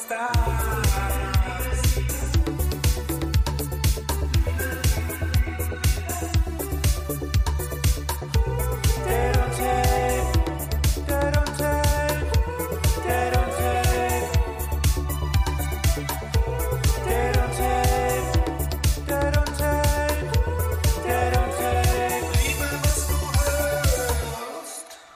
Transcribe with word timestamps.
stop. 0.00 0.69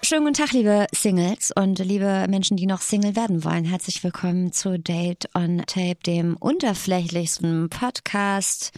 Schönen 0.05 0.25
guten 0.25 0.35
Tag, 0.35 0.53
liebe 0.53 0.87
Singles 0.93 1.51
und 1.51 1.79
liebe 1.79 2.27
Menschen, 2.29 2.59
die 2.59 2.67
noch 2.67 2.83
Single 2.83 3.17
werden 3.17 3.43
wollen. 3.43 3.65
Herzlich 3.65 4.05
willkommen 4.05 4.53
zu 4.53 4.79
Date 4.79 5.31
on 5.35 5.63
Tape, 5.67 5.97
dem 6.05 6.37
unterflächlichsten 6.37 7.71
Podcast 7.71 8.73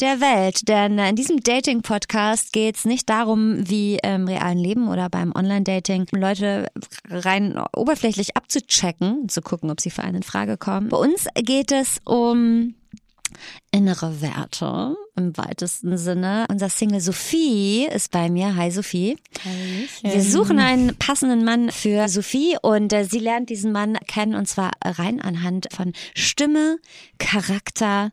der 0.00 0.22
Welt. 0.22 0.66
Denn 0.66 0.98
in 0.98 1.14
diesem 1.14 1.40
Dating-Podcast 1.40 2.54
geht 2.54 2.76
es 2.76 2.86
nicht 2.86 3.10
darum, 3.10 3.68
wie 3.68 3.98
im 4.02 4.26
realen 4.26 4.56
Leben 4.56 4.88
oder 4.88 5.10
beim 5.10 5.34
Online-Dating 5.34 6.06
Leute 6.12 6.68
rein 7.10 7.62
oberflächlich 7.76 8.34
abzuchecken, 8.34 9.28
zu 9.28 9.42
gucken, 9.42 9.70
ob 9.70 9.82
sie 9.82 9.90
für 9.90 10.04
einen 10.04 10.16
in 10.16 10.22
Frage 10.22 10.56
kommen. 10.56 10.88
Bei 10.88 10.96
uns 10.96 11.26
geht 11.34 11.70
es 11.70 12.00
um 12.06 12.76
innere 13.72 14.20
Werte 14.20 14.96
im 15.16 15.36
weitesten 15.36 15.96
Sinne. 15.98 16.46
Unser 16.50 16.68
Single 16.68 17.00
Sophie 17.00 17.86
ist 17.86 18.10
bei 18.10 18.28
mir. 18.30 18.56
Hi 18.56 18.70
Sophie. 18.70 19.16
Hallöchen. 19.44 20.12
Wir 20.12 20.22
suchen 20.22 20.58
einen 20.58 20.96
passenden 20.96 21.44
Mann 21.44 21.70
für 21.70 22.08
Sophie 22.08 22.56
und 22.62 22.92
äh, 22.92 23.04
sie 23.04 23.18
lernt 23.18 23.50
diesen 23.50 23.72
Mann 23.72 23.98
kennen 24.06 24.34
und 24.34 24.46
zwar 24.46 24.72
rein 24.84 25.20
anhand 25.20 25.68
von 25.72 25.92
Stimme, 26.14 26.78
Charakter, 27.18 28.12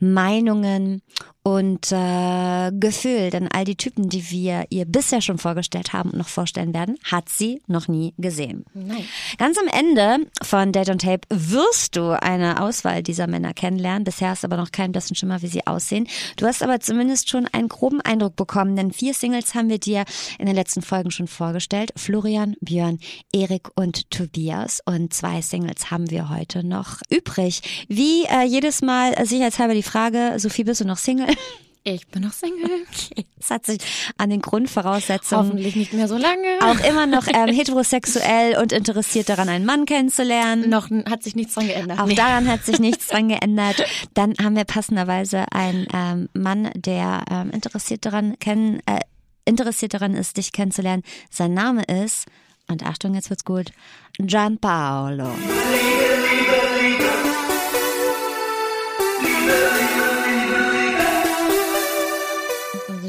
Meinungen 0.00 1.02
und 1.42 1.92
äh, 1.92 2.70
Gefühl. 2.72 3.30
Denn 3.30 3.48
all 3.48 3.64
die 3.64 3.76
Typen, 3.76 4.08
die 4.08 4.30
wir 4.30 4.66
ihr 4.70 4.84
bisher 4.84 5.22
schon 5.22 5.38
vorgestellt 5.38 5.92
haben 5.92 6.10
und 6.10 6.18
noch 6.18 6.28
vorstellen 6.28 6.74
werden, 6.74 6.98
hat 7.04 7.28
sie 7.28 7.62
noch 7.66 7.88
nie 7.88 8.14
gesehen. 8.18 8.64
Nein. 8.74 9.04
Ganz 9.38 9.56
am 9.58 9.68
Ende 9.68 10.26
von 10.42 10.72
Date 10.72 10.90
on 10.90 10.98
Tape 10.98 11.26
wirst 11.30 11.96
du 11.96 12.20
eine 12.20 12.60
Auswahl 12.62 13.02
dieser 13.02 13.26
Männer 13.26 13.54
kennenlernen. 13.54 14.04
Bisher 14.04 14.34
du 14.34 14.44
aber 14.44 14.56
noch 14.56 14.72
keinen 14.72 14.92
blassen 14.98 15.14
Schimmer, 15.14 15.42
wie 15.42 15.46
sie 15.46 15.64
aussehen. 15.64 16.08
Du 16.36 16.46
hast 16.46 16.60
aber 16.60 16.80
zumindest 16.80 17.28
schon 17.28 17.46
einen 17.46 17.68
groben 17.68 18.00
Eindruck 18.00 18.34
bekommen, 18.34 18.74
denn 18.74 18.90
vier 18.90 19.14
Singles 19.14 19.54
haben 19.54 19.68
wir 19.68 19.78
dir 19.78 20.04
in 20.40 20.46
den 20.46 20.56
letzten 20.56 20.82
Folgen 20.82 21.12
schon 21.12 21.28
vorgestellt. 21.28 21.92
Florian, 21.94 22.56
Björn, 22.60 22.98
Erik 23.32 23.68
und 23.76 24.10
Tobias. 24.10 24.80
Und 24.84 25.14
zwei 25.14 25.40
Singles 25.40 25.92
haben 25.92 26.10
wir 26.10 26.30
heute 26.30 26.64
noch 26.64 27.00
übrig. 27.10 27.86
Wie 27.88 28.24
äh, 28.24 28.42
jedes 28.44 28.82
Mal 28.82 29.14
äh, 29.14 29.24
sicherheitshalber 29.24 29.74
die 29.74 29.84
Frage, 29.84 30.34
Sophie, 30.38 30.64
bist 30.64 30.80
du 30.80 30.84
noch 30.84 30.98
Single? 30.98 31.28
Ich 31.94 32.06
bin 32.08 32.22
noch 32.22 32.32
Single. 32.32 32.68
Das 33.38 33.50
hat 33.50 33.66
sich 33.66 33.78
an 34.18 34.30
den 34.30 34.42
Grundvoraussetzungen 34.42 35.46
Hoffentlich 35.46 35.76
nicht 35.76 35.92
mehr 35.92 36.08
so 36.08 36.16
lange. 36.16 36.58
auch 36.60 36.80
immer 36.86 37.06
noch 37.06 37.26
ähm, 37.32 37.54
heterosexuell 37.54 38.58
und 38.60 38.72
interessiert 38.72 39.28
daran, 39.28 39.48
einen 39.48 39.64
Mann 39.64 39.86
kennenzulernen. 39.86 40.68
noch 40.68 40.90
hat 41.08 41.22
sich 41.22 41.36
nichts 41.36 41.54
dran 41.54 41.68
geändert. 41.68 42.00
Auch 42.00 42.06
Nee. 42.06 42.14
daran 42.16 42.48
hat 42.48 42.64
sich 42.64 42.80
nichts 42.80 43.06
dran 43.08 43.28
geändert. 43.28 43.84
Dann 44.14 44.34
haben 44.42 44.56
wir 44.56 44.64
passenderweise 44.64 45.44
einen 45.52 45.86
ähm, 45.94 46.28
Mann, 46.34 46.68
der 46.74 47.24
ähm, 47.30 47.50
interessiert 47.50 48.04
daran 48.04 48.36
kennen, 48.40 48.80
äh, 48.86 48.98
interessiert 49.44 49.94
daran 49.94 50.14
ist, 50.14 50.36
dich 50.36 50.50
kennenzulernen. 50.52 51.04
Sein 51.30 51.54
Name 51.54 51.84
ist, 51.84 52.26
und 52.66 52.84
Achtung, 52.84 53.14
jetzt 53.14 53.30
wird's 53.30 53.44
gut, 53.44 53.70
Gianpaolo. 54.18 55.30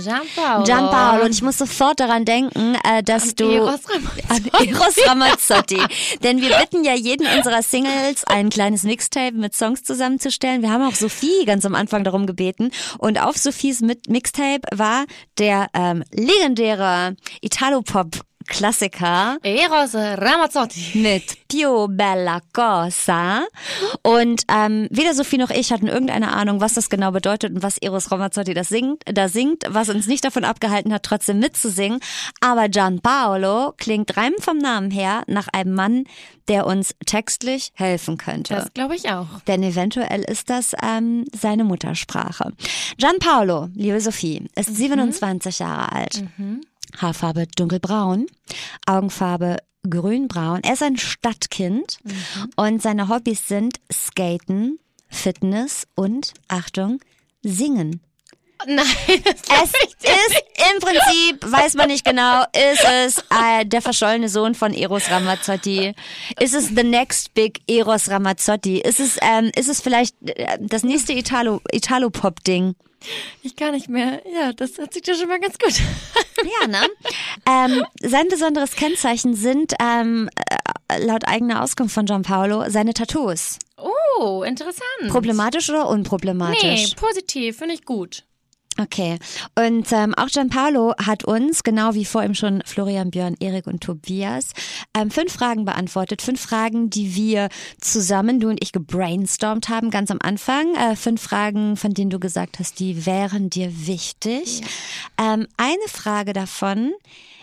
Gianpaolo. 0.02 0.64
Gianpaolo. 0.64 1.26
Und 1.26 1.32
ich 1.32 1.42
muss 1.42 1.58
sofort 1.58 2.00
daran 2.00 2.26
denken, 2.26 2.76
äh, 2.84 3.04
dass 3.04 3.36
du... 3.36 3.50
Eros 3.50 3.82
Ramazzotti. 3.90 4.52
An 4.62 4.68
Eros 4.68 4.96
Ramazzotti. 5.08 5.82
Denn 6.24 6.42
wir 6.42 6.56
bitten 6.58 6.84
ja 6.84 6.94
jeden 6.94 7.28
unserer 7.28 7.62
Singles, 7.62 8.24
ein 8.26 8.50
kleines 8.50 8.84
Mixtape 8.84 9.36
mit 9.36 9.56
Songs 9.56 9.84
zusammenzustellen. 9.84 10.62
Wir 10.62 10.72
haben 10.72 10.84
auch 10.84 10.96
Sophie 10.96 11.46
ganz 11.46 11.66
am 11.66 11.76
Anfang 11.76 12.04
darum 12.04 12.26
gebeten. 12.26 12.72
Und 12.98 13.22
auf 13.22 13.38
Sophies 13.38 13.82
mit 13.82 14.10
Mixtape 14.10 14.62
war 14.72 15.06
der 15.38 15.68
ähm, 15.74 16.04
legendäre 16.12 17.16
Italo-Pop 17.42 18.29
Klassiker 18.50 19.38
Eros 19.44 19.94
Ramazzotti. 19.96 20.98
mit 21.00 21.48
Pio 21.48 21.88
Bella 21.88 22.42
Cosa. 22.54 23.44
Und 24.04 24.44
ähm, 24.52 24.88
weder 24.92 25.14
Sophie 25.14 25.38
noch 25.38 25.50
ich 25.50 25.72
hatten 25.72 25.88
irgendeine 25.88 26.34
Ahnung, 26.34 26.60
was 26.62 26.74
das 26.74 26.90
genau 26.90 27.12
bedeutet 27.12 27.54
und 27.54 27.64
was 27.64 27.78
Eros 27.78 28.12
Ramazzotti 28.12 28.54
das 28.54 28.70
singt, 28.70 29.04
da 29.06 29.30
singt, 29.30 29.64
was 29.70 29.90
uns 29.90 30.08
nicht 30.08 30.26
davon 30.26 30.44
abgehalten 30.44 30.94
hat, 30.94 31.04
trotzdem 31.04 31.40
mitzusingen. 31.40 32.00
Aber 32.42 32.70
Gianpaolo 32.70 33.74
klingt 33.78 34.18
rein 34.18 34.34
vom 34.40 34.58
Namen 34.58 34.92
her 34.92 35.24
nach 35.28 35.48
einem 35.54 35.74
Mann, 35.74 36.04
der 36.48 36.66
uns 36.66 36.96
textlich 37.06 37.72
helfen 37.76 38.18
könnte. 38.18 38.56
Das 38.56 38.74
glaube 38.74 38.96
ich 38.96 39.10
auch. 39.10 39.28
Denn 39.48 39.62
eventuell 39.64 40.22
ist 40.24 40.50
das 40.50 40.74
ähm, 40.84 41.26
seine 41.34 41.64
Muttersprache. 41.64 42.52
Gianpaolo, 42.98 43.70
liebe 43.76 44.02
Sophie, 44.02 44.48
ist 44.56 44.76
27 44.76 45.60
Jahre 45.60 45.92
alt. 45.92 46.24
Haarfarbe 46.98 47.48
dunkelbraun, 47.56 48.28
Augenfarbe 48.86 49.58
grünbraun. 49.90 50.62
Er 50.64 50.74
ist 50.74 50.84
ein 50.84 50.98
Stadtkind 50.98 52.00
und 52.56 52.82
seine 52.82 53.10
Hobbys 53.10 53.48
sind 53.48 53.80
Skaten, 53.92 54.80
Fitness 55.08 55.88
und, 55.96 56.34
Achtung, 56.48 57.00
Singen. 57.44 58.02
Nein, 58.68 58.86
das 59.24 59.72
Es 60.04 60.28
ist 60.28 60.44
im 60.74 60.80
Prinzip, 60.82 61.50
weiß 61.50 61.76
man 61.76 61.88
nicht 61.88 62.04
genau, 62.04 62.44
ist 62.54 62.84
es 63.06 63.20
äh, 63.30 63.66
der 63.66 63.82
verschollene 63.82 64.28
Sohn 64.28 64.54
von 64.54 64.74
Eros 64.74 65.10
Ramazzotti? 65.10 65.94
Ist 66.40 66.54
es 66.54 66.68
the 66.68 66.84
next 66.84 67.34
big 67.34 67.62
Eros 67.68 68.10
Ramazzotti? 68.10 68.80
Ist 68.80 69.00
es, 69.00 69.18
ähm, 69.22 69.50
ist 69.56 69.70
es 69.70 69.80
vielleicht 69.80 70.16
äh, 70.26 70.58
das 70.60 70.84
nächste 70.84 71.14
Italo, 71.14 71.62
Italo-Pop-Ding? 71.72 72.76
Ich 73.44 73.56
kann 73.56 73.74
nicht 73.74 73.90
mehr. 73.90 74.22
Ja, 74.32 74.54
das 74.54 74.78
hört 74.78 74.94
sich 74.94 75.06
ja 75.06 75.16
schon 75.16 75.28
mal 75.28 75.40
ganz 75.40 75.58
gut. 75.58 75.74
Ja, 76.62 76.68
ne? 76.68 76.88
ähm, 77.50 77.86
sein 78.02 78.30
besonderes 78.30 78.78
Kennzeichen 78.78 79.36
sind, 79.36 79.74
ähm, 79.82 80.30
äh, 80.88 81.06
laut 81.06 81.28
eigener 81.28 81.62
Auskunft 81.62 81.94
von 81.94 82.06
Gianpaolo, 82.06 82.70
seine 82.70 82.94
Tattoos. 82.94 83.60
Oh, 83.76 84.44
interessant. 84.44 85.10
Problematisch 85.10 85.70
oder 85.70 85.90
unproblematisch? 85.90 86.62
Nee, 86.64 86.94
positiv, 86.96 87.58
finde 87.58 87.74
ich 87.74 87.84
gut. 87.84 88.24
Okay. 88.80 89.20
Und 89.56 89.92
ähm, 89.92 90.16
auch 90.16 90.28
Gianpaolo 90.28 90.94
hat 90.98 91.26
uns, 91.26 91.64
genau 91.64 91.96
wie 91.96 92.06
vor 92.06 92.24
ihm 92.24 92.34
schon 92.34 92.62
Florian, 92.66 93.12
Björn, 93.12 93.36
Erik 93.40 93.68
und 93.68 93.82
Tobias, 93.82 94.52
ähm, 94.96 95.12
fünf 95.12 95.34
Fragen 95.34 95.66
beantwortet. 95.66 96.22
Fünf 96.22 96.40
Fragen, 96.40 96.90
die 96.90 97.14
wir 97.14 97.50
zusammen, 97.82 98.40
du 98.40 98.48
und 98.48 98.64
ich, 98.64 98.72
gebrainstormt 98.72 99.68
haben, 99.68 99.90
ganz 99.90 100.12
am 100.12 100.20
Anfang. 100.22 100.74
Äh, 100.76 100.96
fünf 100.96 101.22
Fragen, 101.22 101.76
von 101.76 101.94
denen 101.94 102.10
du 102.10 102.20
gesagt 102.20 102.60
hast, 102.60 102.80
die 102.80 103.06
wären 103.06 103.50
dir 103.50 103.88
wichtig. 103.88 104.62
Ähm, 105.20 105.48
eine 105.58 105.88
Frage 105.88 106.32
davon 106.32 106.94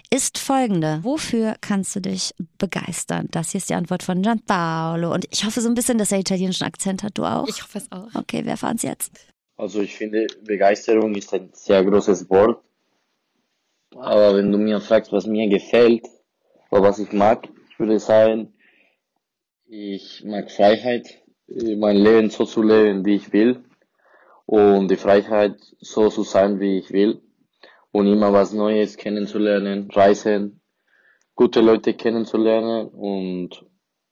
ist 0.09 0.39
folgende. 0.39 1.01
Wofür 1.03 1.57
kannst 1.61 1.95
du 1.97 2.01
dich 2.01 2.35
begeistern? 2.57 3.29
Das 3.31 3.51
hier 3.51 3.59
ist 3.59 3.69
die 3.69 3.75
Antwort 3.75 4.03
von 4.03 4.23
Gianpaolo. 4.23 5.13
Und 5.13 5.27
ich 5.31 5.45
hoffe 5.45 5.61
so 5.61 5.69
ein 5.69 5.75
bisschen, 5.75 5.99
dass 5.99 6.13
er 6.13 6.19
italienischen 6.21 6.65
Akzent 6.65 7.03
hat. 7.03 7.19
Du 7.19 7.25
auch? 7.25 7.47
Ich 7.47 7.63
hoffe 7.63 7.79
es 7.79 7.93
auch. 7.93 8.09
Okay, 8.15 8.45
wir 8.45 8.53
erfahren 8.53 8.77
es 8.77 8.83
jetzt. 8.83 9.13
Also 9.59 9.81
ich 9.81 9.97
finde, 9.97 10.27
Begeisterung 10.45 11.15
ist 11.15 11.33
ein 11.33 11.51
sehr 11.53 11.83
großes 11.83 12.29
Wort. 12.29 12.63
Aber 13.95 14.37
wenn 14.37 14.53
du 14.53 14.59
mir 14.59 14.81
fragst, 14.81 15.13
was 15.13 15.27
mir 15.27 15.49
gefällt 15.49 16.07
oder 16.71 16.83
was 16.83 16.99
ich 16.99 17.13
mag, 17.13 17.49
ich 17.71 17.79
würde 17.79 17.99
sagen, 17.99 18.53
ich 19.67 20.23
mag 20.25 20.51
Freiheit, 20.51 21.23
äh, 21.49 21.75
mein 21.77 21.97
Leben 21.97 22.29
so 22.31 22.45
zu 22.45 22.63
leben, 22.63 23.05
wie 23.07 23.17
ich 23.17 23.33
will. 23.33 23.65
Und 24.45 24.91
die 24.91 24.97
Freiheit, 24.97 25.57
so 25.81 26.09
zu 26.11 26.23
sein, 26.23 26.61
wie 26.61 26.79
ich 26.79 26.93
will. 26.93 27.23
Und 27.93 28.07
immer 28.07 28.33
was 28.33 28.53
Neues 28.53 28.99
kennenzulernen, 28.99 29.91
reisen, 29.91 30.61
gute 31.35 31.63
Leute 31.63 31.95
kennenzulernen. 31.95 32.89
Und 32.89 33.65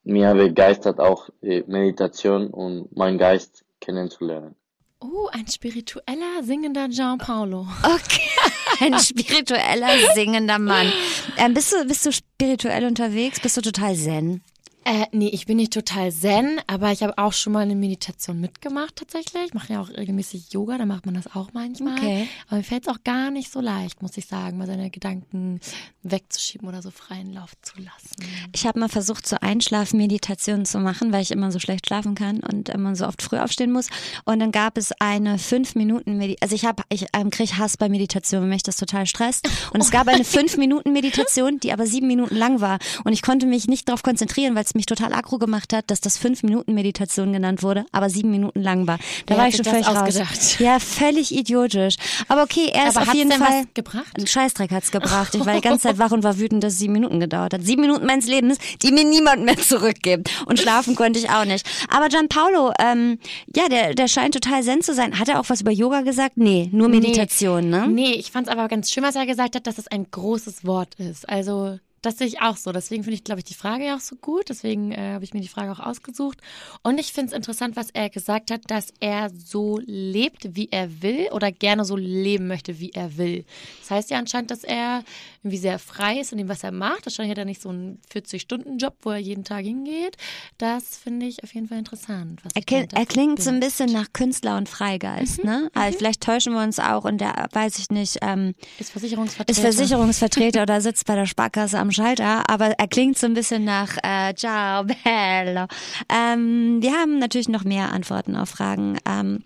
mir 0.05 0.35
begeistert 0.35 1.01
auch 1.01 1.29
äh, 1.43 1.63
Meditation 1.67 2.49
und 2.49 2.97
mein 2.97 3.19
Geist 3.19 3.67
kennenzulernen. 3.81 4.57
Oh, 5.07 5.29
ein 5.33 5.47
spiritueller, 5.47 6.43
singender 6.43 6.89
Gianpaolo. 6.89 7.69
Okay. 7.83 8.23
Ein 8.81 8.99
spiritueller, 8.99 10.15
singender 10.15 10.59
Mann. 10.59 10.91
Ähm, 11.37 11.53
bist, 11.53 11.73
du, 11.73 11.85
bist 11.85 12.07
du 12.07 12.11
spirituell 12.11 12.87
unterwegs? 12.87 13.39
Bist 13.39 13.57
du 13.59 13.61
total 13.61 13.95
zen? 13.95 14.43
Äh, 14.87 15.07
nee, 15.13 15.29
ich 15.29 15.47
bin 15.47 15.57
nicht 15.57 15.73
total 15.73 16.13
zen, 16.13 16.61
aber 16.67 16.93
ich 16.93 17.03
habe 17.03 17.17
auch 17.17 17.33
schon 17.33 17.55
mal 17.55 17.61
eine 17.61 17.75
Meditation 17.75 18.39
mitgemacht 18.39 18.97
tatsächlich. 18.97 19.45
Ich 19.47 19.55
mache 19.55 19.73
ja 19.73 19.81
auch 19.81 19.89
regelmäßig 19.89 20.53
Yoga, 20.53 20.77
da 20.77 20.85
macht 20.85 21.07
man 21.07 21.15
das 21.15 21.35
auch 21.35 21.49
manchmal. 21.55 21.97
Okay. 21.97 22.29
Aber 22.49 22.59
mir 22.59 22.65
fällt 22.65 22.87
es 22.87 22.95
auch 22.95 23.03
gar 23.03 23.31
nicht 23.31 23.51
so 23.51 23.61
leicht, 23.61 24.03
muss 24.03 24.17
ich 24.19 24.27
sagen, 24.27 24.59
mal 24.59 24.67
seine 24.67 24.91
Gedanken 24.91 25.61
wegzuschieben 26.03 26.69
oder 26.69 26.83
so 26.83 26.91
freien 26.91 27.33
Lauf 27.33 27.53
zu 27.63 27.79
lassen. 27.79 28.31
Ich 28.53 28.67
habe 28.67 28.79
mal 28.79 28.91
versucht, 28.91 29.27
so 29.27 29.37
Einschlafmeditationen 29.41 30.67
zu 30.67 30.79
machen, 30.81 31.13
weil 31.13 31.23
ich 31.23 31.31
immer 31.31 31.51
so 31.51 31.59
schlecht 31.59 31.87
schlafen 31.87 32.15
kann 32.15 32.41
und 32.41 32.69
immer 32.69 32.95
so 32.95 33.07
oft 33.07 33.23
früh 33.23 33.39
aufstehen 33.39 33.73
muss. 33.73 33.89
Und 34.27 34.41
dann 34.41 34.53
gab 34.53 34.77
es 34.77 34.93
eine 35.01 35.39
fünf 35.39 35.77
Minuten 35.77 36.19
Meditation. 36.19 36.43
Also 36.43 36.55
ich 36.57 36.67
habe, 36.67 36.83
ich 36.91 37.07
ähm, 37.15 37.31
kriege 37.31 37.57
Hass 37.57 37.79
bei 37.79 37.89
Meditation, 37.89 38.43
wenn 38.43 38.51
mich 38.51 38.63
das 38.63 38.77
total 38.77 39.07
stresst. 39.07 39.49
Und 39.73 39.81
es 39.81 39.91
gab 39.91 40.09
eine 40.09 40.25
fünf 40.25 40.59
Minuten 40.59 40.93
Meditation, 40.93 41.59
die 41.59 41.73
aber 41.73 41.87
sieben 41.87 42.07
Minuten 42.07 42.37
lang 42.37 42.61
war. 42.61 42.79
Und 43.05 43.15
ich 43.15 43.23
konnte 43.23 43.47
mich 43.47 43.67
nicht 43.67 43.89
darauf 43.89 44.03
konzentrieren, 44.03 44.55
weil 44.55 44.65
es 44.65 44.74
mich 44.75 44.87
total 44.87 45.13
aggro 45.13 45.39
gemacht 45.39 45.73
hat, 45.73 45.91
dass 45.91 46.01
das 46.01 46.19
fünf 46.19 46.43
Minuten 46.43 46.75
Meditation 46.75 47.33
genannt 47.33 47.63
wurde, 47.63 47.87
aber 47.93 48.11
sieben 48.11 48.31
Minuten 48.31 48.61
lang 48.63 48.87
war. 48.87 48.99
Da 49.27 49.35
Wer 49.35 49.39
war 49.39 49.49
ich 49.49 49.57
schon 49.57 49.65
völlig 49.65 49.87
raus. 49.87 49.97
ausgedacht? 49.97 50.61
Ja, 50.61 50.79
völlig 50.79 51.35
idiotisch. 51.35 51.97
Aber 52.29 52.43
okay, 52.43 52.71
er 52.73 52.89
ist 52.89 52.97
Aber 52.97 53.09
auf 53.09 53.15
jeden 53.15 53.33
Fall. 53.33 53.41
was 53.63 53.75
gebracht? 53.75 54.13
Ein 54.19 54.27
Scheißdreck 54.27 54.71
hat's 54.71 54.91
gebracht. 54.91 55.35
Ich 55.35 55.45
war 55.47 55.55
die 55.55 55.61
ganze 55.61 55.89
Zeit 55.89 55.99
wach 55.99 56.13
und 56.13 56.23
war 56.23 56.39
wütend, 56.39 56.63
dass 56.65 56.75
es 56.75 56.79
sieben 56.79 56.93
Minuten 56.95 57.21
gedauert 57.21 57.55
hat. 57.55 57.63
Sieben 57.63 57.83
Minuten 57.83 58.07
meines 58.07 58.27
Lebens, 58.27 58.59
die 58.83 58.93
mir 58.93 59.05
niemand 59.05 59.45
mehr 59.45 59.57
zurückgibt. 59.57 60.31
Und 60.47 60.59
schlafen 60.59 60.95
konnte 60.97 61.19
ich 61.19 61.31
auch 61.31 61.45
nicht. 61.45 61.67
Aber 61.89 62.09
Gianpaolo, 62.09 62.73
ähm, 62.79 63.19
ja, 63.55 63.69
der, 63.69 63.95
der 63.95 64.09
scheint 64.09 64.35
total 64.35 64.63
zen 64.63 64.83
zu 64.83 64.95
sein. 64.95 65.19
Hat 65.19 65.29
er 65.29 65.41
auch 65.41 65.49
was 65.49 65.61
über 65.61 65.71
Yoga 65.73 66.01
gesagt? 66.03 66.37
Nee, 66.37 66.69
nur 66.73 66.89
Meditation, 66.89 67.69
ne? 67.71 67.87
Nee, 67.89 68.13
ich 68.13 68.31
fand 68.31 68.49
es 68.49 68.53
aber 68.53 68.69
ganz 68.69 68.91
schön, 68.91 69.03
was 69.03 69.15
er 69.17 69.27
gesagt 69.27 69.55
hat, 69.57 69.67
dass 69.67 69.79
es 69.79 69.89
ein 69.89 70.07
großes 70.11 70.65
Wort 70.65 70.95
ist. 70.97 71.29
Also 71.29 71.79
das 72.05 72.19
sehe 72.19 72.27
ich 72.27 72.41
auch 72.41 72.57
so. 72.57 72.73
Deswegen 72.73 73.03
finde 73.03 73.15
ich, 73.15 73.25
glaube 73.25 73.41
ich, 73.41 73.45
die 73.45 73.55
Frage 73.55 73.87
ja 73.87 73.97
auch 73.97 74.01
so 74.01 74.17
gut. 74.17 74.49
Deswegen 74.49 74.93
äh, 74.93 75.15
habe 75.15 75.25
ich 75.25 75.35
mir 75.35 75.41
die 75.41 75.49
Frage 75.49 75.73
auch 75.73 75.81
ausgesucht. 75.81 76.39
Und 76.83 76.99
ich 76.99 77.13
finde 77.13 77.29
es 77.29 77.37
interessant, 77.37 77.77
was 77.77 77.91
er 77.91 78.11
gesagt 78.11 78.51
hat, 78.51 78.63
dass 78.69 78.93
er 79.01 79.31
so 79.31 79.81
lebt, 79.85 80.55
wie 80.55 80.69
er 80.71 81.03
will 81.03 81.29
oder 81.33 81.51
gerne 81.51 81.85
so 81.85 81.97
leben 81.97 82.47
möchte, 82.47 82.79
wie 82.81 82.91
er 82.91 83.17
will. 83.17 83.45
Das 83.81 83.91
heißt 83.91 84.11
ja 84.11 84.19
anscheinend, 84.19 84.51
dass 84.51 84.65
er 84.65 85.03
irgendwie 85.45 85.59
sehr 85.59 85.79
frei 85.79 86.21
ist 86.21 86.33
in 86.33 86.39
dem, 86.39 86.49
was 86.49 86.65
er 86.65 86.73
macht. 86.73 87.05
Wahrscheinlich 87.05 87.31
hat 87.31 87.39
er 87.39 87.45
nicht 87.45 87.61
so 87.61 87.69
einen 87.69 88.01
40-Stunden-Job, 88.13 88.95
wo 89.03 89.11
er 89.11 89.19
jeden 89.19 89.45
Tag 89.45 89.63
hingeht. 89.65 90.17
Das 90.57 90.97
finde 90.97 91.27
ich 91.27 91.45
auf 91.45 91.53
jeden 91.55 91.69
Fall 91.69 91.79
interessant. 91.79 92.41
Was 92.45 92.53
Er, 92.55 92.63
dahinter 92.63 92.97
er 92.97 93.07
klingt 93.07 93.43
so 93.43 93.51
ein 93.51 93.61
bisschen 93.61 93.93
nach 93.93 94.07
Künstler 94.15 94.57
und 94.57 94.69
Freigeist, 94.71 95.45
ne? 95.45 95.71
Also 95.75 95.99
vielleicht 95.99 96.23
täuschen 96.23 96.55
wir 96.55 96.63
uns 96.63 96.79
auch 96.79 97.05
und 97.05 97.19
der, 97.21 97.47
weiß 97.53 97.79
ich 97.79 97.91
nicht, 97.91 98.19
ähm, 98.23 98.55
Ist 98.79 98.91
Versicherungsvertreter. 98.93 99.51
ist 99.53 99.61
Versicherungsvertreter 99.61 100.63
oder 100.63 100.81
sitzt 100.81 101.05
bei 101.07 101.15
der 101.15 101.27
Sparkasse 101.27 101.79
am 101.79 101.91
Schalter, 101.93 102.49
aber 102.49 102.71
er 102.79 102.89
klingt 102.89 103.19
so 103.19 103.27
ein 103.27 103.35
bisschen 103.35 103.65
nach 103.65 103.97
äh, 104.03 104.35
Ciao 104.35 104.85
Bello. 104.85 105.67
Ähm, 106.09 106.79
wir 106.81 106.93
haben 106.95 107.19
natürlich 107.19 107.49
noch 107.49 107.65
mehr 107.65 107.93
Antworten 107.93 108.35
auf 108.37 108.49
Fragen, 108.49 108.99
ähm, 109.07 109.45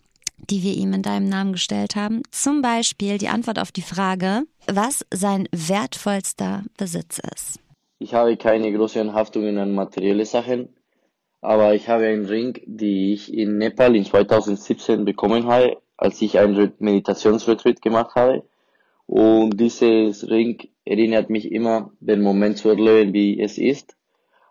die 0.50 0.62
wir 0.62 0.75
ihm 0.75 0.93
in 0.93 1.02
deinem 1.02 1.29
Namen 1.29 1.52
gestellt 1.52 1.96
haben. 1.96 2.23
Zum 2.31 2.62
Beispiel 2.62 3.19
die 3.19 3.29
Antwort 3.29 3.58
auf 3.58 3.73
die 3.73 3.82
Frage, 3.82 4.43
was 4.67 5.05
sein 5.12 5.49
wertvollster 5.52 6.64
Besitz 6.76 7.20
ist. 7.35 7.61
Ich 7.99 8.14
habe 8.14 8.37
keine 8.37 8.73
großen 8.73 9.12
Haftungen 9.12 9.58
an 9.58 9.75
materielle 9.75 10.25
Sachen, 10.25 10.69
aber 11.40 11.75
ich 11.75 11.88
habe 11.88 12.06
einen 12.06 12.26
Ring, 12.26 12.61
die 12.67 13.12
ich 13.12 13.32
in 13.32 13.58
Nepal 13.58 13.96
in 13.96 14.05
2017 14.05 15.05
bekommen 15.05 15.46
habe, 15.46 15.79
als 15.96 16.23
ich 16.23 16.38
einen 16.38 16.55
Re- 16.56 16.73
Meditationsretreat 16.79 17.82
gemacht 17.82 18.14
habe. 18.14 18.44
Und 19.06 19.58
dieses 19.58 20.29
Ring 20.29 20.58
erinnert 20.84 21.31
mich 21.31 21.50
immer, 21.50 21.91
den 22.00 22.23
Moment 22.23 22.58
zu 22.58 22.69
erleben, 22.69 23.12
wie 23.12 23.41
es 23.41 23.58
ist, 23.58 23.96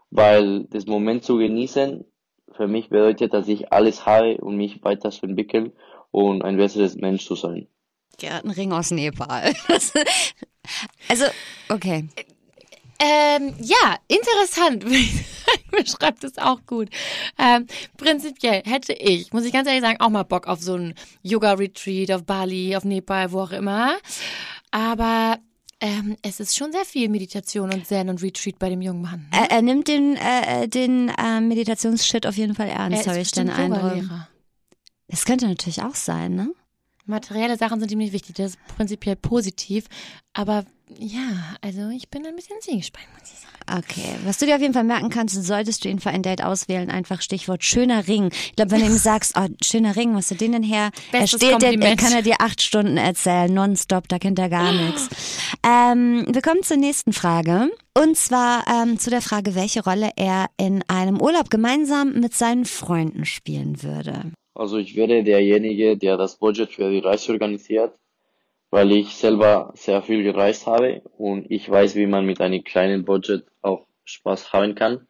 weil 0.09 0.65
das 0.65 0.85
Moment 0.87 1.23
zu 1.23 1.37
genießen 1.37 2.03
für 2.57 2.67
mich 2.67 2.89
bedeutet, 2.89 3.33
dass 3.33 3.47
ich 3.47 3.71
alles 3.71 4.05
habe, 4.05 4.37
um 4.37 4.57
mich 4.57 4.83
weiterzuentwickeln 4.83 5.71
und 6.11 6.43
ein 6.43 6.57
besseres 6.57 6.95
Mensch 6.95 7.25
zu 7.25 7.35
sein. 7.35 7.67
Ja, 8.19 8.39
ein 8.39 8.49
Ring 8.49 8.73
aus 8.73 8.91
Nepal. 8.91 9.53
also, 11.09 11.25
okay. 11.69 12.09
Ähm, 12.99 13.53
ja, 13.59 13.97
interessant. 14.07 14.83
Beschreibt 15.71 16.23
es 16.23 16.39
auch 16.39 16.65
gut. 16.65 16.89
Ähm, 17.37 17.67
prinzipiell 17.95 18.63
hätte 18.65 18.93
ich, 18.93 19.31
muss 19.33 19.45
ich 19.45 19.53
ganz 19.53 19.67
ehrlich 19.67 19.83
sagen, 19.83 20.01
auch 20.01 20.09
mal 20.09 20.23
Bock 20.23 20.47
auf 20.47 20.59
so 20.61 20.73
ein 20.73 20.95
Yoga-Retreat 21.21 22.11
auf 22.11 22.25
Bali, 22.25 22.75
auf 22.75 22.85
Nepal, 22.85 23.31
wo 23.31 23.41
auch 23.41 23.51
immer. 23.51 23.97
Aber 24.71 25.37
ähm, 25.79 26.17
es 26.21 26.39
ist 26.39 26.55
schon 26.55 26.71
sehr 26.71 26.85
viel 26.85 27.09
Meditation 27.09 27.71
und 27.71 27.85
Zen 27.85 28.09
und 28.09 28.21
Retreat 28.23 28.57
bei 28.59 28.69
dem 28.69 28.81
jungen 28.81 29.01
Mann. 29.01 29.27
ne? 29.31 29.37
Er, 29.39 29.51
er 29.51 29.61
nimmt 29.61 29.87
den, 29.87 30.15
äh, 30.15 30.67
den 30.67 31.09
äh, 31.09 31.39
Meditationsshit 31.39 32.25
auf 32.25 32.35
jeden 32.35 32.55
Fall 32.55 32.67
Er 32.67 32.77
ernst, 32.77 33.07
habe 33.07 33.19
ich 33.19 33.31
den 33.31 33.49
Eindruck. 33.49 34.03
Das 35.07 35.25
könnte 35.25 35.47
natürlich 35.47 35.83
auch 35.83 35.95
sein, 35.95 36.35
ne? 36.35 36.53
Materielle 37.07 37.57
Sachen 37.57 37.79
sind 37.79 37.91
ihm 37.91 37.99
nicht 37.99 38.13
wichtig. 38.13 38.35
Das 38.35 38.51
ist 38.51 38.59
prinzipiell 38.75 39.15
positiv. 39.15 39.85
Aber 40.33 40.65
ja, 40.97 41.57
also 41.61 41.89
ich 41.89 42.09
bin 42.09 42.25
ein 42.25 42.35
bisschen 42.35 42.55
zwiegespalten, 42.61 43.11
muss 43.19 43.29
ich 43.29 43.39
sagen. 43.39 43.57
Okay, 43.79 44.15
was 44.23 44.37
du 44.37 44.45
dir 44.45 44.55
auf 44.55 44.61
jeden 44.61 44.73
Fall 44.73 44.85
merken 44.85 45.09
kannst, 45.09 45.35
solltest 45.43 45.83
du 45.83 45.89
ihn 45.89 45.99
für 45.99 46.11
ein 46.11 46.23
Date 46.23 46.41
auswählen, 46.41 46.89
einfach 46.89 47.21
Stichwort 47.21 47.63
schöner 47.63 48.07
Ring. 48.07 48.29
Ich 48.31 48.55
glaube, 48.55 48.71
wenn 48.71 48.79
du 48.79 48.85
ihm 48.87 48.97
sagst, 48.97 49.33
oh, 49.37 49.47
schöner 49.61 49.97
Ring, 49.97 50.15
was 50.15 50.29
du 50.29 50.35
den 50.35 50.53
denn 50.53 50.63
her? 50.63 50.91
Bestes 51.11 51.33
er 51.33 51.37
steht, 51.37 51.51
Kompliment. 51.51 51.99
kann 51.99 52.13
er 52.13 52.21
dir 52.21 52.35
acht 52.39 52.61
Stunden 52.61 52.95
erzählen, 52.95 53.53
nonstop, 53.53 54.07
da 54.07 54.17
kennt 54.17 54.39
er 54.39 54.47
gar 54.47 54.71
nichts. 54.71 55.09
Ähm, 55.65 56.25
wir 56.29 56.41
kommen 56.41 56.63
zur 56.63 56.77
nächsten 56.77 57.11
Frage. 57.11 57.69
Und 57.93 58.15
zwar 58.15 58.63
ähm, 58.67 58.99
zu 58.99 59.09
der 59.09 59.21
Frage, 59.21 59.55
welche 59.55 59.83
Rolle 59.83 60.11
er 60.15 60.47
in 60.55 60.83
einem 60.87 61.19
Urlaub 61.19 61.49
gemeinsam 61.49 62.13
mit 62.13 62.33
seinen 62.33 62.63
Freunden 62.63 63.25
spielen 63.25 63.83
würde. 63.83 64.31
Also 64.57 64.77
ich 64.77 64.95
wäre 64.95 65.23
derjenige, 65.23 65.97
der 65.97 66.17
das 66.17 66.37
Budget 66.37 66.71
für 66.71 66.89
die 66.89 66.97
Reise 66.97 67.31
organisiert, 67.31 67.93
weil 68.71 68.91
ich 68.91 69.15
selber 69.15 69.71
sehr 69.75 70.01
viel 70.01 70.23
gereist 70.23 70.65
habe 70.65 71.03
und 71.15 71.45
ich 71.51 71.69
weiß, 71.69 71.95
wie 71.95 72.07
man 72.07 72.25
mit 72.25 72.41
einem 72.41 72.63
kleinen 72.63 73.05
Budget 73.05 73.45
auch 73.61 73.85
Spaß 74.05 74.53
haben 74.53 74.73
kann. 74.73 75.05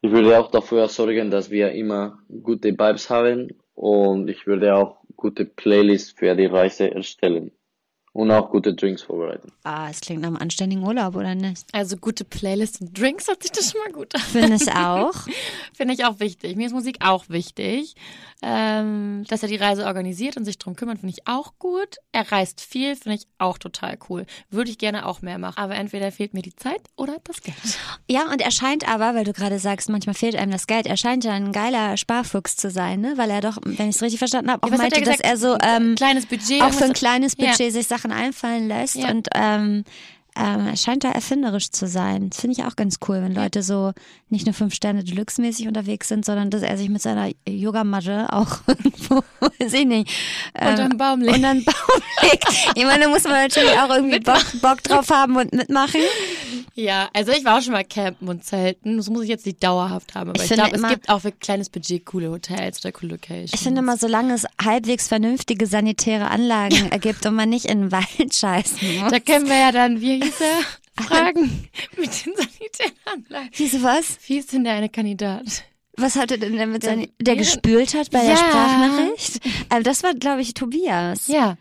Ich 0.00 0.10
würde 0.10 0.38
auch 0.38 0.50
dafür 0.50 0.88
sorgen, 0.88 1.30
dass 1.30 1.50
wir 1.50 1.72
immer 1.72 2.20
gute 2.42 2.70
Vibes 2.70 3.10
haben 3.10 3.50
und 3.74 4.30
ich 4.30 4.46
würde 4.46 4.76
auch 4.76 4.96
gute 5.14 5.44
Playlists 5.44 6.12
für 6.12 6.34
die 6.34 6.46
Reise 6.46 6.90
erstellen 6.90 7.52
und 8.14 8.30
auch 8.30 8.50
gute 8.50 8.74
Drinks 8.74 9.02
vorbereiten. 9.02 9.52
Ah, 9.64 9.88
es 9.90 10.00
klingt 10.00 10.20
nach 10.20 10.28
einem 10.28 10.36
anständigen 10.36 10.84
Urlaub, 10.84 11.16
oder 11.16 11.34
nicht? 11.34 11.64
Also 11.72 11.96
gute 11.96 12.24
Playlists 12.24 12.80
und 12.80 12.98
Drinks 12.98 13.26
hört 13.28 13.42
sich 13.42 13.52
das 13.52 13.70
schon 13.72 13.80
mal 13.80 13.92
gut 13.92 14.14
an. 14.14 14.20
Finde 14.20 14.56
ich 14.56 14.70
auch. 14.74 15.14
Finde 15.72 15.94
ich 15.94 16.04
auch 16.04 16.20
wichtig. 16.20 16.56
Mir 16.56 16.66
ist 16.66 16.72
Musik 16.72 16.98
auch 17.00 17.28
wichtig. 17.28 17.94
Ähm, 18.44 19.24
dass 19.28 19.42
er 19.44 19.48
die 19.48 19.56
Reise 19.56 19.86
organisiert 19.86 20.36
und 20.36 20.44
sich 20.44 20.58
drum 20.58 20.74
kümmert, 20.74 20.98
finde 20.98 21.14
ich 21.16 21.28
auch 21.28 21.52
gut. 21.60 21.98
Er 22.10 22.30
reist 22.32 22.60
viel, 22.60 22.96
finde 22.96 23.18
ich 23.18 23.28
auch 23.38 23.56
total 23.56 23.96
cool. 24.08 24.26
Würde 24.50 24.68
ich 24.70 24.78
gerne 24.78 25.06
auch 25.06 25.22
mehr 25.22 25.38
machen. 25.38 25.58
Aber 25.58 25.76
entweder 25.76 26.10
fehlt 26.10 26.34
mir 26.34 26.42
die 26.42 26.56
Zeit 26.56 26.80
oder 26.96 27.16
das 27.22 27.40
Geld. 27.40 27.56
Ja, 28.10 28.30
und 28.32 28.40
er 28.42 28.50
scheint 28.50 28.88
aber, 28.88 29.14
weil 29.14 29.22
du 29.24 29.32
gerade 29.32 29.60
sagst, 29.60 29.88
manchmal 29.90 30.14
fehlt 30.14 30.34
einem 30.34 30.50
das 30.50 30.66
Geld, 30.66 30.86
er 30.86 30.96
scheint 30.96 31.22
ja 31.24 31.32
ein 31.32 31.52
geiler 31.52 31.96
Sparfuchs 31.96 32.56
zu 32.56 32.68
sein, 32.70 33.00
ne? 33.00 33.14
Weil 33.16 33.30
er 33.30 33.40
doch, 33.40 33.58
wenn 33.64 33.88
ich 33.88 33.96
es 33.96 34.02
richtig 34.02 34.18
verstanden 34.18 34.50
habe, 34.50 34.66
auch 34.66 34.70
hat 34.72 34.78
meinte, 34.78 34.96
er 34.96 35.02
gesagt? 35.02 35.20
dass 35.24 35.30
er 35.30 35.36
so 35.36 35.56
ähm, 35.62 35.94
Kleines 35.94 36.26
Budget. 36.26 36.62
auch 36.62 36.72
für 36.72 36.84
ein 36.86 36.92
kleines 36.94 37.34
Ja. 37.38 37.50
Budget 37.50 37.72
sich 37.72 37.86
Sachen 37.86 38.01
einfallen 38.10 38.66
lässt 38.66 38.96
Ja. 38.96 39.10
und 39.10 39.28
ähm, 39.34 39.84
ähm, 40.36 40.66
er 40.66 40.76
scheint 40.76 41.04
da 41.04 41.10
erfinderisch 41.10 41.70
zu 41.70 41.86
sein. 41.86 42.30
Das 42.30 42.40
finde 42.40 42.58
ich 42.58 42.64
auch 42.66 42.74
ganz 42.76 42.96
cool, 43.08 43.20
wenn 43.22 43.34
Leute 43.34 43.62
so 43.62 43.92
nicht 44.30 44.46
nur 44.46 44.54
fünf 44.54 44.74
Sterne 44.74 45.04
Deluxe-mäßig 45.04 45.68
unterwegs 45.68 46.08
sind, 46.08 46.24
sondern 46.24 46.48
dass 46.50 46.62
er 46.62 46.78
sich 46.78 46.88
mit 46.88 47.02
seiner 47.02 47.30
Yogamatte 47.48 48.32
auch 48.32 48.58
irgendwo, 48.66 49.22
weiß 49.40 49.72
ich 49.74 49.84
nicht, 49.86 50.10
ähm, 50.54 50.70
Unter 50.70 50.84
einen 50.84 50.96
Baum 50.98 51.20
legt. 51.20 51.36
unter 51.36 51.48
einen 51.50 51.64
Baum 51.64 51.74
legt. 52.22 52.44
Ich 52.74 52.84
meine, 52.84 53.04
da 53.04 53.10
muss 53.10 53.24
man 53.24 53.32
natürlich 53.32 53.78
auch 53.78 53.90
irgendwie 53.94 54.20
Bock, 54.20 54.44
Bock 54.62 54.82
drauf 54.82 55.10
haben 55.10 55.36
und 55.36 55.52
mitmachen. 55.52 56.00
Ja, 56.74 57.10
also 57.12 57.32
ich 57.32 57.44
war 57.44 57.58
auch 57.58 57.62
schon 57.62 57.74
mal 57.74 57.84
campen 57.84 58.28
und 58.28 58.44
zelten. 58.44 58.96
Das 58.96 59.10
muss 59.10 59.24
ich 59.24 59.28
jetzt 59.28 59.44
nicht 59.44 59.62
dauerhaft 59.62 60.14
haben. 60.14 60.30
Aber 60.30 60.38
Ich 60.38 60.44
ich, 60.44 60.48
finde 60.48 60.62
glaube, 60.62 60.76
es 60.76 60.80
immer- 60.80 60.88
gibt 60.90 61.08
auch 61.10 61.20
für 61.20 61.32
kleines 61.32 61.68
Budget 61.68 62.06
coole 62.06 62.30
Hotels 62.30 62.82
oder 62.82 62.92
coole 62.92 63.12
Locations. 63.12 63.50
Ich 63.52 63.60
finde 63.60 63.82
mal, 63.82 63.98
solange 63.98 64.32
es 64.32 64.46
halbwegs 64.62 65.08
vernünftige 65.08 65.66
sanitäre 65.66 66.28
Anlagen 66.30 66.90
ergibt 66.90 67.26
und 67.26 67.34
man 67.34 67.50
nicht 67.50 67.66
in 67.66 67.82
den 67.82 67.92
Wald 67.92 68.34
scheißen 68.34 69.00
muss. 69.00 69.10
Da 69.10 69.20
können 69.20 69.46
wir 69.48 69.58
ja 69.58 69.70
dann, 69.72 70.00
wie 70.00 70.21
hieß 70.22 70.40
er, 70.40 71.04
fragen 71.04 71.68
mit 71.96 72.26
den 72.26 72.34
Sanitäranlagen. 72.36 73.50
Wieso 73.56 73.82
was? 73.82 74.18
Wie 74.26 74.38
ist 74.38 74.52
denn 74.52 74.64
der 74.64 74.74
eine 74.74 74.88
Kandidat? 74.88 75.64
Was 75.96 76.16
hatte 76.16 76.38
denn 76.38 76.56
der 76.56 76.66
mit 76.66 76.82
Der- 76.82 76.90
seinen, 76.90 77.02
der 77.20 77.34
der- 77.34 77.36
gespült 77.36 77.94
hat 77.94 78.10
bei 78.10 78.20
der 78.20 78.30
Ja. 78.30 78.36
Sprachnachricht? 78.36 79.40
Ähm, 79.70 79.82
das 79.82 80.02
war, 80.02 80.14
glaube 80.14 80.40
ich, 80.40 80.54
Tobias. 80.54 81.26
Ja. 81.28 81.56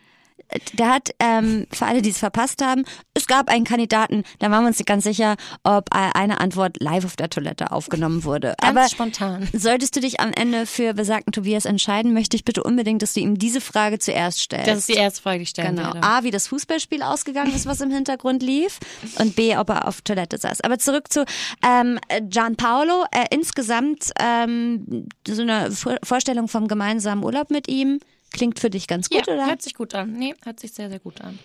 Der 0.73 0.89
hat, 0.89 1.11
ähm, 1.19 1.67
für 1.71 1.85
alle, 1.85 2.01
die 2.01 2.09
es 2.09 2.17
verpasst 2.17 2.61
haben, 2.63 2.83
es 3.13 3.25
gab 3.27 3.49
einen 3.49 3.63
Kandidaten, 3.65 4.23
da 4.39 4.51
waren 4.51 4.63
wir 4.63 4.67
uns 4.67 4.79
nicht 4.79 4.87
ganz 4.87 5.03
sicher, 5.03 5.35
ob 5.63 5.89
eine 5.93 6.39
Antwort 6.39 6.77
live 6.81 7.05
auf 7.05 7.15
der 7.15 7.29
Toilette 7.29 7.71
aufgenommen 7.71 8.23
wurde. 8.23 8.53
Ganz 8.59 8.77
Aber 8.77 8.89
spontan. 8.89 9.47
solltest 9.53 9.95
du 9.95 9.99
dich 9.99 10.19
am 10.19 10.31
Ende 10.33 10.65
für 10.65 10.93
besagten 10.93 11.31
Tobias 11.31 11.65
entscheiden, 11.65 12.13
möchte 12.13 12.35
ich 12.35 12.43
bitte 12.45 12.63
unbedingt, 12.63 13.01
dass 13.01 13.13
du 13.13 13.19
ihm 13.21 13.37
diese 13.37 13.61
Frage 13.61 13.99
zuerst 13.99 14.39
stellst. 14.39 14.67
Das 14.67 14.77
ist 14.79 14.89
die 14.89 14.93
erste 14.93 15.21
Frage, 15.21 15.37
die 15.39 15.43
ich 15.43 15.49
stellen 15.49 15.75
Genau. 15.75 15.93
werde. 15.93 16.03
A, 16.07 16.23
wie 16.23 16.31
das 16.31 16.47
Fußballspiel 16.47 17.01
ausgegangen 17.03 17.53
ist, 17.53 17.65
was 17.65 17.81
im 17.81 17.91
Hintergrund 17.91 18.43
lief. 18.43 18.79
Und 19.19 19.35
B, 19.35 19.55
ob 19.57 19.69
er 19.69 19.87
auf 19.87 20.01
Toilette 20.01 20.37
saß. 20.37 20.61
Aber 20.61 20.77
zurück 20.79 21.11
zu 21.11 21.25
ähm, 21.65 21.99
Gianpaolo. 22.29 23.05
Äh, 23.11 23.25
insgesamt 23.31 24.11
ähm, 24.19 25.07
so 25.27 25.41
eine 25.41 25.71
Vor- 25.71 25.97
Vorstellung 26.03 26.47
vom 26.47 26.67
gemeinsamen 26.67 27.23
Urlaub 27.23 27.51
mit 27.51 27.67
ihm. 27.67 27.99
Klingt 28.31 28.59
für 28.59 28.69
dich 28.69 28.87
ganz 28.87 29.09
gut, 29.09 29.27
ja, 29.27 29.33
oder? 29.33 29.47
hört 29.47 29.61
sich 29.61 29.73
gut 29.73 29.93
an. 29.93 30.13
Nee, 30.13 30.33
hört 30.43 30.59
sich 30.59 30.71
sehr, 30.71 30.89
sehr 30.89 30.99
gut 30.99 31.21
an. 31.21 31.37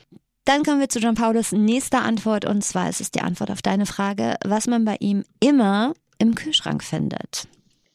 Dann 0.44 0.62
kommen 0.62 0.78
wir 0.78 0.88
zu 0.88 1.00
Gianpaolos 1.00 1.52
nächster 1.52 2.02
Antwort. 2.02 2.44
Und 2.44 2.62
zwar 2.62 2.88
ist 2.88 3.00
es 3.00 3.10
die 3.10 3.20
Antwort 3.20 3.50
auf 3.50 3.62
deine 3.62 3.84
Frage, 3.84 4.36
was 4.44 4.68
man 4.68 4.84
bei 4.84 4.96
ihm 5.00 5.24
immer 5.40 5.94
im 6.18 6.34
Kühlschrank 6.34 6.84
findet. 6.84 7.48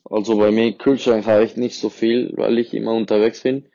Also 0.03 0.37
bei 0.37 0.51
mir 0.51 0.67
im 0.67 0.77
Kühlschrank 0.77 1.25
habe 1.25 1.45
ich 1.45 1.55
nicht 1.55 1.79
so 1.79 1.89
viel, 1.89 2.33
weil 2.35 2.59
ich 2.59 2.73
immer 2.73 2.93
unterwegs 2.93 3.41
bin. 3.41 3.65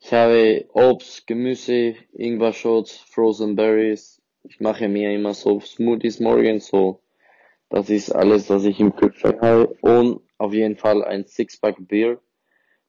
Ich 0.00 0.12
habe 0.12 0.66
Obst, 0.72 1.26
Gemüse, 1.28 1.94
Ingwer-Shots, 2.12 2.96
Frozen 3.08 3.54
Berries. 3.54 4.20
Ich 4.42 4.60
mache 4.60 4.88
mir 4.88 5.14
immer 5.14 5.32
so 5.32 5.60
Smoothies 5.60 6.18
morgens, 6.18 6.66
so. 6.66 7.00
Das 7.70 7.88
ist 7.88 8.10
alles, 8.10 8.50
was 8.50 8.64
ich 8.64 8.80
im 8.80 8.94
Kühlschrank 8.94 9.40
habe. 9.40 9.68
Und 9.80 10.20
auf 10.36 10.52
jeden 10.52 10.76
Fall 10.76 11.04
ein 11.04 11.24
Sixpack 11.26 11.76
Bier, 11.78 12.20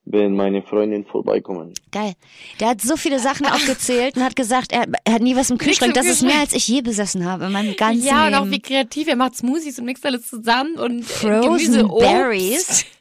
wenn 0.05 0.35
meine 0.35 0.61
Freundin 0.61 1.05
vorbeikommen. 1.05 1.73
Geil. 1.91 2.13
Der 2.59 2.69
hat 2.69 2.81
so 2.81 2.95
viele 2.95 3.19
Sachen 3.19 3.45
aufgezählt 3.47 4.15
und 4.17 4.23
hat 4.23 4.35
gesagt, 4.35 4.71
er, 4.71 4.85
er 5.03 5.13
hat 5.13 5.21
nie 5.21 5.35
was 5.35 5.49
im 5.49 5.57
Kühlschrank. 5.57 5.89
im 5.89 5.93
Das 5.95 6.05
ist 6.05 6.21
mehr, 6.21 6.31
Kühlschrank. 6.31 6.53
als 6.53 6.53
ich 6.53 6.67
je 6.67 6.81
besessen 6.81 7.25
habe 7.25 7.45
in 7.45 7.51
meinem 7.51 7.75
ganzen 7.75 8.05
Ja, 8.05 8.25
und 8.27 8.33
Leben. 8.33 8.43
auch 8.43 8.51
wie 8.51 8.59
kreativ. 8.61 9.07
Er 9.07 9.15
macht 9.15 9.35
Smoothies 9.35 9.79
und 9.79 9.85
mixt 9.85 10.05
alles 10.05 10.27
zusammen 10.29 10.75
und 10.77 10.99
äh, 10.99 11.03
Frozen. 11.03 11.87
Berries. 11.87 12.85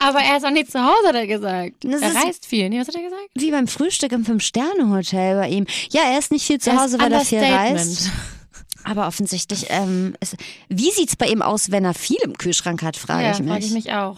Aber 0.00 0.18
er 0.18 0.36
ist 0.36 0.44
auch 0.44 0.50
nicht 0.50 0.70
zu 0.70 0.80
Hause, 0.82 1.08
hat 1.08 1.14
er 1.14 1.26
gesagt. 1.28 1.74
Das 1.84 2.02
er 2.02 2.08
ist- 2.10 2.24
reist 2.24 2.46
viel. 2.46 2.68
Nee, 2.68 2.80
was 2.80 2.88
hat 2.88 2.96
er 2.96 3.02
gesagt? 3.02 3.28
Wie 3.34 3.50
beim 3.50 3.68
Frühstück 3.68 4.10
im 4.12 4.24
Fünf-Sterne-Hotel 4.24 5.36
bei 5.36 5.48
ihm. 5.48 5.66
Ja, 5.90 6.02
er 6.12 6.18
ist 6.18 6.32
nicht 6.32 6.44
viel 6.46 6.58
zu 6.60 6.76
Hause, 6.80 6.98
weil 7.00 7.12
er 7.12 7.20
viel 7.24 7.38
reist. 7.38 8.10
Aber 8.84 9.06
offensichtlich, 9.06 9.66
ähm, 9.70 10.14
ist, 10.20 10.36
wie 10.68 10.90
sieht's 10.90 11.16
bei 11.16 11.26
ihm 11.26 11.40
aus, 11.40 11.70
wenn 11.70 11.84
er 11.84 11.94
viel 11.94 12.18
im 12.22 12.36
Kühlschrank 12.36 12.82
hat, 12.82 12.96
frage 12.96 13.24
ja, 13.24 13.30
ich 13.32 13.38
mich. 13.38 13.48
frage 13.48 13.64
ich 13.64 13.70
mich 13.72 13.92
auch. 13.92 14.16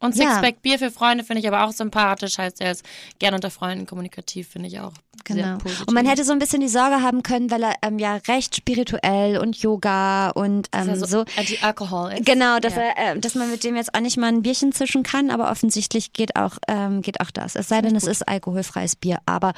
Und 0.00 0.16
Ja. 0.16 0.24
Sixpack 0.30 0.62
Bier 0.62 0.78
für 0.78 0.90
Freunde 0.90 1.24
finde 1.24 1.40
ich 1.40 1.48
aber 1.48 1.64
auch 1.64 1.72
sympathisch. 1.72 2.38
Heißt, 2.38 2.60
er 2.60 2.72
ist 2.72 2.84
gern 3.18 3.34
unter 3.34 3.50
Freunden 3.50 3.86
kommunikativ, 3.86 4.48
finde 4.48 4.68
ich 4.68 4.80
auch 4.80 4.92
sehr 5.28 5.36
Genau. 5.36 5.58
Und 5.86 5.92
man 5.92 6.06
hätte 6.06 6.24
so 6.24 6.32
ein 6.32 6.38
bisschen 6.38 6.60
die 6.60 6.68
Sorge 6.68 7.02
haben 7.02 7.22
können, 7.22 7.50
weil 7.50 7.62
er 7.62 7.74
ähm, 7.82 7.98
ja 7.98 8.16
recht 8.26 8.56
spirituell 8.56 9.36
und 9.38 9.56
Yoga 9.58 10.30
und 10.30 10.68
ähm, 10.72 10.88
er 10.88 10.96
so. 10.96 11.24
Anti-Alkohol 11.36 12.12
ist. 12.12 12.24
Genau, 12.26 12.58
dass 12.58 12.74
Ja. 12.74 12.82
er, 12.96 13.12
äh, 13.16 13.18
dass 13.20 13.34
man 13.34 13.50
mit 13.50 13.62
dem 13.62 13.76
jetzt 13.76 13.94
auch 13.94 14.00
nicht 14.00 14.16
mal 14.16 14.28
ein 14.28 14.42
Bierchen 14.42 14.72
zischen 14.72 15.02
kann, 15.02 15.30
aber 15.30 15.50
offensichtlich 15.50 16.12
geht 16.14 16.36
auch, 16.36 16.56
ähm, 16.68 17.02
geht 17.02 17.20
auch 17.20 17.30
das. 17.30 17.54
Es 17.54 17.68
sei 17.68 17.82
denn, 17.82 17.94
es 17.96 18.04
ist 18.04 18.26
alkoholfreies 18.26 18.96
Bier, 18.96 19.18
aber 19.26 19.52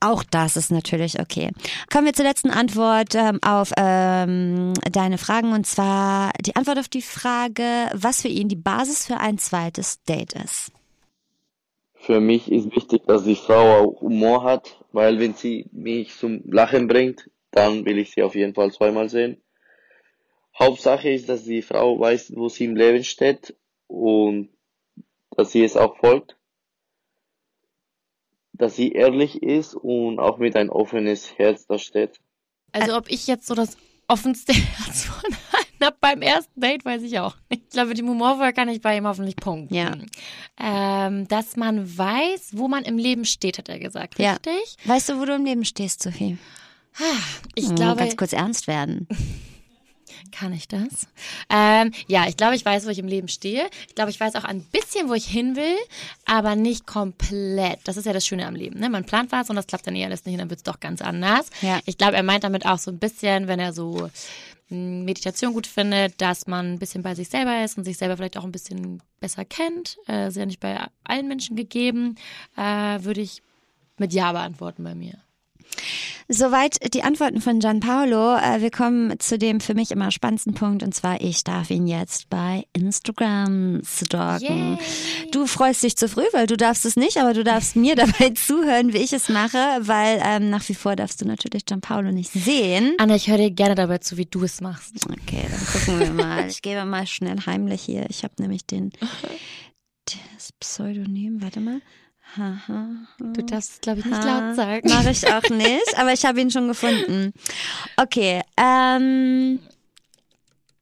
auch 0.00 0.22
das 0.24 0.56
ist 0.56 0.70
natürlich 0.70 1.20
okay. 1.20 1.50
Kommen 1.90 2.06
wir 2.06 2.12
zur 2.12 2.24
letzten 2.24 2.50
Antwort 2.50 3.14
ähm, 3.14 3.38
auf 3.42 3.72
ähm, 3.76 4.74
deine 4.90 5.18
Fragen 5.18 5.52
und 5.52 5.66
zwar 5.66 6.32
die 6.40 6.56
Antwort 6.56 6.78
auf 6.78 6.88
die 6.88 7.02
Frage, 7.02 7.90
was 7.94 8.22
für 8.22 8.28
ihn 8.28 8.48
die 8.48 8.56
Basis 8.56 9.06
für 9.06 9.18
ein 9.18 9.38
zweites 9.38 10.02
Date 10.04 10.34
ist. 10.34 10.72
Für 11.94 12.20
mich 12.20 12.52
ist 12.52 12.74
wichtig, 12.76 13.02
dass 13.06 13.24
die 13.24 13.34
Frau 13.34 13.80
auch 13.80 14.00
Humor 14.00 14.44
hat, 14.44 14.78
weil 14.92 15.18
wenn 15.18 15.34
sie 15.34 15.66
mich 15.72 16.14
zum 16.16 16.42
Lachen 16.46 16.86
bringt, 16.86 17.30
dann 17.50 17.84
will 17.84 17.98
ich 17.98 18.12
sie 18.12 18.22
auf 18.22 18.34
jeden 18.34 18.54
Fall 18.54 18.70
zweimal 18.70 19.08
sehen. 19.08 19.42
Hauptsache 20.58 21.10
ist, 21.10 21.28
dass 21.28 21.44
die 21.44 21.62
Frau 21.62 21.98
weiß, 21.98 22.34
wo 22.36 22.48
sie 22.48 22.64
im 22.64 22.76
Leben 22.76 23.02
steht 23.02 23.56
und 23.88 24.50
dass 25.36 25.52
sie 25.52 25.64
es 25.64 25.76
auch 25.76 25.96
folgt. 25.96 26.35
Dass 28.58 28.76
sie 28.76 28.92
ehrlich 28.92 29.42
ist 29.42 29.74
und 29.74 30.18
auch 30.18 30.38
mit 30.38 30.56
ein 30.56 30.70
offenes 30.70 31.36
Herz 31.38 31.66
da 31.66 31.78
steht. 31.78 32.20
Also 32.72 32.96
ob 32.96 33.10
ich 33.10 33.26
jetzt 33.26 33.46
so 33.46 33.54
das 33.54 33.76
offenste 34.08 34.52
Herz 34.54 35.04
von 35.04 35.32
allen 35.52 35.66
hab 35.82 36.00
beim 36.00 36.22
ersten 36.22 36.58
Date, 36.60 36.84
weiß 36.84 37.02
ich 37.02 37.18
auch 37.18 37.36
nicht. 37.50 37.64
Ich 37.64 37.70
glaube, 37.70 37.94
die 37.94 38.02
humorvoll 38.02 38.52
kann 38.52 38.68
ich 38.68 38.80
bei 38.80 38.96
ihm 38.96 39.06
hoffentlich 39.06 39.36
punkten. 39.36 39.74
Ja. 39.74 39.92
Ähm, 40.58 41.28
dass 41.28 41.56
man 41.56 41.98
weiß, 41.98 42.52
wo 42.54 42.66
man 42.68 42.84
im 42.84 42.96
Leben 42.98 43.24
steht, 43.24 43.58
hat 43.58 43.68
er 43.68 43.78
gesagt, 43.78 44.18
Ja. 44.18 44.32
richtig? 44.32 44.76
Weißt 44.86 45.08
du, 45.10 45.20
wo 45.20 45.24
du 45.26 45.34
im 45.34 45.44
Leben 45.44 45.64
stehst, 45.64 46.02
Sophie? 46.02 46.38
Ich 47.54 47.68
Hm, 47.68 47.74
glaube, 47.76 47.96
ganz 48.00 48.16
kurz 48.16 48.32
ernst 48.32 48.66
werden. 48.68 49.06
kann 50.32 50.52
ich 50.52 50.68
das? 50.68 51.06
Ähm, 51.50 51.92
ja, 52.06 52.26
ich 52.28 52.36
glaube, 52.36 52.56
ich 52.56 52.64
weiß, 52.64 52.86
wo 52.86 52.90
ich 52.90 52.98
im 52.98 53.08
Leben 53.08 53.28
stehe. 53.28 53.68
Ich 53.88 53.94
glaube, 53.94 54.10
ich 54.10 54.20
weiß 54.20 54.34
auch 54.36 54.44
ein 54.44 54.62
bisschen, 54.62 55.08
wo 55.08 55.14
ich 55.14 55.26
hin 55.26 55.56
will, 55.56 55.76
aber 56.24 56.56
nicht 56.56 56.86
komplett. 56.86 57.80
Das 57.84 57.96
ist 57.96 58.04
ja 58.06 58.12
das 58.12 58.26
Schöne 58.26 58.46
am 58.46 58.54
Leben. 58.54 58.78
Ne? 58.78 58.88
Man 58.88 59.04
plant 59.04 59.32
was 59.32 59.50
und 59.50 59.56
das 59.56 59.66
klappt 59.66 59.86
dann 59.86 59.96
eher 59.96 60.06
alles 60.06 60.24
nicht 60.24 60.34
und 60.34 60.40
dann 60.40 60.50
wird 60.50 60.60
es 60.60 60.64
doch 60.64 60.80
ganz 60.80 61.02
anders. 61.02 61.50
Ja. 61.62 61.80
Ich 61.86 61.98
glaube, 61.98 62.16
er 62.16 62.22
meint 62.22 62.44
damit 62.44 62.66
auch 62.66 62.78
so 62.78 62.90
ein 62.90 62.98
bisschen, 62.98 63.48
wenn 63.48 63.60
er 63.60 63.72
so 63.72 64.10
mh, 64.68 65.04
Meditation 65.04 65.52
gut 65.52 65.66
findet, 65.66 66.20
dass 66.20 66.46
man 66.46 66.74
ein 66.74 66.78
bisschen 66.78 67.02
bei 67.02 67.14
sich 67.14 67.28
selber 67.28 67.64
ist 67.64 67.78
und 67.78 67.84
sich 67.84 67.96
selber 67.96 68.16
vielleicht 68.16 68.36
auch 68.36 68.44
ein 68.44 68.52
bisschen 68.52 69.02
besser 69.20 69.44
kennt. 69.44 69.98
Äh, 70.08 70.28
ist 70.28 70.36
ja 70.36 70.46
nicht 70.46 70.60
bei 70.60 70.78
allen 71.04 71.28
Menschen 71.28 71.56
gegeben. 71.56 72.16
Äh, 72.56 72.62
würde 73.02 73.20
ich 73.20 73.42
mit 73.98 74.12
Ja 74.12 74.32
beantworten 74.32 74.84
bei 74.84 74.94
mir. 74.94 75.18
Soweit 76.28 76.92
die 76.92 77.04
Antworten 77.04 77.40
von 77.40 77.60
Gianpaolo. 77.60 78.36
Äh, 78.36 78.60
wir 78.60 78.72
kommen 78.72 79.18
zu 79.20 79.38
dem 79.38 79.60
für 79.60 79.74
mich 79.74 79.92
immer 79.92 80.10
spannendsten 80.10 80.54
Punkt 80.54 80.82
und 80.82 80.92
zwar, 80.92 81.20
ich 81.20 81.44
darf 81.44 81.70
ihn 81.70 81.86
jetzt 81.86 82.28
bei 82.28 82.64
Instagram 82.72 83.80
stalken. 83.84 84.78
Du 85.30 85.46
freust 85.46 85.84
dich 85.84 85.96
zu 85.96 86.08
früh, 86.08 86.24
weil 86.32 86.48
du 86.48 86.56
darfst 86.56 86.84
es 86.84 86.96
nicht, 86.96 87.18
aber 87.18 87.32
du 87.32 87.44
darfst 87.44 87.76
mir 87.76 87.94
dabei 87.96 88.30
zuhören, 88.30 88.92
wie 88.92 88.98
ich 88.98 89.12
es 89.12 89.28
mache, 89.28 89.58
weil 89.80 90.20
ähm, 90.24 90.50
nach 90.50 90.68
wie 90.68 90.74
vor 90.74 90.96
darfst 90.96 91.20
du 91.20 91.26
natürlich 91.26 91.64
Gianpaolo 91.64 92.10
nicht 92.10 92.32
sehen. 92.32 92.94
Anna, 92.98 93.14
ich 93.14 93.28
höre 93.28 93.38
dir 93.38 93.50
gerne 93.52 93.76
dabei 93.76 93.98
zu, 93.98 94.16
wie 94.16 94.26
du 94.26 94.42
es 94.42 94.60
machst. 94.60 94.94
Okay, 95.08 95.46
dann 95.48 95.66
gucken 95.66 96.00
wir 96.00 96.10
mal. 96.10 96.48
Ich 96.48 96.60
gebe 96.60 96.84
mal 96.84 97.06
schnell 97.06 97.36
heimlich 97.46 97.82
hier. 97.82 98.06
Ich 98.10 98.24
habe 98.24 98.34
nämlich 98.40 98.66
den 98.66 98.90
das 100.06 100.52
Pseudonym, 100.58 101.40
warte 101.40 101.60
mal. 101.60 101.80
Du 103.18 103.42
darfst 103.44 103.70
es, 103.72 103.80
glaube 103.80 104.00
ich, 104.00 104.04
nicht 104.06 104.24
laut 104.24 104.56
sagen. 104.56 104.88
Mache 104.90 105.10
ich 105.10 105.26
auch 105.26 105.48
nicht, 105.50 105.96
aber 105.98 106.12
ich 106.12 106.24
habe 106.24 106.40
ihn 106.40 106.50
schon 106.50 106.68
gefunden. 106.68 107.32
Okay, 107.96 108.42
ähm, 108.58 109.58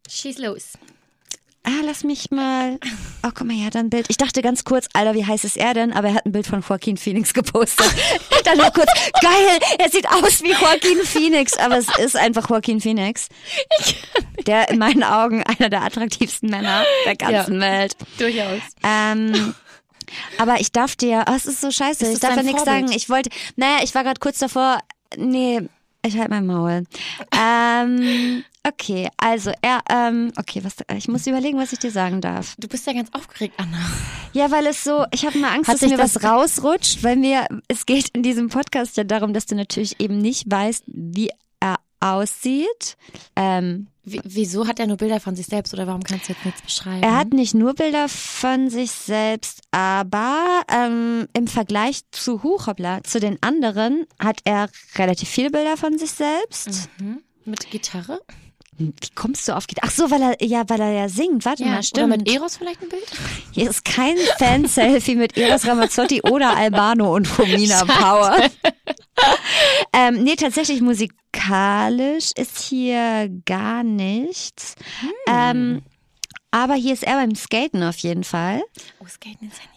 Schieß 0.09 0.39
los. 0.39 0.73
ah, 1.65 1.81
lass 1.85 2.05
mich 2.05 2.31
mal. 2.31 2.79
Oh, 3.25 3.31
guck 3.35 3.47
mal, 3.47 3.57
er 3.57 3.67
hat 3.67 3.77
ein 3.77 3.89
Bild. 3.89 4.07
Ich 4.09 4.17
dachte 4.17 4.43
ganz 4.43 4.65
kurz, 4.65 4.87
Alter, 4.93 5.15
wie 5.15 5.25
heiß 5.25 5.45
ist 5.45 5.57
er 5.57 5.73
denn? 5.75 5.93
Aber 5.93 6.09
er 6.09 6.15
hat 6.15 6.27
ein 6.27 6.33
Bild 6.33 6.47
von 6.47 6.61
Joaquin 6.61 6.97
Phoenix 6.97 7.33
gepostet. 7.33 7.87
Dann 8.45 8.59
noch 8.59 8.73
kurz, 8.73 8.91
geil, 9.23 9.59
er 9.79 9.89
sieht 9.91 10.07
aus 10.09 10.43
wie 10.43 10.51
Joaquin 10.53 11.05
Phoenix, 11.05 11.57
aber 11.57 11.79
es 11.79 11.87
ist 11.99 12.17
einfach 12.17 12.51
Joaquin 12.51 12.81
Phoenix. 12.81 13.29
Der 14.47 14.69
in 14.69 14.79
meinen 14.79 15.05
Augen 15.05 15.43
einer 15.45 15.71
der 15.71 15.83
attraktivsten 15.83 16.51
Männer 16.51 16.85
der 17.07 17.17
ganzen 17.17 17.61
Welt. 17.61 17.97
Durchaus. 18.19 18.61
Ähm, 18.83 19.55
aber 20.39 20.61
ich 20.61 20.73
darf 20.73 20.97
dir, 20.97 21.25
oh, 21.29 21.33
es 21.35 21.47
ist 21.47 21.61
so 21.61 21.71
scheiße, 21.71 22.05
Ist 22.07 22.15
ich 22.15 22.21
darf 22.21 22.37
ja 22.37 22.43
nichts 22.43 22.65
sagen. 22.65 22.91
Ich 22.93 23.09
wollte, 23.09 23.31
naja, 23.57 23.79
ich 23.83 23.95
war 23.95 24.03
gerade 24.05 24.21
kurz 24.21 24.39
davor, 24.39 24.79
nee, 25.17 25.63
ich 26.05 26.19
halt 26.19 26.29
mein 26.31 26.47
Maul. 26.47 26.85
ähm, 27.35 28.45
okay, 28.67 29.09
also 29.17 29.53
er, 29.63 29.81
ähm, 29.91 30.33
okay, 30.37 30.63
was, 30.63 30.75
ich 30.97 31.09
muss 31.09 31.27
überlegen, 31.27 31.59
was 31.59 31.73
ich 31.73 31.79
dir 31.79 31.91
sagen 31.91 32.21
darf. 32.21 32.55
Du 32.59 32.69
bist 32.69 32.87
ja 32.87 32.93
ganz 32.93 33.09
aufgeregt, 33.13 33.55
Anna. 33.59 33.79
Ja, 34.33 34.51
weil 34.51 34.67
es 34.67 34.85
so, 34.85 35.05
ich 35.13 35.25
habe 35.27 35.39
mal 35.39 35.53
Angst, 35.55 35.69
Hat 35.69 35.81
dass 35.83 35.89
mir 35.91 35.97
das- 35.97 36.17
was 36.17 36.25
rausrutscht, 36.25 37.03
weil 37.03 37.17
mir, 37.17 37.47
es 37.69 37.87
geht 37.87 38.09
in 38.11 38.23
diesem 38.23 38.49
Podcast 38.49 38.97
ja 38.97 39.05
darum, 39.05 39.33
dass 39.33 39.47
du 39.47 39.55
natürlich 39.55 40.01
eben 40.01 40.19
nicht 40.19 40.45
weißt, 40.51 40.85
wie 40.87 41.31
aussieht. 42.05 42.97
Ähm, 43.35 43.89
Wie, 44.05 44.21
wieso 44.25 44.67
hat 44.67 44.79
er 44.79 44.87
nur 44.87 44.99
Bilder 44.99 45.19
von 45.19 45.35
sich 45.35 45.47
selbst 45.47 45.73
oder 45.73 45.87
warum 45.87 46.03
kannst 46.03 46.29
du 46.29 46.33
jetzt 46.35 46.45
nichts 46.45 46.63
beschreiben? 46.63 47.03
Er 47.03 47.17
hat 47.17 47.33
nicht 47.33 47.55
nur 47.55 47.75
Bilder 47.75 48.09
von 48.09 48.69
sich 48.69 48.91
selbst, 48.91 49.63
aber 49.71 50.63
ähm, 50.69 51.27
im 51.33 51.47
Vergleich 51.47 52.03
zu 52.11 52.43
Huchopla, 52.43 53.03
zu 53.03 53.19
den 53.19 53.43
anderen, 53.43 54.07
hat 54.19 54.41
er 54.45 54.69
relativ 54.97 55.29
viele 55.29 55.51
Bilder 55.51 55.77
von 55.77 55.99
sich 55.99 56.13
selbst. 56.13 56.91
Mhm. 56.99 57.23
Mit 57.47 57.71
Gitarre? 57.71 58.21
Wie 58.78 59.11
kommst 59.14 59.47
du 59.49 59.57
auf 59.57 59.66
Gitarre? 59.66 59.88
Ach 59.88 59.95
so, 59.95 60.11
weil 60.11 60.23
er 60.23 60.43
ja, 60.43 60.64
weil 60.69 60.81
er 60.81 60.93
ja 60.93 61.09
singt. 61.09 61.45
Warte 61.45 61.64
mal, 61.64 61.75
oder 61.75 61.83
stimmt. 61.83 62.16
mit 62.19 62.28
Eros 62.28 62.57
vielleicht 62.57 62.83
ein 62.83 62.88
Bild? 62.88 63.07
Hier 63.52 63.71
ist 63.71 63.85
kein 63.85 64.16
Fan-Selfie 64.38 65.16
mit 65.16 65.37
Eros 65.37 65.66
Ramazzotti 65.66 66.23
oder 66.23 66.57
Albano 66.57 67.14
und 67.14 67.38
Romina 67.38 67.85
Power. 67.85 68.37
ähm, 69.93 70.23
nee, 70.25 70.37
tatsächlich 70.37 70.81
musikalisch 70.81 72.33
ist 72.37 72.59
hier 72.59 73.28
gar 73.45 73.85
nichts. 73.85 74.75
Ähm, 75.28 75.83
aber 76.50 76.75
hier 76.75 76.93
ist 76.93 77.02
er 77.02 77.16
beim 77.16 77.35
Skaten 77.35 77.83
auf 77.83 77.99
jeden 77.99 78.25
Fall. 78.25 78.62
Oh, 79.00 79.07
Skaten 79.07 79.49
ist 79.49 79.59
ja 79.59 79.64
mein. 79.66 79.74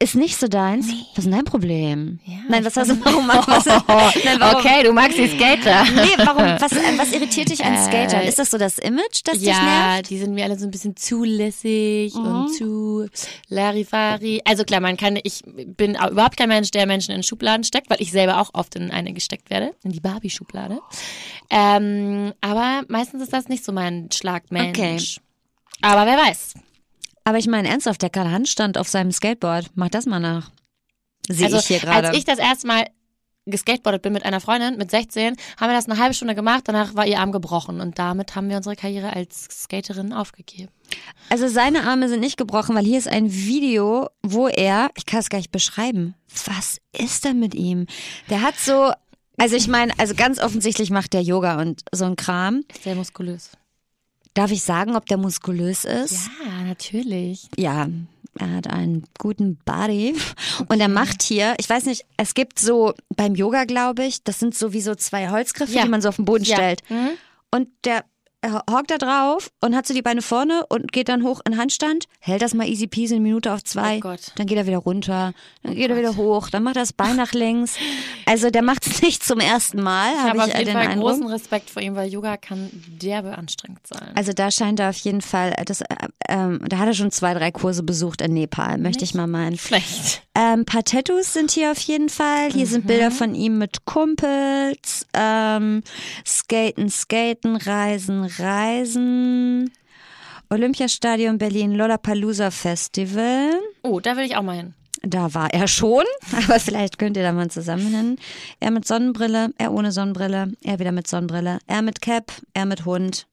Ist 0.00 0.16
nicht 0.16 0.36
so 0.38 0.48
deins? 0.48 0.88
Was 0.88 1.18
ist 1.18 1.24
denn 1.24 1.32
dein 1.32 1.44
Problem? 1.44 2.18
Ja, 2.26 2.34
Nein, 2.48 2.64
was 2.64 2.76
hast 2.76 2.90
du, 2.90 3.00
warum, 3.04 3.28
was, 3.28 3.64
nein, 4.24 4.36
warum, 4.40 4.56
Okay, 4.60 4.82
du 4.82 4.92
magst 4.92 5.16
die 5.16 5.28
Skater. 5.28 5.84
Nee, 5.84 6.10
warum, 6.18 6.42
was, 6.60 6.72
äh, 6.72 6.98
was 6.98 7.12
irritiert 7.12 7.48
dich 7.48 7.64
an 7.64 7.74
Äh, 7.74 7.84
Skatern? 7.84 8.22
Ist 8.22 8.38
das 8.38 8.50
so 8.50 8.58
das 8.58 8.78
Image, 8.78 9.20
das 9.24 9.38
dich 9.38 9.46
Ja, 9.48 9.62
nervt? 9.94 10.10
die 10.10 10.18
sind 10.18 10.34
mir 10.34 10.44
alle 10.44 10.58
so 10.58 10.64
ein 10.66 10.70
bisschen 10.72 10.96
zu 10.96 11.22
lässig 11.24 12.12
und 12.16 12.52
zu 12.54 13.06
Larifari. 13.48 14.42
Also 14.44 14.64
klar, 14.64 14.80
man 14.80 14.96
kann, 14.96 15.18
ich 15.22 15.42
bin 15.44 15.94
überhaupt 15.94 16.36
kein 16.36 16.48
Mensch, 16.48 16.70
der 16.72 16.86
Menschen 16.86 17.14
in 17.14 17.22
Schubladen 17.22 17.64
steckt, 17.64 17.88
weil 17.88 18.02
ich 18.02 18.10
selber 18.10 18.40
auch 18.40 18.50
oft 18.52 18.74
in 18.74 18.90
eine 18.90 19.12
gesteckt 19.12 19.48
werde, 19.48 19.74
in 19.84 19.92
die 19.92 20.00
Barbie-Schublade. 20.00 20.80
Ähm, 21.50 22.32
aber 22.40 22.82
meistens 22.88 23.22
ist 23.22 23.32
das 23.32 23.48
nicht 23.48 23.64
so 23.64 23.72
mein 23.72 24.10
Schlagmensch. 24.12 24.76
Okay. 24.78 24.98
Aber 25.82 26.04
wer 26.06 26.16
weiß. 26.18 26.54
Aber 27.24 27.38
ich 27.38 27.46
meine 27.46 27.68
ernsthaft, 27.68 28.02
der 28.02 28.10
Karl 28.10 28.30
Handstand 28.30 28.76
auf 28.78 28.88
seinem 28.88 29.10
Skateboard, 29.12 29.70
mach 29.74 29.88
das 29.88 30.06
mal 30.06 30.20
nach. 30.20 30.50
Sehe 31.28 31.46
Also 31.46 31.58
ich 31.58 31.66
hier 31.66 31.80
gerade. 31.80 32.08
als 32.08 32.16
ich 32.18 32.24
das 32.24 32.38
erste 32.38 32.66
Mal 32.66 32.86
geskateboardet 33.46 34.02
bin 34.02 34.12
mit 34.12 34.24
einer 34.24 34.40
Freundin 34.40 34.76
mit 34.78 34.90
16, 34.90 35.36
haben 35.58 35.70
wir 35.70 35.76
das 35.76 35.86
eine 35.88 35.98
halbe 35.98 36.14
Stunde 36.14 36.34
gemacht, 36.34 36.62
danach 36.66 36.94
war 36.94 37.06
ihr 37.06 37.18
Arm 37.20 37.30
gebrochen 37.32 37.80
und 37.80 37.98
damit 37.98 38.34
haben 38.36 38.48
wir 38.48 38.56
unsere 38.56 38.74
Karriere 38.76 39.14
als 39.14 39.48
Skaterin 39.50 40.12
aufgegeben. 40.14 40.70
Also 41.28 41.48
seine 41.48 41.84
Arme 41.84 42.08
sind 42.08 42.20
nicht 42.20 42.36
gebrochen, 42.38 42.74
weil 42.74 42.84
hier 42.84 42.98
ist 42.98 43.08
ein 43.08 43.30
Video, 43.32 44.08
wo 44.22 44.48
er, 44.48 44.90
ich 44.96 45.04
kann 45.04 45.20
es 45.20 45.28
gar 45.28 45.38
nicht 45.38 45.52
beschreiben, 45.52 46.14
was 46.46 46.78
ist 46.92 47.24
denn 47.24 47.38
mit 47.38 47.54
ihm? 47.54 47.86
Der 48.30 48.40
hat 48.40 48.58
so, 48.58 48.92
also 49.36 49.56
ich 49.56 49.68
meine, 49.68 49.92
also 49.98 50.14
ganz 50.14 50.38
offensichtlich 50.38 50.90
macht 50.90 51.12
der 51.12 51.22
Yoga 51.22 51.60
und 51.60 51.82
so 51.92 52.04
ein 52.06 52.16
Kram. 52.16 52.64
Sehr 52.82 52.94
muskulös. 52.94 53.50
Darf 54.34 54.50
ich 54.50 54.62
sagen, 54.62 54.96
ob 54.96 55.06
der 55.06 55.16
muskulös 55.16 55.84
ist? 55.84 56.28
Ja, 56.44 56.62
natürlich. 56.64 57.48
Ja, 57.56 57.88
er 58.38 58.50
hat 58.56 58.66
einen 58.68 59.04
guten 59.18 59.56
Body 59.64 60.16
und 60.68 60.80
er 60.80 60.88
macht 60.88 61.22
hier, 61.22 61.54
ich 61.58 61.70
weiß 61.70 61.84
nicht, 61.86 62.04
es 62.16 62.34
gibt 62.34 62.58
so 62.58 62.94
beim 63.16 63.36
Yoga, 63.36 63.64
glaube 63.64 64.04
ich, 64.04 64.24
das 64.24 64.40
sind 64.40 64.56
so 64.56 64.72
wie 64.72 64.80
so 64.80 64.96
zwei 64.96 65.30
Holzgriffe, 65.30 65.72
Ja. 65.72 65.82
die 65.84 65.88
man 65.88 66.02
so 66.02 66.08
auf 66.08 66.16
den 66.16 66.24
Boden 66.24 66.42
Ja. 66.44 66.56
stellt. 66.56 66.82
Mhm. 66.90 67.10
Und 67.52 67.68
der 67.84 68.04
er 68.44 68.62
hockt 68.70 68.90
da 68.90 68.98
drauf 68.98 69.50
und 69.60 69.74
hat 69.74 69.86
so 69.86 69.94
die 69.94 70.02
Beine 70.02 70.22
vorne 70.22 70.64
und 70.68 70.92
geht 70.92 71.08
dann 71.08 71.22
hoch 71.24 71.40
in 71.46 71.56
Handstand, 71.56 72.04
hält 72.20 72.42
das 72.42 72.54
mal 72.54 72.66
easy 72.68 72.86
peasy 72.86 73.14
eine 73.14 73.22
Minute 73.22 73.52
auf 73.52 73.64
zwei, 73.64 73.96
Oh 73.96 74.00
Gott. 74.00 74.32
dann 74.36 74.46
geht 74.46 74.58
er 74.58 74.66
wieder 74.66 74.78
runter, 74.78 75.32
dann 75.62 75.74
geht 75.74 75.90
er 75.90 75.96
wieder 75.96 76.16
hoch, 76.16 76.50
dann 76.50 76.62
macht 76.62 76.76
er 76.76 76.82
das 76.82 76.92
Bein 76.92 77.16
nach 77.16 77.32
links. 77.32 77.74
Also 78.26 78.48
der 78.48 78.62
macht 78.62 78.86
es 78.86 79.02
nicht 79.02 79.22
zum 79.22 79.38
ersten 79.38 79.82
Mal, 79.82 80.10
Ich 80.14 80.18
habe 80.18 80.28
habe 80.40 80.42
auf 80.44 80.54
äh, 80.54 80.58
jeden 80.60 80.64
den 80.72 80.76
Fall 80.78 80.86
Eindruck. 80.88 81.10
großen 81.10 81.26
Respekt 81.26 81.68
vor 81.68 81.82
ihm, 81.82 81.94
weil 81.94 82.08
Yoga 82.10 82.38
kann 82.38 82.70
derbe 82.72 83.36
anstrengend 83.36 83.86
sein. 83.86 84.12
Also 84.14 84.32
da 84.32 84.50
scheint 84.50 84.80
er 84.80 84.88
auf 84.88 84.96
jeden 84.96 85.20
Fall, 85.20 85.52
äh, 85.58 85.64
das, 85.66 85.82
äh, 85.82 85.86
ähm, 86.28 86.60
da 86.66 86.78
hat 86.78 86.86
er 86.88 86.94
schon 86.94 87.10
zwei, 87.10 87.34
drei 87.34 87.50
Kurse 87.50 87.82
besucht 87.82 88.22
in 88.22 88.32
Nepal, 88.32 88.78
möchte 88.78 89.04
ich 89.04 89.14
mal 89.14 89.26
meinen. 89.26 89.58
Schlecht. 89.58 90.22
Ähm, 90.34 90.64
paar 90.64 90.84
Tattoos 90.84 91.34
sind 91.34 91.50
hier 91.50 91.70
auf 91.70 91.78
jeden 91.80 92.08
Fall. 92.08 92.50
Hier 92.50 92.66
sind 92.66 92.86
Bilder 92.86 93.10
von 93.10 93.34
ihm 93.34 93.58
mit 93.58 93.84
Kumpels. 93.84 95.06
Ähm, 95.12 95.82
skaten, 96.26 96.88
skaten, 96.88 97.56
reisen, 97.56 98.24
reisen. 98.38 99.70
Olympiastadion 100.50 101.38
Berlin, 101.38 101.72
Lollapalooza 101.72 102.50
Festival. 102.50 103.50
Oh, 103.82 104.00
da 104.00 104.16
will 104.16 104.24
ich 104.24 104.36
auch 104.36 104.42
mal 104.42 104.56
hin. 104.56 104.74
Da 105.02 105.34
war 105.34 105.52
er 105.52 105.68
schon, 105.68 106.04
aber 106.32 106.60
vielleicht 106.60 106.98
könnt 106.98 107.16
ihr 107.16 107.22
da 107.22 107.32
mal 107.32 107.50
zusammen 107.50 107.94
hin. 107.94 108.18
Er 108.60 108.70
mit 108.70 108.86
Sonnenbrille, 108.86 109.52
er 109.58 109.72
ohne 109.72 109.92
Sonnenbrille, 109.92 110.52
er 110.62 110.78
wieder 110.78 110.92
mit 110.92 111.06
Sonnenbrille, 111.06 111.58
er 111.66 111.82
mit 111.82 112.00
Cap, 112.00 112.32
er 112.54 112.66
mit 112.66 112.84
Hund. 112.84 113.26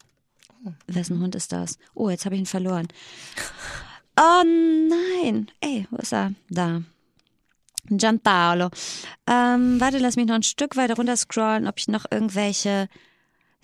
Wessen 0.87 1.19
Hund 1.19 1.35
ist 1.35 1.51
das? 1.51 1.77
Oh, 1.93 2.09
jetzt 2.09 2.25
habe 2.25 2.35
ich 2.35 2.41
ihn 2.41 2.45
verloren. 2.45 2.87
Oh 4.19 4.43
nein. 4.43 5.47
Ey, 5.61 5.87
wo 5.89 5.97
ist 5.97 6.13
er? 6.13 6.33
Da. 6.49 6.81
Gianpaolo. 7.89 8.69
Ähm, 9.27 9.79
warte, 9.79 9.97
lass 9.97 10.15
mich 10.15 10.27
noch 10.27 10.35
ein 10.35 10.43
Stück 10.43 10.75
weiter 10.75 10.95
runter 10.95 11.17
scrollen, 11.17 11.67
ob 11.67 11.77
ich 11.77 11.87
noch 11.87 12.05
irgendwelche. 12.11 12.87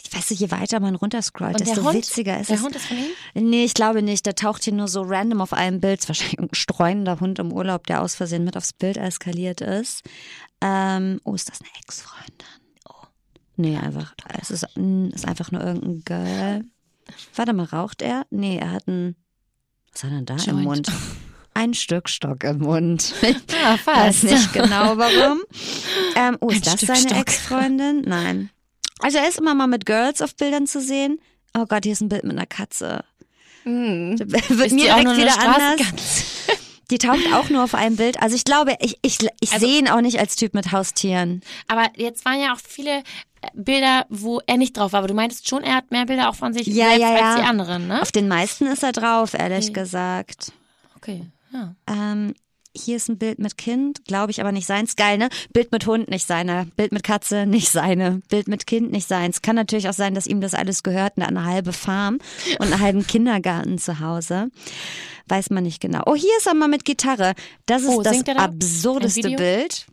Ich 0.02 0.14
weiß 0.14 0.30
nicht, 0.30 0.40
je 0.40 0.52
weiter 0.52 0.80
man 0.80 0.96
runterscrollt, 0.96 1.60
der 1.60 1.66
desto 1.68 1.84
Hund? 1.84 1.96
witziger 1.96 2.40
ist 2.40 2.50
Der 2.50 2.58
es. 2.58 2.64
Hund 2.64 2.76
ist 2.76 2.86
von 2.86 2.98
ihm? 2.98 3.50
Nee, 3.50 3.66
ich 3.66 3.74
glaube 3.74 4.02
nicht. 4.02 4.26
Der 4.26 4.36
taucht 4.36 4.64
hier 4.64 4.74
nur 4.74 4.88
so 4.88 5.02
random 5.02 5.42
auf 5.42 5.54
einem 5.54 5.82
Bild. 5.82 6.00
Ist 6.00 6.08
wahrscheinlich 6.08 6.40
ein 6.40 6.50
streunender 6.54 7.20
Hund 7.20 7.40
im 7.40 7.52
Urlaub, 7.52 7.88
der 7.88 8.02
aus 8.02 8.16
Versehen 8.16 8.44
mit 8.44 8.56
aufs 8.56 8.74
Bild 8.74 8.98
eskaliert 8.98 9.60
ist. 9.62 10.04
Ähm, 10.62 11.20
oh, 11.24 11.34
ist 11.36 11.50
das 11.50 11.60
eine 11.62 11.70
Ex-Freundin? 11.84 12.48
Oh. 12.90 12.94
Nee, 13.58 13.78
einfach. 13.78 14.14
Es 14.40 14.50
ist, 14.52 14.66
mm, 14.76 15.08
ist 15.10 15.28
einfach 15.28 15.52
nur 15.52 15.62
irgendein 15.64 16.04
Girl. 16.06 16.66
Warte 17.36 17.54
mal, 17.54 17.66
raucht 17.66 18.02
er? 18.02 18.26
Nee, 18.30 18.58
er 18.60 18.72
hat 18.72 18.88
ein. 18.88 19.16
Was 19.94 20.04
hat 20.04 20.12
er 20.12 20.16
denn 20.18 20.26
da 20.26 20.34
im 20.36 20.40
Joint. 20.40 20.64
Mund? 20.64 20.92
Ein 21.54 21.74
Stück 21.74 22.08
Stock 22.08 22.44
im 22.44 22.60
Mund. 22.60 23.14
Ah, 23.66 23.76
Ich 23.76 23.88
weiß 23.88 24.24
nicht 24.24 24.54
genau 24.54 24.96
warum. 24.98 25.42
Ähm, 26.16 26.38
oh, 26.40 26.50
Ein 26.50 26.58
ist 26.58 26.68
das 26.68 26.76
Stück 26.82 26.96
seine. 26.96 27.20
Ex-Freundin? 27.20 28.02
Nein. 28.02 28.50
Also 29.02 29.18
er 29.18 29.28
ist 29.28 29.38
immer 29.40 29.54
mal 29.56 29.68
mit 29.68 29.86
Girls 29.86 30.22
auf 30.22 30.36
Bildern 30.36 30.68
zu 30.68 30.82
sehen. 30.82 31.20
Oh 31.58 31.66
Gott, 31.66 31.84
hier 31.84 31.94
ist 31.94 32.02
ein 32.02 32.10
Bild 32.10 32.24
mit 32.24 32.34
einer 32.38 32.46
Katze. 32.46 33.04
Mhm. 33.64 34.18
Wird 34.20 34.50
Ist 34.50 34.72
mir 34.74 34.86
direkt 34.86 35.18
wieder 35.18 35.40
anders. 35.40 35.82
Die 36.90 37.00
taucht 37.00 37.34
auch 37.34 37.50
nur 37.50 37.66
auf 37.66 37.76
einem 37.76 37.98
Bild. 37.98 38.22
Also 38.22 38.36
ich 38.38 38.46
glaube, 38.46 38.76
ich, 38.80 38.98
ich, 39.02 39.18
ich 39.42 39.52
Also- 39.52 39.68
sehe 39.68 39.80
ihn 39.80 39.90
auch 39.90 40.00
nicht 40.02 40.20
als 40.20 40.38
Typ 40.38 40.54
mit 40.54 40.72
Haustieren. 40.72 41.42
Aber 41.68 41.88
jetzt 41.98 42.24
waren 42.24 42.40
ja 42.40 42.54
auch 42.54 42.60
viele 42.66 43.00
äh, 43.00 43.48
Bilder, 43.54 44.06
wo 44.10 44.40
er 44.48 44.56
nicht 44.56 44.78
drauf 44.78 44.94
war. 44.94 45.00
Aber 45.00 45.10
du 45.10 45.14
meintest 45.14 45.50
schon, 45.50 45.64
er 45.64 45.76
hat 45.76 45.92
mehr 45.92 46.06
Bilder 46.06 46.30
auch 46.30 46.36
von 46.36 46.54
sich 46.54 46.66
Ja, 46.68 46.86
selbst 46.86 47.02
ja, 47.02 47.18
ja. 47.18 47.32
als 47.32 47.42
die 47.42 47.46
anderen, 47.48 47.88
ne? 47.88 48.02
Auf 48.02 48.14
den 48.14 48.30
meisten 48.30 48.68
ist 48.68 48.84
er 48.84 48.94
drauf, 48.94 49.34
ehrlich 49.34 49.66
Okay. 49.66 49.74
gesagt. 49.74 50.54
Okay, 50.96 51.24
ja. 51.52 51.76
Ähm, 51.88 52.34
hier 52.76 52.98
ist 52.98 53.10
ein 53.10 53.18
Bild 53.18 53.40
mit 53.40 53.58
Kind, 53.58 54.06
glaube 54.06 54.32
ich 54.32 54.40
aber 54.42 54.52
nicht 54.52 54.68
seins. 54.68 54.96
Geil, 54.96 55.18
ne? 55.18 55.30
Bild 55.54 55.72
mit 55.72 55.86
Hund 55.88 56.10
nicht 56.10 56.28
seine. 56.28 56.68
Bild 56.76 56.92
mit 56.92 57.04
Katze 57.04 57.46
nicht 57.46 57.70
seine. 57.70 58.22
Bild 58.30 58.48
mit 58.48 58.68
Kind 58.68 58.92
nicht 58.92 59.08
seins. 59.08 59.42
Kann 59.42 59.56
natürlich 59.56 59.90
auch 59.90 59.94
sein, 59.94 60.14
dass 60.14 60.28
ihm 60.28 60.42
das 60.42 60.54
alles 60.54 60.84
gehört, 60.84 61.14
eine, 61.18 61.28
eine 61.28 61.46
halbe 61.46 61.74
Farm 61.74 62.20
und 62.60 62.72
einen 62.72 62.80
halben 62.80 63.06
Kindergarten 63.08 63.78
zu 63.78 64.00
Hause. 64.00 64.50
Weiß 65.28 65.50
man 65.50 65.64
nicht 65.64 65.82
genau. 65.82 66.04
Oh, 66.06 66.16
hier 66.16 66.32
ist 66.38 66.48
er 66.48 66.54
mal 66.54 66.68
mit 66.68 66.86
Gitarre. 66.86 67.34
Das 67.66 67.82
ist 67.84 67.90
Oh, 67.90 68.02
das 68.02 68.24
da? 68.24 68.34
absurdeste? 68.34 69.30
Bild. 69.32 69.88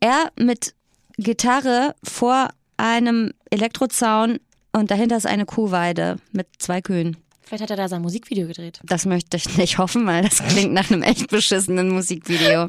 Er 0.00 0.32
mit 0.36 0.74
Gitarre 1.18 1.94
vor 2.02 2.48
einem 2.76 3.32
Elektrozaun 3.50 4.38
und 4.72 4.90
dahinter 4.90 5.16
ist 5.16 5.26
eine 5.26 5.44
Kuhweide 5.46 6.16
mit 6.32 6.46
zwei 6.58 6.80
Kühen. 6.80 7.16
Vielleicht 7.50 7.62
hat 7.64 7.70
er 7.70 7.76
da 7.76 7.88
sein 7.88 8.00
Musikvideo 8.00 8.46
gedreht. 8.46 8.78
Das 8.84 9.06
möchte 9.06 9.36
ich 9.36 9.56
nicht 9.56 9.78
hoffen, 9.78 10.06
weil 10.06 10.22
das 10.22 10.40
klingt 10.46 10.72
nach 10.72 10.88
einem 10.88 11.02
echt 11.02 11.26
beschissenen 11.30 11.88
Musikvideo. 11.90 12.68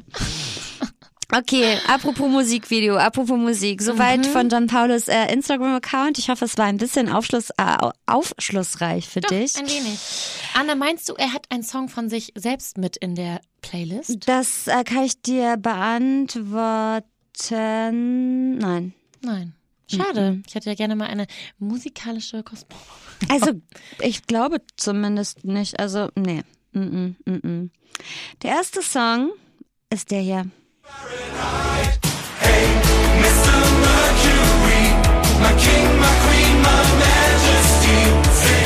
Okay, 1.31 1.77
apropos 1.87 2.27
Musikvideo, 2.27 2.97
apropos 2.97 3.37
Musik. 3.37 3.83
Soweit 3.83 4.25
von 4.25 4.49
John 4.49 4.65
Paulus 4.65 5.07
äh, 5.07 5.31
Instagram-Account. 5.31 6.17
Ich 6.17 6.29
hoffe, 6.29 6.45
es 6.45 6.57
war 6.57 6.65
ein 6.65 6.77
bisschen 6.77 7.09
Aufschluss, 7.09 7.51
äh, 7.51 7.53
au- 7.79 7.91
aufschlussreich 8.07 9.07
für 9.07 9.21
dich. 9.21 9.55
Ein 9.55 9.67
wenig. 9.67 9.99
Anna, 10.55 10.73
meinst 10.73 11.07
du, 11.09 11.13
er 11.13 11.31
hat 11.31 11.45
einen 11.51 11.61
Song 11.61 11.87
von 11.87 12.09
sich 12.09 12.33
selbst 12.35 12.79
mit 12.79 12.97
in 12.97 13.13
der 13.13 13.39
Playlist? 13.61 14.27
Das 14.27 14.65
äh, 14.65 14.83
kann 14.83 15.03
ich 15.03 15.21
dir 15.21 15.57
beantworten. 15.57 17.03
Nein. 18.57 18.93
Nein. 19.21 19.53
Schade. 19.91 20.41
Ich 20.47 20.55
hätte 20.55 20.69
ja 20.69 20.75
gerne 20.75 20.95
mal 20.95 21.07
eine 21.07 21.27
musikalische 21.59 22.43
Kosmos. 22.43 22.79
Also, 23.29 23.51
ich 23.99 24.25
glaube 24.27 24.61
zumindest 24.77 25.45
nicht. 25.45 25.79
Also, 25.79 26.09
nee. 26.15 26.43
Mm 26.73 26.79
-mm, 26.79 27.15
mm 27.25 27.41
-mm. 27.43 27.69
Der 28.41 28.51
erste 28.51 28.81
Song 28.81 29.31
ist 29.89 30.11
der 30.11 30.21
hier. 30.21 30.45
Mr. 33.21 33.57
Mercury, 33.83 34.83
my 35.41 35.51
king, 35.61 35.89
my 35.99 36.13
queen, 36.23 36.55
my 36.61 36.81
majesty. 36.99 38.60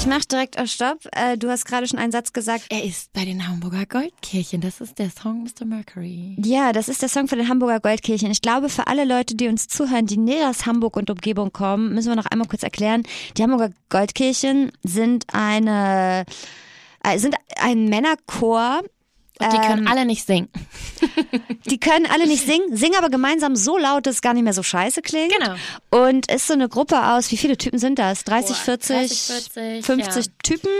Ich 0.00 0.06
mach 0.06 0.24
direkt 0.24 0.58
auf 0.58 0.66
Stopp. 0.68 1.00
Äh, 1.12 1.36
du 1.36 1.50
hast 1.50 1.66
gerade 1.66 1.86
schon 1.86 1.98
einen 1.98 2.10
Satz 2.10 2.32
gesagt. 2.32 2.64
Er 2.70 2.82
ist 2.82 3.12
bei 3.12 3.26
den 3.26 3.46
Hamburger 3.46 3.84
Goldkirchen. 3.84 4.62
Das 4.62 4.80
ist 4.80 4.98
der 4.98 5.10
Song 5.10 5.42
Mr. 5.42 5.66
Mercury. 5.66 6.38
Ja, 6.42 6.72
das 6.72 6.88
ist 6.88 7.02
der 7.02 7.10
Song 7.10 7.28
von 7.28 7.36
den 7.36 7.50
Hamburger 7.50 7.80
Goldkirchen. 7.80 8.30
Ich 8.30 8.40
glaube, 8.40 8.70
für 8.70 8.86
alle 8.86 9.04
Leute, 9.04 9.34
die 9.34 9.48
uns 9.48 9.68
zuhören, 9.68 10.06
die 10.06 10.16
näher 10.16 10.48
aus 10.48 10.64
Hamburg 10.64 10.96
und 10.96 11.10
Umgebung 11.10 11.52
kommen, 11.52 11.94
müssen 11.94 12.08
wir 12.08 12.16
noch 12.16 12.24
einmal 12.24 12.48
kurz 12.48 12.62
erklären. 12.62 13.02
Die 13.36 13.42
Hamburger 13.42 13.72
Goldkirchen 13.90 14.72
sind 14.82 15.26
eine, 15.34 16.24
äh, 17.04 17.18
sind 17.18 17.36
ein 17.58 17.90
Männerchor. 17.90 18.80
Und 19.40 19.52
die 19.52 19.58
können 19.58 19.88
alle 19.88 20.04
nicht 20.04 20.26
singen. 20.26 20.48
Die 21.66 21.78
können 21.78 22.06
alle 22.06 22.26
nicht 22.26 22.44
singen, 22.44 22.76
singen 22.76 22.96
aber 22.96 23.10
gemeinsam 23.10 23.54
so 23.54 23.78
laut, 23.78 24.06
dass 24.06 24.16
es 24.16 24.22
gar 24.22 24.34
nicht 24.34 24.42
mehr 24.42 24.52
so 24.52 24.62
scheiße 24.62 25.02
klingt. 25.02 25.32
Genau. 25.32 25.54
Und 25.90 26.30
ist 26.30 26.46
so 26.46 26.54
eine 26.54 26.68
Gruppe 26.68 27.12
aus, 27.12 27.30
wie 27.30 27.36
viele 27.36 27.56
Typen 27.56 27.78
sind 27.78 27.98
das? 27.98 28.24
30, 28.24 28.56
Boah, 28.56 28.64
40, 28.64 28.96
30, 28.96 29.18
40, 29.52 29.86
50 29.86 30.26
ja. 30.26 30.32
Typen. 30.42 30.70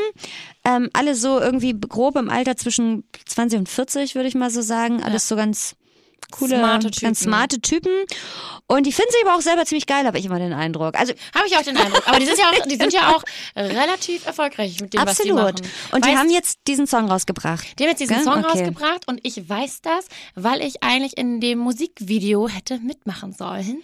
Ähm, 0.65 0.91
alle 0.93 1.15
so 1.15 1.39
irgendwie 1.39 1.75
grob 1.79 2.17
im 2.17 2.29
Alter 2.29 2.57
zwischen 2.57 3.05
20 3.27 3.61
und 3.61 3.69
40, 3.69 4.15
würde 4.15 4.29
ich 4.29 4.35
mal 4.35 4.51
so 4.51 4.63
sagen. 4.63 5.03
Alles 5.03 5.29
so 5.29 5.37
ganz 5.37 5.77
coole, 6.31 6.57
Smarte 6.59 6.91
Typen. 6.91 7.07
ganz 7.07 7.21
smarte 7.21 7.61
Typen. 7.61 7.93
Und 8.67 8.87
die 8.87 8.93
finden 8.93 9.11
sich 9.13 9.21
aber 9.27 9.37
auch 9.37 9.41
selber 9.41 9.65
ziemlich 9.67 9.87
geil, 9.87 10.07
habe 10.07 10.19
ich 10.19 10.25
immer 10.27 10.39
den 10.39 10.53
Eindruck. 10.53 10.97
Also 10.99 11.13
Habe 11.35 11.47
ich 11.49 11.57
auch 11.57 11.63
den 11.63 11.77
Eindruck. 11.77 12.07
Aber 12.07 12.19
die 12.21 12.27
sind 12.27 12.39
ja 12.39 12.45
auch, 12.51 12.67
die 12.67 12.77
sind 12.77 12.93
ja 12.93 13.15
auch 13.17 13.23
relativ 13.57 14.27
erfolgreich 14.27 14.81
mit 14.81 14.95
dem, 14.95 15.01
was 15.05 15.19
die 15.19 15.31
absolut. 15.33 15.61
machen. 15.63 15.73
Und 15.93 16.05
die 16.05 16.11
Weißt- 16.11 16.17
haben 16.17 16.31
jetzt 16.31 16.59
diesen 16.69 16.87
Song 16.87 17.09
rausgebracht. 17.11 17.79
Die 17.79 17.83
haben 17.83 17.91
jetzt 17.91 18.01
diesen 18.01 18.15
Gell? 18.17 18.25
Song 18.25 18.45
Okay. 18.45 18.49
rausgebracht 18.49 19.09
und 19.09 19.21
ich 19.25 19.49
weiß 19.49 19.81
das, 19.83 20.07
weil 20.37 20.61
ich 20.63 20.83
eigentlich 20.83 21.17
in 21.19 21.41
dem 21.41 21.59
Musikvideo 21.59 22.49
hätte 22.49 22.79
mitmachen 22.79 23.33
sollen. 23.33 23.83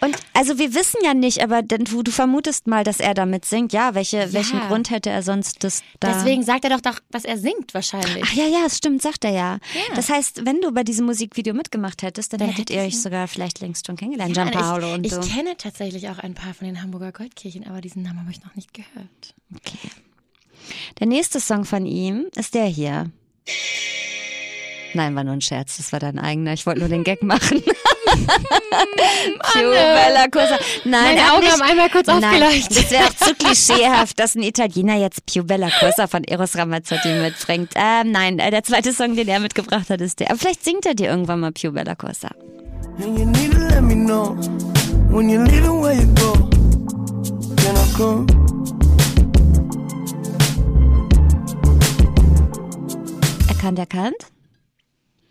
Und 0.00 0.16
also 0.34 0.58
wir 0.58 0.74
wissen 0.74 0.98
ja 1.04 1.14
nicht, 1.14 1.40
aber 1.42 1.62
denn 1.62 1.84
du, 1.84 2.02
du 2.02 2.10
vermutest 2.10 2.66
mal, 2.66 2.82
dass 2.84 2.98
er 3.00 3.14
damit 3.14 3.44
singt. 3.44 3.72
Ja, 3.72 3.94
welche, 3.94 4.32
welchen 4.32 4.58
Grund 4.66 4.90
hätte 4.90 5.08
er 5.08 5.22
sonst 5.22 5.62
das 5.64 5.82
da? 6.00 6.12
Deswegen 6.12 6.42
sagt 6.42 6.64
er 6.64 6.70
doch, 6.70 6.80
doch, 6.80 6.98
dass 7.10 7.24
er 7.24 7.38
singt 7.38 7.72
wahrscheinlich. 7.72 8.22
Ach 8.26 8.32
ja, 8.34 8.44
ja, 8.46 8.64
es 8.66 8.76
stimmt, 8.76 9.00
sagt 9.02 9.24
er 9.24 9.30
ja. 9.30 9.52
Ja. 9.88 9.94
Das 9.94 10.10
heißt, 10.10 10.44
wenn 10.44 10.60
du 10.60 10.72
bei 10.72 10.82
diesem 10.82 11.06
Musikvideo 11.06 11.54
mitgemacht 11.54 12.02
hättest, 12.02 12.32
dann, 12.32 12.40
Dann 12.40 12.48
hättet 12.48 12.70
hätte 12.70 12.72
ihr 12.74 12.84
ich- 12.86 12.94
euch 12.94 13.02
sogar 13.02 13.28
vielleicht 13.28 13.60
längst 13.60 13.86
schon 13.86 13.96
kennengelernt, 13.96 14.36
Ja, 14.36 14.44
Gianpaolo 14.44 14.88
ich, 14.88 14.94
und 14.94 15.06
ich 15.06 15.12
so. 15.14 15.20
kenne 15.20 15.56
tatsächlich 15.56 16.08
auch 16.10 16.18
ein 16.18 16.34
paar 16.34 16.52
von 16.54 16.66
den 16.66 16.82
Hamburger 16.82 17.12
Goldkirchen, 17.12 17.66
aber 17.66 17.80
diesen 17.80 18.02
Namen 18.02 18.20
habe 18.20 18.30
ich 18.32 18.42
noch 18.44 18.54
nicht 18.56 18.74
gehört. 18.74 19.34
Okay. 19.54 19.78
Der 20.98 21.06
nächste 21.06 21.40
Song 21.40 21.64
von 21.64 21.86
ihm 21.86 22.26
ist 22.34 22.54
der 22.54 22.66
hier. 22.66 23.10
Nein, 24.94 25.14
war 25.16 25.24
nur 25.24 25.32
ein 25.34 25.40
Scherz, 25.40 25.76
das 25.76 25.92
war 25.92 25.98
dein 26.00 26.18
eigener. 26.18 26.52
Ich 26.52 26.64
wollte 26.66 26.80
nur 26.80 26.88
den 26.88 27.02
Gag 27.04 27.22
machen. 27.22 27.62
Più 29.52 29.70
bella 29.70 30.28
cosa. 30.30 30.56
Nein, 30.84 31.16
Meine 31.16 31.32
Augen 31.32 31.40
nicht- 31.40 31.52
haben 31.52 31.62
einmal 31.62 31.90
kurz 31.90 32.06
Nein, 32.06 32.22
aufgeleuchtet. 32.24 32.76
Das 32.76 32.90
wäre 32.90 33.04
auch 33.04 33.14
zu 33.14 33.34
klischeehaft, 33.38 34.18
dass 34.20 34.34
ein 34.36 34.42
Italiener 34.42 34.96
jetzt 34.96 35.26
Più 35.26 35.42
bella 35.44 35.68
cosa 35.80 36.06
von 36.06 36.22
Eros 36.24 36.56
Ramazzotti 36.56 37.08
mitbringt. 37.08 37.72
Ähm, 37.74 38.12
nein, 38.12 38.38
äh, 38.38 38.50
der 38.50 38.62
zweite 38.62 38.92
Song, 38.92 39.16
den 39.16 39.26
er 39.28 39.40
mitgebracht 39.40 39.90
hat, 39.90 40.00
ist 40.00 40.20
der. 40.20 40.30
Aber 40.30 40.38
vielleicht 40.38 40.64
singt 40.64 40.86
er 40.86 40.94
dir 40.94 41.08
irgendwann 41.10 41.40
mal 41.40 41.50
Più 41.52 41.72
bella 41.72 41.94
cosa. 41.96 42.28
And 43.02 43.18
you 43.18 43.24
need 43.26 43.50
to 43.52 43.58
let 43.58 43.82
me 43.82 43.94
know 43.94 44.36
when 45.10 45.28
you're 45.28 45.44
leaving 45.44 45.82
where 45.82 45.94
you 45.94 46.06
go. 46.14 46.32
Can 47.56 47.74
I 47.76 47.96
come? 47.96 48.26
Erkannt, 53.48 53.78
erkannt. 53.78 54.14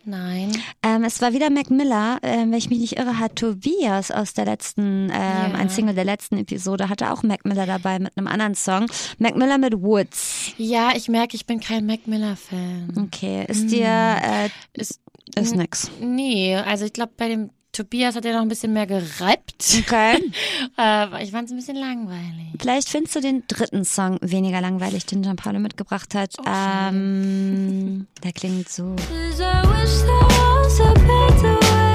Nein. 0.06 0.52
Ähm, 0.82 1.04
es 1.06 1.22
war 1.22 1.32
wieder 1.34 1.50
Mac 1.50 1.70
Miller, 1.70 2.20
ähm, 2.24 2.52
wenn 2.52 2.58
ich 2.58 2.70
mich 2.70 2.80
nicht 2.80 2.98
irre, 2.98 3.20
hat 3.20 3.38
Tobias 3.38 4.12
aus 4.12 4.34
der 4.34 4.46
letzten, 4.46 5.06
ähm, 5.06 5.12
Ja. 5.12 5.54
ein 5.54 5.70
Single 5.70 5.96
der 5.96 6.04
letzten 6.04 6.38
Episode, 6.38 6.90
hatte 6.90 7.12
auch 7.12 7.24
Mac 7.24 7.46
Miller 7.46 7.66
dabei 7.66 8.00
mit 8.00 8.18
einem 8.18 8.28
anderen 8.28 8.56
Song. 8.56 8.86
Mac 9.18 9.36
Miller 9.38 9.58
mit 9.58 9.82
Woods. 9.82 10.52
Ja, 10.58 10.92
ich 10.96 11.08
merke, 11.08 11.36
ich 11.36 11.46
bin 11.46 11.60
kein 11.62 11.86
Mac 11.86 12.06
Miller-Fan. 12.06 12.94
Okay, 13.08 13.46
ist 13.48 13.72
dir, 13.72 13.88
äh, 13.88 14.50
Ist, 14.74 15.00
ist 15.36 15.56
nix. 15.56 15.90
nee, 16.02 16.56
also 16.56 16.84
ich 16.86 16.94
glaube, 16.94 17.14
bei 17.16 17.30
dem 17.30 17.50
Tobias 17.74 18.16
hat 18.16 18.24
er 18.24 18.34
noch 18.34 18.44
ein 18.44 18.50
bisschen 18.50 18.72
mehr 18.72 18.86
gereibt. 18.86 19.56
Okay. 19.80 20.18
äh, 20.78 21.24
ich 21.24 21.32
fand 21.32 21.48
es 21.48 21.52
ein 21.52 21.58
bisschen 21.58 21.76
langweilig. 21.76 22.54
Vielleicht 22.60 22.88
findest 22.88 23.16
du 23.16 23.20
den 23.20 23.44
dritten 23.48 23.84
Song 23.84 24.20
weniger 24.22 24.62
langweilig, 24.62 25.08
den 25.08 25.24
Gianpaolo 25.24 25.58
mitgebracht 25.58 26.14
hat. 26.14 26.36
Ähm, 26.46 28.06
der 28.24 28.32
klingt 28.32 28.70
so. 28.70 28.96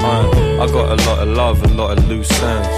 Uh, 0.00 0.60
I 0.60 0.66
got 0.66 0.90
a 0.90 0.96
lot 0.96 1.18
of 1.20 1.28
love, 1.28 1.62
a 1.62 1.68
lot 1.68 1.96
of 1.96 2.08
loose 2.08 2.32
ends. 2.42 2.68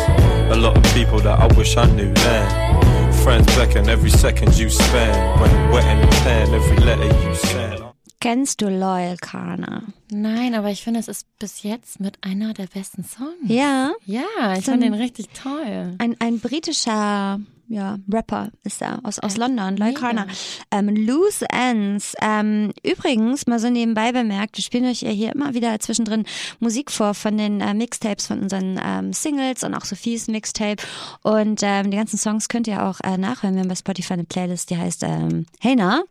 A 0.50 0.56
lot 0.56 0.76
of 0.76 0.82
people 0.94 1.20
that 1.20 1.38
I 1.40 1.46
wish 1.56 1.78
I 1.78 1.86
knew 1.86 2.12
then. 2.12 3.12
Friends 3.24 3.46
beckon 3.56 3.88
every 3.88 4.10
second 4.10 4.54
you 4.58 4.68
spend. 4.68 5.40
When 5.40 5.70
wetting 5.70 6.00
the 6.02 6.08
pen, 6.22 6.52
every 6.52 6.76
letter 6.84 7.06
you 7.06 7.34
send. 7.34 7.89
Kennst 8.20 8.61
du 8.61 8.66
Loyal 8.68 9.16
Kana? 9.16 9.83
Nein, 10.11 10.54
aber 10.54 10.70
ich 10.70 10.83
finde, 10.85 11.00
es 11.00 11.09
ist 11.09 11.26
bis 11.38 11.62
jetzt 11.62 12.00
mit 12.00 12.18
einer 12.22 12.52
der 12.52 12.66
besten 12.66 13.02
Songs. 13.02 13.30
Ja, 13.46 13.92
Ja, 14.04 14.54
ich 14.59 14.64
So 14.66 14.72
fand 14.72 14.83
den 14.83 14.92
richtig 14.94 15.28
toll. 15.30 15.94
ein, 15.98 16.16
ein 16.18 16.38
britischer 16.38 17.40
ja, 17.70 17.98
Rapper 18.12 18.50
ist 18.64 18.83
er 18.83 18.98
aus, 19.04 19.20
aus 19.20 19.37
London, 19.37 19.76
Loyal 19.76 19.92
mega. 19.92 20.00
Kana. 20.00 20.26
Ähm, 20.72 20.88
Loose 20.88 21.46
Ends. 21.48 22.14
Ähm, 22.20 22.72
übrigens, 22.83 23.46
mal 23.46 23.61
so 23.61 23.70
nebenbei 23.70 24.11
bemerkt, 24.11 24.56
wir 24.56 24.64
spielen 24.64 24.87
euch 24.87 25.02
ja 25.02 25.11
hier 25.11 25.33
immer 25.33 25.54
wieder 25.54 25.78
zwischendrin 25.78 26.24
Musik 26.59 26.90
vor 26.90 27.14
von 27.14 27.38
den 27.38 27.61
äh, 27.61 27.72
Mixtapes, 27.72 28.26
von 28.26 28.40
unseren 28.40 28.80
ähm, 28.85 29.12
Singles 29.12 29.62
und 29.62 29.74
auch 29.74 29.85
Sophies 29.85 30.26
Mixtape. 30.26 30.83
Und 31.22 31.61
ähm, 31.62 31.92
die 31.92 31.96
ganzen 31.96 32.18
Songs 32.18 32.48
könnt 32.48 32.66
ihr 32.66 32.85
auch 32.85 32.98
äh, 33.04 33.16
nachhören. 33.16 33.54
Wir 33.54 33.61
haben 33.61 33.68
bei 33.68 33.76
Spotify 33.76 34.14
eine 34.14 34.24
Playlist, 34.24 34.70
die 34.70 34.76
heißt 34.76 35.04
ähm, 35.04 35.46
Hey 35.61 35.76
Na. 35.76 36.02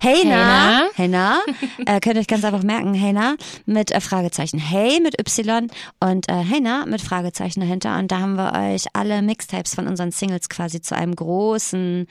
Hey 0.00 0.22
Na. 0.24 0.84
Hey 0.94 1.08
Na. 1.08 1.38
äh, 1.84 2.00
könnt 2.00 2.14
ihr 2.14 2.20
euch 2.20 2.26
ganz 2.26 2.44
einfach 2.44 2.62
merken. 2.62 2.94
Hey 2.94 3.12
Na 3.12 3.36
mit 3.66 3.90
äh, 3.90 4.00
Fragezeichen. 4.00 4.58
Hey 4.58 5.00
mit 5.00 5.20
Y 5.20 5.68
und 6.00 6.30
äh, 6.30 6.44
Hey 6.44 6.60
Na 6.62 6.86
mit 6.86 7.02
Fragezeichen 7.02 7.60
dahinter. 7.60 7.98
Und 7.98 8.10
da 8.10 8.20
haben 8.20 8.36
wir 8.36 8.54
euch 8.54 8.86
alle 8.94 9.20
Mixtapes 9.20 9.74
von 9.74 9.86
unseren 9.86 10.10
Singles 10.10 10.48
quasi 10.48 10.80
zu 10.80 10.93
einem 10.94 11.14
großen, 11.14 12.06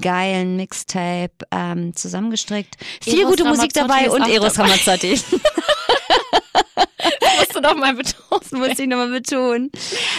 geilen 0.00 0.56
Mixtape 0.56 1.32
ähm, 1.50 1.94
zusammengestrickt. 1.94 2.76
Viel 3.02 3.20
Eros 3.20 3.30
gute 3.30 3.44
Musik 3.44 3.72
dabei 3.72 4.10
und 4.10 4.28
Eros. 4.28 4.58
Ramazzotti. 4.58 5.20
Musst 7.54 7.64
du 7.64 7.68
doch 7.68 7.76
mal 7.76 7.94
betonen. 7.94 8.24
Das 8.30 8.52
muss 8.52 8.78
ich 8.78 8.88
nochmal 8.88 9.10
betonen. 9.10 9.70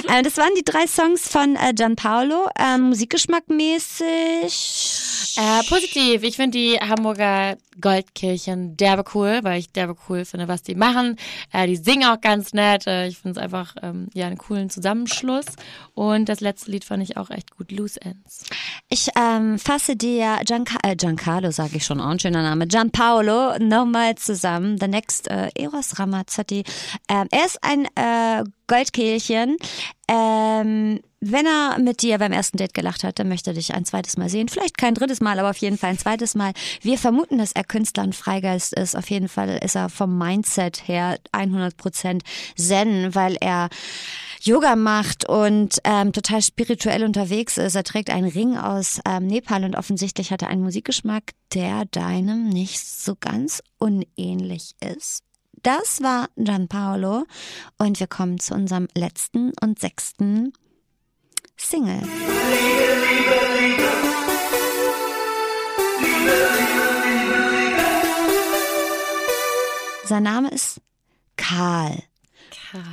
Äh, 0.07 0.23
das 0.23 0.37
waren 0.37 0.53
die 0.57 0.63
drei 0.63 0.87
Songs 0.87 1.27
von 1.27 1.57
äh, 1.57 1.73
Gianpaolo. 1.73 2.47
Ähm, 2.57 2.83
Musikgeschmackmäßig. 2.89 5.37
Äh, 5.37 5.63
positiv. 5.67 6.23
Ich 6.23 6.37
finde 6.37 6.57
die 6.57 6.79
Hamburger 6.79 7.57
Goldkirchen 7.81 8.77
derbe 8.77 9.03
cool, 9.13 9.39
weil 9.43 9.59
ich 9.59 9.69
derbe 9.69 9.95
cool 10.07 10.23
finde, 10.23 10.47
was 10.47 10.63
die 10.63 10.75
machen. 10.75 11.17
Äh, 11.51 11.67
die 11.67 11.75
singen 11.75 12.05
auch 12.05 12.21
ganz 12.21 12.53
nett. 12.53 12.87
Äh, 12.87 13.07
ich 13.07 13.17
finde 13.17 13.39
es 13.39 13.43
einfach 13.43 13.75
ähm, 13.81 14.07
ja 14.13 14.27
einen 14.27 14.37
coolen 14.37 14.69
Zusammenschluss. 14.69 15.45
Und 15.93 16.29
das 16.29 16.39
letzte 16.39 16.71
Lied 16.71 16.85
fand 16.85 17.03
ich 17.03 17.17
auch 17.17 17.29
echt 17.29 17.55
gut. 17.55 17.71
Loose 17.71 17.99
Ends. 18.01 18.45
Ich 18.87 19.09
ähm, 19.19 19.59
fasse 19.59 19.95
dir 19.95 20.39
Gianca 20.45 20.77
äh, 20.83 20.95
Giancarlo, 20.95 21.51
sage 21.51 21.77
ich 21.77 21.85
schon, 21.85 21.99
auch 21.99 22.09
ein 22.09 22.19
schöner 22.19 22.43
Name, 22.43 22.67
Gianpaolo 22.67 23.57
nochmal 23.59 24.15
zusammen. 24.15 24.77
The 24.79 24.87
next 24.87 25.29
äh, 25.29 25.49
Eros 25.55 25.99
Ramazzotti. 25.99 26.63
Er 27.35 27.45
ist 27.45 27.61
ein 27.63 27.85
äh, 27.95 28.45
Goldkehlchen. 28.67 29.57
Ähm, 30.07 31.01
wenn 31.19 31.45
er 31.45 31.77
mit 31.79 32.01
dir 32.01 32.17
beim 32.17 32.31
ersten 32.31 32.55
Date 32.55 32.73
gelacht 32.73 33.03
hat, 33.03 33.19
dann 33.19 33.27
möchte 33.27 33.49
er 33.49 33.55
dich 33.55 33.73
ein 33.73 33.83
zweites 33.83 34.15
Mal 34.15 34.29
sehen. 34.29 34.47
Vielleicht 34.47 34.77
kein 34.77 34.93
drittes 34.93 35.19
Mal, 35.19 35.37
aber 35.37 35.49
auf 35.49 35.57
jeden 35.57 35.77
Fall 35.77 35.89
ein 35.89 35.97
zweites 35.97 36.33
Mal. 36.35 36.53
Wir 36.79 36.97
vermuten, 36.97 37.37
dass 37.37 37.51
er 37.51 37.65
Künstler 37.65 38.03
und 38.03 38.15
Freigeist 38.15 38.71
ist. 38.71 38.95
Auf 38.95 39.09
jeden 39.09 39.27
Fall 39.27 39.59
ist 39.61 39.75
er 39.75 39.89
vom 39.89 40.17
Mindset 40.17 40.87
her 40.87 41.17
100% 41.33 42.21
Zen, 42.55 43.13
weil 43.13 43.35
er 43.41 43.67
Yoga 44.39 44.77
macht 44.77 45.27
und 45.27 45.79
ähm, 45.83 46.13
total 46.13 46.41
spirituell 46.41 47.03
unterwegs 47.03 47.57
ist. 47.57 47.75
Er 47.75 47.83
trägt 47.83 48.11
einen 48.11 48.29
Ring 48.29 48.55
aus 48.55 49.01
ähm, 49.05 49.27
Nepal 49.27 49.65
und 49.65 49.75
offensichtlich 49.75 50.31
hat 50.31 50.41
er 50.41 50.47
einen 50.47 50.63
Musikgeschmack, 50.63 51.33
der 51.53 51.83
deinem 51.91 52.47
nicht 52.47 52.79
so 52.79 53.17
ganz 53.19 53.61
unähnlich 53.77 54.75
ist. 54.79 55.25
Das 55.65 56.03
war 56.03 56.29
Gianpaolo 56.35 57.25
und 57.79 57.99
wir 57.99 58.05
kommen 58.05 58.39
zu 58.39 58.53
unserem 58.53 58.87
letzten 58.93 59.51
und 59.63 59.79
sechsten 59.79 60.53
Single. 61.57 62.03
Sein 70.03 70.21
Name 70.21 70.49
ist 70.49 70.81
Karl. 71.35 72.03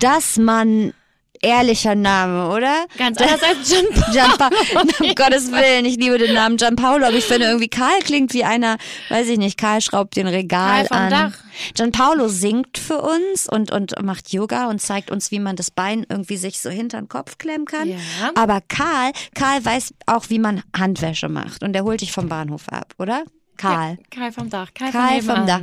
Das 0.01 0.39
Mann 0.39 0.95
ehrlicher 1.43 1.95
Name, 1.95 2.49
oder? 2.49 2.87
Ganz 2.97 3.21
anders 3.21 3.43
als 3.43 3.71
John 3.71 3.87
Gianpa 4.13 4.49
um 4.81 5.15
Gottes 5.15 5.51
Willen, 5.51 5.85
ich 5.85 5.97
liebe 5.97 6.17
den 6.19 6.35
Namen 6.35 6.57
Gianpaolo, 6.57 7.07
aber 7.07 7.17
ich 7.17 7.25
finde 7.25 7.47
irgendwie 7.47 7.69
Karl 7.69 7.99
klingt 8.01 8.33
wie 8.33 8.45
einer, 8.45 8.79
weiß 9.11 9.29
ich 9.29 9.39
nicht, 9.39 9.59
Karl 9.59 9.81
schraubt 9.81 10.17
den 10.17 10.29
Regal 10.29 10.87
Karl 10.87 10.87
vom 10.87 10.97
an. 10.97 11.11
Dach. 11.11 11.33
Gianpaolo 11.75 12.29
singt 12.29 12.79
für 12.79 13.03
uns 13.03 13.49
und, 13.49 13.73
und 13.73 13.95
macht 14.03 14.33
Yoga 14.33 14.69
und 14.69 14.81
zeigt 14.81 15.11
uns, 15.11 15.31
wie 15.31 15.41
man 15.41 15.57
das 15.57 15.71
Bein 15.71 16.07
irgendwie 16.09 16.37
sich 16.37 16.61
so 16.61 16.71
hinter 16.71 16.99
den 16.99 17.09
Kopf 17.09 17.39
klemmen 17.39 17.67
kann. 17.67 17.89
Ja. 17.89 17.99
Aber 18.37 18.61
Karl, 18.67 19.13
Karl 19.35 19.65
weiß 19.65 19.95
auch, 20.07 20.31
wie 20.31 20.39
man 20.39 20.63
Handwäsche 20.77 21.29
macht 21.29 21.63
und 21.63 21.73
der 21.73 21.85
holt 21.85 22.01
dich 22.01 22.13
vom 22.13 22.29
Bahnhof 22.29 22.69
ab, 22.69 22.95
oder? 22.99 23.25
Karl. 23.57 23.99
Karl 24.11 24.33
vom 24.33 24.49
Dach. 24.49 24.71
Karl, 24.75 24.93
Karl 24.93 25.23
von 25.23 25.37
vom 25.37 25.47
Dach. 25.47 25.61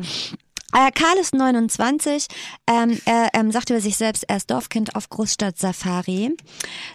Äh, 0.73 0.91
Karl 0.91 1.17
ist 1.19 1.33
29. 1.33 2.27
Ähm, 2.67 2.99
er 3.05 3.29
ähm, 3.33 3.51
sagt 3.51 3.71
über 3.71 3.81
sich 3.81 3.95
selbst, 3.97 4.23
er 4.27 4.37
ist 4.37 4.51
Dorfkind 4.51 4.95
auf 4.95 5.09
Großstadt-Safari. 5.09 6.35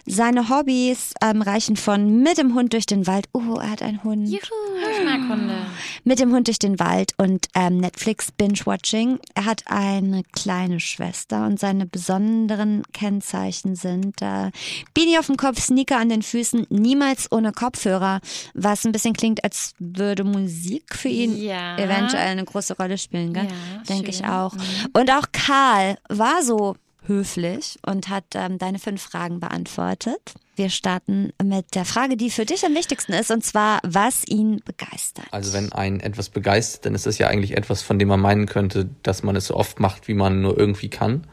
Seine 0.05 0.47
Hobbys 0.49 1.13
ähm, 1.21 1.41
reichen 1.41 1.75
von 1.75 2.21
mit 2.23 2.37
dem 2.37 2.55
Hund 2.55 2.71
durch 2.73 2.85
den 2.85 3.05
Wald. 3.05 3.27
Oh, 3.33 3.57
er 3.59 3.71
hat 3.71 3.81
einen 3.81 4.01
Hund. 4.03 4.29
Juhu, 4.29 4.39
ich 4.39 5.05
mag 5.05 5.27
Hunde. 5.29 5.57
Mit 6.05 6.19
dem 6.19 6.31
Hund 6.33 6.47
durch 6.47 6.59
den 6.59 6.79
Wald 6.79 7.13
und 7.17 7.47
ähm, 7.53 7.77
Netflix 7.77 8.31
Binge-Watching. 8.31 9.19
Er 9.33 9.43
hat 9.45 9.63
eine 9.65 10.23
kleine 10.31 10.79
Schwester 10.79 11.45
und 11.45 11.59
seine 11.59 11.85
besonderen 11.85 12.83
Kennzeichen 12.93 13.75
sind 13.75 14.21
äh, 14.21 14.51
Beanie 14.93 15.19
auf 15.19 15.25
dem 15.27 15.35
Kopf, 15.37 15.59
Sneaker 15.61 15.97
an 15.97 16.07
den 16.07 16.21
Füßen, 16.21 16.67
niemals 16.69 17.29
ohne 17.31 17.51
Kopfhörer, 17.51 18.21
was 18.53 18.85
ein 18.85 18.93
bisschen 18.93 19.13
klingt, 19.13 19.43
als 19.43 19.73
würde 19.79 20.23
Musik 20.23 20.95
für 20.95 21.09
ihn 21.09 21.35
Ja. 21.37 21.77
eventuell 21.77 22.27
eine 22.29 22.45
große 22.45 22.77
Rolle 22.77 22.97
spielen. 22.97 23.33
Gell? 23.33 23.43
Ja. 23.45 23.51
Denke 23.89 24.09
ich 24.09 24.17
schön. 24.17 24.27
Mhm. 24.27 24.31
auch. 24.31 24.55
Und 24.93 25.11
auch 25.11 25.25
Karl 25.31 25.97
war 26.09 26.43
so 26.43 26.75
höflich 27.07 27.77
und 27.85 28.09
hat 28.09 28.25
ähm, 28.33 28.57
deine 28.57 28.79
fünf 28.79 29.01
Fragen 29.01 29.39
beantwortet. 29.39 30.33
Wir 30.55 30.69
starten 30.69 31.33
mit 31.43 31.75
der 31.75 31.85
Frage, 31.85 32.15
die 32.15 32.29
für 32.29 32.45
dich 32.45 32.65
am 32.65 32.73
wichtigsten 32.75 33.13
ist, 33.13 33.29
und 33.29 33.43
zwar, 33.43 33.79
was 33.83 34.25
ihn 34.27 34.61
begeistert. 34.63 35.25
Also 35.31 35.53
wenn 35.53 35.73
einen 35.73 35.99
etwas 35.99 36.29
begeistert, 36.29 36.85
dann 36.85 36.95
ist 36.95 37.05
das 37.05 37.17
ja 37.17 37.27
eigentlich 37.27 37.57
etwas, 37.57 37.81
von 37.81 37.99
dem 37.99 38.07
man 38.07 38.21
meinen 38.21 38.45
könnte, 38.45 38.89
dass 39.03 39.23
man 39.23 39.35
es 39.35 39.47
so 39.47 39.55
oft 39.55 39.79
macht, 39.79 40.07
wie 40.07 40.13
man 40.13 40.41
nur 40.41 40.57
irgendwie 40.57 40.89
kann, 40.89 41.27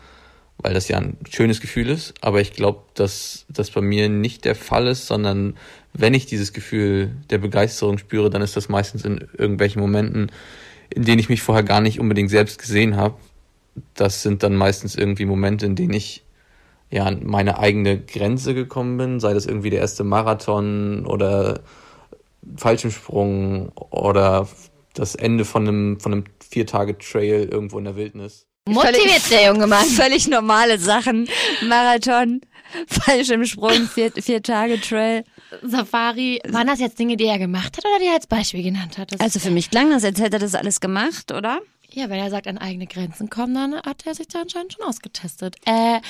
weil 0.58 0.74
das 0.74 0.88
ja 0.88 0.98
ein 0.98 1.18
schönes 1.30 1.60
Gefühl 1.60 1.88
ist. 1.88 2.14
Aber 2.20 2.40
ich 2.40 2.52
glaube, 2.52 2.82
dass 2.94 3.44
das 3.48 3.70
bei 3.70 3.80
mir 3.80 4.08
nicht 4.08 4.44
der 4.44 4.56
Fall 4.56 4.88
ist, 4.88 5.06
sondern 5.06 5.56
wenn 5.92 6.14
ich 6.14 6.26
dieses 6.26 6.52
Gefühl 6.52 7.12
der 7.30 7.38
Begeisterung 7.38 7.98
spüre, 7.98 8.28
dann 8.28 8.42
ist 8.42 8.56
das 8.56 8.68
meistens 8.68 9.04
in 9.04 9.18
irgendwelchen 9.38 9.80
Momenten, 9.80 10.32
in 10.94 11.04
denen 11.04 11.18
ich 11.18 11.28
mich 11.28 11.42
vorher 11.42 11.64
gar 11.64 11.80
nicht 11.80 12.00
unbedingt 12.00 12.30
selbst 12.30 12.58
gesehen 12.58 12.96
habe. 12.96 13.16
Das 13.94 14.22
sind 14.22 14.42
dann 14.42 14.54
meistens 14.54 14.94
irgendwie 14.94 15.24
Momente, 15.24 15.66
in 15.66 15.76
denen 15.76 15.94
ich 15.94 16.24
ja 16.90 17.04
an 17.04 17.22
meine 17.24 17.58
eigene 17.58 17.98
Grenze 17.98 18.54
gekommen 18.54 18.98
bin, 18.98 19.20
sei 19.20 19.32
das 19.32 19.46
irgendwie 19.46 19.70
der 19.70 19.80
erste 19.80 20.04
Marathon 20.04 21.06
oder 21.06 21.60
Fallschirmsprung 22.56 23.70
oder 23.90 24.48
das 24.94 25.14
Ende 25.14 25.44
von 25.44 25.66
einem, 25.66 26.00
von 26.00 26.12
einem 26.12 26.24
Vier-Tage-Trail 26.50 27.48
irgendwo 27.50 27.78
in 27.78 27.84
der 27.84 27.96
Wildnis. 27.96 28.46
Motiviert 28.68 29.30
der 29.30 29.46
junge 29.46 29.66
Mann. 29.66 29.86
Völlig 29.86 30.28
normale 30.28 30.78
Sachen. 30.78 31.28
Marathon, 31.66 32.42
Fallschirmsprung, 32.86 33.86
vier, 33.86 34.12
vier 34.12 34.42
Tage 34.42 34.80
Trail. 34.80 35.24
Safari, 35.62 36.40
waren 36.48 36.66
das 36.66 36.80
jetzt 36.80 36.98
Dinge, 36.98 37.16
die 37.16 37.26
er 37.26 37.38
gemacht 37.38 37.76
hat 37.76 37.84
oder 37.84 37.98
die 38.00 38.06
er 38.06 38.14
als 38.14 38.26
Beispiel 38.26 38.62
genannt 38.62 38.98
hat? 38.98 39.12
Das 39.12 39.20
Also 39.20 39.38
für 39.38 39.50
mich 39.50 39.70
klang 39.70 39.90
das, 39.90 40.04
als 40.04 40.20
hätte 40.20 40.36
er 40.36 40.40
das 40.40 40.54
alles 40.54 40.80
gemacht, 40.80 41.32
oder? 41.32 41.60
Ja, 41.92 42.08
wenn 42.08 42.18
er 42.18 42.30
sagt, 42.30 42.46
an 42.46 42.58
eigene 42.58 42.86
Grenzen 42.86 43.28
kommen, 43.28 43.54
dann 43.54 43.74
hat 43.74 44.06
er 44.06 44.14
sich 44.14 44.28
da 44.28 44.40
anscheinend 44.40 44.72
schon 44.72 44.84
ausgetestet. 44.84 45.56
Äh, 45.66 46.00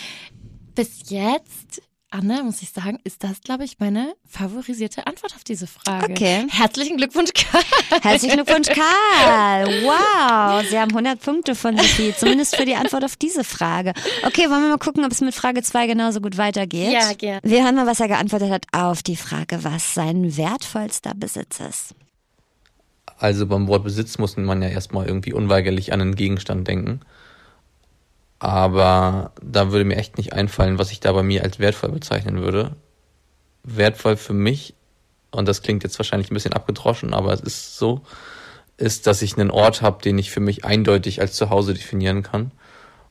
bis 0.75 1.11
jetzt, 1.11 1.83
Anne, 2.13 2.43
muss 2.43 2.61
ich 2.61 2.71
sagen, 2.71 2.99
ist 3.05 3.25
das, 3.25 3.41
glaube 3.41 3.65
ich, 3.65 3.79
meine 3.79 4.13
favorisierte 4.29 5.07
Antwort 5.07 5.35
auf 5.35 5.45
diese 5.45 5.67
Frage. 5.67 6.13
Okay. 6.13 6.47
Herzlichen 6.51 6.99
Glückwunsch, 6.99 7.31
Karl. 7.33 7.63
Herzlichen 8.03 8.37
Glückwunsch, 8.37 8.69
Karl. 8.69 9.67
Wow, 9.83 10.63
Sie 10.69 10.79
haben 10.79 10.91
100 10.91 11.21
Punkte 11.21 11.55
von 11.55 11.77
Sophie, 11.77 12.13
zumindest 12.17 12.57
für 12.57 12.67
die 12.67 12.75
Antwort 12.75 13.05
auf 13.05 13.17
diese 13.17 13.45
Frage. 13.45 13.95
Okay, 14.27 14.51
wollen 14.51 14.63
wir 14.63 14.69
mal 14.69 14.79
gucken, 14.79 15.05
ob 15.05 15.13
es 15.13 15.21
mit 15.23 15.35
Frage 15.35 15.63
2 15.63 15.87
genauso 15.87 16.21
gut 16.21 16.37
weitergeht? 16.37 16.93
Ja, 16.93 17.13
gern. 17.15 17.41
Wir 17.43 17.65
hören 17.65 17.77
mal, 17.77 17.87
was 17.87 18.01
er 18.01 18.09
geantwortet 18.09 18.51
hat 18.51 18.67
auf 18.73 19.03
die 19.03 19.17
Frage, 19.17 19.65
was 19.65 19.95
sein 19.95 20.37
wertvollster 20.37 21.15
Besitz 21.15 21.61
ist. 21.61 21.95
Also 23.19 23.47
beim 23.47 23.69
Wort 23.69 23.85
Besitz 23.85 24.19
muss 24.19 24.37
man 24.37 24.61
ja 24.61 24.69
erstmal 24.69 25.07
irgendwie 25.07 25.33
unweigerlich 25.33 25.93
an 25.93 26.01
einen 26.01 26.15
Gegenstand 26.15 26.69
denken. 26.69 27.01
Aber 28.43 29.31
da 29.41 29.71
würde 29.71 29.85
mir 29.85 29.95
echt 29.95 30.19
nicht 30.19 30.33
einfallen, 30.33 30.77
was 30.77 30.91
ich 30.91 30.99
da 30.99 31.13
bei 31.13 31.23
mir 31.23 31.45
als 31.45 31.61
wertvoll 31.61 31.91
bezeichnen 31.91 32.43
würde. 32.43 32.75
Wertvoll 33.63 34.17
für 34.17 34.33
mich, 34.33 34.75
und 35.31 35.47
das 35.47 35.63
klingt 35.63 35.85
jetzt 35.85 35.97
wahrscheinlich 36.01 36.29
ein 36.29 36.35
bisschen 36.35 36.53
abgedroschen, 36.53 37.15
aber 37.15 37.33
es 37.33 37.41
ist 37.41 37.79
so, 37.79 38.01
ist, 38.79 39.07
dass 39.07 39.23
ich 39.23 39.39
einen 39.39 39.53
Ort 39.53 39.81
habe, 39.81 40.03
den 40.03 40.19
ich 40.19 40.33
für 40.33 40.41
mich 40.41 40.65
eindeutig 40.65 41.21
als 41.21 41.35
Zuhause 41.35 41.73
definieren 41.73 42.25
kann. 42.25 42.51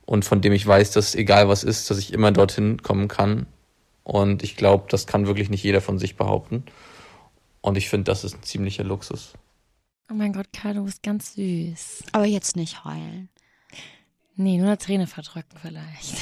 Und 0.05 0.25
von 0.25 0.41
dem 0.41 0.51
ich 0.51 0.67
weiß, 0.67 0.91
dass 0.91 1.15
egal 1.15 1.47
was 1.47 1.63
ist, 1.63 1.89
dass 1.89 1.97
ich 1.97 2.11
immer 2.11 2.33
dorthin 2.33 2.83
kommen 2.83 3.07
kann. 3.07 3.45
Und 4.03 4.43
ich 4.43 4.57
glaube, 4.57 4.87
das 4.89 5.07
kann 5.07 5.27
wirklich 5.27 5.49
nicht 5.49 5.63
jeder 5.63 5.79
von 5.79 5.97
sich 5.97 6.17
behaupten. 6.17 6.65
Und 7.61 7.77
ich 7.77 7.87
finde, 7.87 8.11
das 8.11 8.25
ist 8.25 8.35
ein 8.35 8.43
ziemlicher 8.43 8.83
Luxus. 8.83 9.31
Oh 10.11 10.13
mein 10.13 10.33
Gott, 10.33 10.47
Karl, 10.51 10.73
du 10.73 10.83
bist 10.83 11.03
ganz 11.03 11.35
süß. 11.35 12.03
Aber 12.11 12.25
jetzt 12.25 12.57
nicht 12.57 12.83
heulen. 12.83 13.29
Nee, 14.35 14.57
nur 14.57 14.67
eine 14.67 14.77
Träne 14.77 15.07
verdrücken 15.07 15.57
vielleicht. 15.61 16.15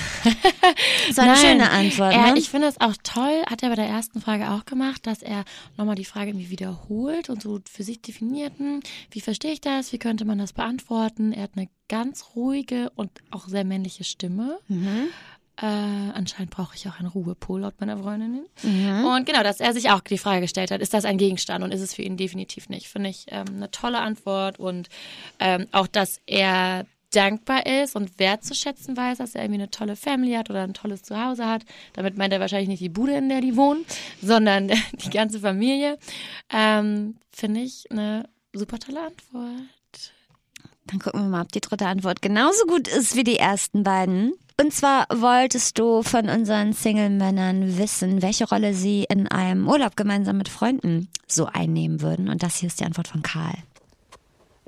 Das 1.08 1.18
war 1.18 1.24
eine 1.24 1.34
Nein. 1.34 1.42
schöne 1.42 1.70
Antwort, 1.72 2.14
Er, 2.14 2.34
ne? 2.34 2.40
ich 2.40 2.50
finde 2.50 2.68
es 2.68 2.80
auch 2.82 2.94
toll, 3.04 3.44
hat 3.50 3.64
er 3.64 3.70
bei 3.70 3.76
der 3.76 3.88
ersten 3.88 4.20
Frage 4.22 4.52
auch 4.52 4.66
gemacht, 4.66 5.08
dass 5.08 5.22
er 5.22 5.46
nochmal 5.78 5.96
die 5.96 6.06
Frage 6.06 6.32
irgendwie 6.32 6.50
wiederholt 6.50 7.30
und 7.30 7.42
so 7.42 7.60
für 7.72 7.84
sich 7.84 8.02
definiert, 8.02 8.58
hm, 8.58 8.82
wie 9.12 9.22
verstehe 9.22 9.52
ich 9.54 9.62
das, 9.62 9.94
wie 9.94 10.00
könnte 10.00 10.26
man 10.26 10.38
das 10.38 10.54
beantworten. 10.54 11.34
Er 11.34 11.44
hat 11.44 11.52
eine 11.56 11.70
ganz 11.88 12.36
ruhige 12.36 12.92
und 12.96 13.12
auch 13.32 13.48
sehr 13.48 13.64
männliche 13.64 14.04
Stimme. 14.04 14.60
Mhm. 14.68 15.08
Äh, 15.62 15.66
anscheinend 15.66 16.52
brauche 16.52 16.76
ich 16.76 16.88
auch 16.88 17.00
einen 17.00 17.10
Ruhepol 17.10 17.62
laut 17.62 17.80
meiner 17.80 17.98
Freundin. 17.98 18.46
Mhm. 18.64 19.06
Und 19.06 19.26
genau, 19.26 19.44
dass 19.44 19.60
er 19.60 19.74
sich 19.74 19.90
auch 19.90 20.00
die 20.00 20.18
Frage 20.18 20.42
gestellt 20.42 20.72
hat, 20.72 20.82
ist 20.82 20.94
das 20.94 21.06
ein 21.06 21.18
Gegenstand 21.18 21.64
und 21.64 21.74
ist 21.74 21.82
es 21.82 21.94
für 21.94 22.02
ihn 22.02 22.18
definitiv 22.18 22.70
nicht. 22.70 22.88
Finde 22.88 23.10
ich 23.10 23.26
ähm, 23.28 23.48
eine 23.56 23.70
tolle 23.72 24.00
Antwort 24.00 24.60
und 24.60 24.88
ähm, 25.40 25.68
auch, 25.72 25.88
dass 25.88 26.22
er 26.26 26.86
dankbar 27.12 27.66
ist 27.66 27.96
und 27.96 28.20
wertzuschätzen 28.20 28.96
weiß, 28.96 29.18
dass 29.18 29.36
er 29.36 29.44
irgendwie 29.44 29.62
eine 29.62 29.72
tolle 29.72 29.96
Family 29.96 30.34
hat 30.34 30.50
oder 30.50 30.64
ein 30.64 30.74
tolles 30.74 31.04
Zuhause 31.04 31.46
hat. 31.46 31.64
Damit 31.94 32.18
meint 32.18 32.34
er 32.34 32.40
wahrscheinlich 32.40 32.70
nicht 32.70 32.82
die 32.82 32.90
Bude, 32.90 33.14
in 33.14 33.30
der 33.30 33.42
die 33.42 33.56
wohnen, 33.56 33.86
sondern 34.22 34.68
die 34.94 35.10
ganze 35.10 35.40
Familie. 35.40 35.98
Ähm, 36.52 37.16
Finde 37.32 37.62
ich 37.62 37.90
eine 37.92 38.28
super 38.54 38.80
tolle 38.80 39.02
Antwort. 39.02 40.14
Dann 40.86 41.00
gucken 41.00 41.22
wir 41.22 41.30
mal, 41.30 41.42
ob 41.44 41.52
die 41.52 41.62
dritte 41.62 41.86
Antwort 41.86 42.22
genauso 42.22 42.66
gut 42.66 42.88
ist 42.88 43.16
wie 43.16 43.24
die 43.24 43.38
ersten 43.38 43.84
beiden. 43.84 44.34
Und 44.60 44.74
zwar 44.74 45.06
wolltest 45.14 45.80
du 45.80 46.04
von 46.04 46.28
unseren 46.28 46.74
Single-Männern 46.74 47.78
wissen, 47.78 48.22
welche 48.22 48.50
Rolle 48.50 48.74
sie 48.74 49.06
in 49.08 49.28
einem 49.28 49.70
Urlaub 49.70 49.96
gemeinsam 49.96 50.38
mit 50.38 50.50
Freunden 50.50 51.08
so 51.28 51.46
einnehmen 51.46 52.02
würden. 52.02 52.28
Und 52.28 52.44
das 52.44 52.58
hier 52.58 52.68
ist 52.68 52.82
die 52.82 52.86
Antwort 52.86 53.08
von 53.08 53.22
Karl. 53.22 53.54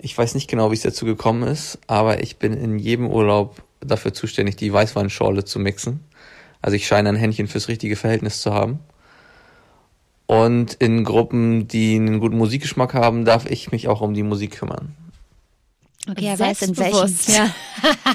Ich 0.03 0.17
weiß 0.17 0.33
nicht 0.33 0.49
genau, 0.49 0.71
wie 0.71 0.75
es 0.75 0.81
dazu 0.81 1.05
gekommen 1.05 1.43
ist, 1.43 1.77
aber 1.85 2.23
ich 2.23 2.37
bin 2.37 2.53
in 2.53 2.79
jedem 2.79 3.07
Urlaub 3.07 3.61
dafür 3.81 4.13
zuständig, 4.13 4.55
die 4.55 4.73
Weißweinschorle 4.73 5.45
zu 5.45 5.59
mixen. 5.59 5.99
Also 6.59 6.75
ich 6.75 6.87
scheine 6.87 7.09
ein 7.09 7.15
Händchen 7.15 7.47
fürs 7.47 7.67
richtige 7.67 7.95
Verhältnis 7.95 8.41
zu 8.41 8.51
haben. 8.51 8.79
Und 10.25 10.73
in 10.75 11.03
Gruppen, 11.03 11.67
die 11.67 11.95
einen 11.95 12.19
guten 12.19 12.37
Musikgeschmack 12.37 12.95
haben, 12.95 13.25
darf 13.25 13.45
ich 13.45 13.71
mich 13.71 13.87
auch 13.87 14.01
um 14.01 14.15
die 14.15 14.23
Musik 14.23 14.57
kümmern. 14.57 14.95
Okay, 16.09 16.25
er 16.25 16.39
weiß, 16.39 16.63
in 16.63 16.73
Selbstbewusst. 16.73 17.29
ja. 17.29 17.53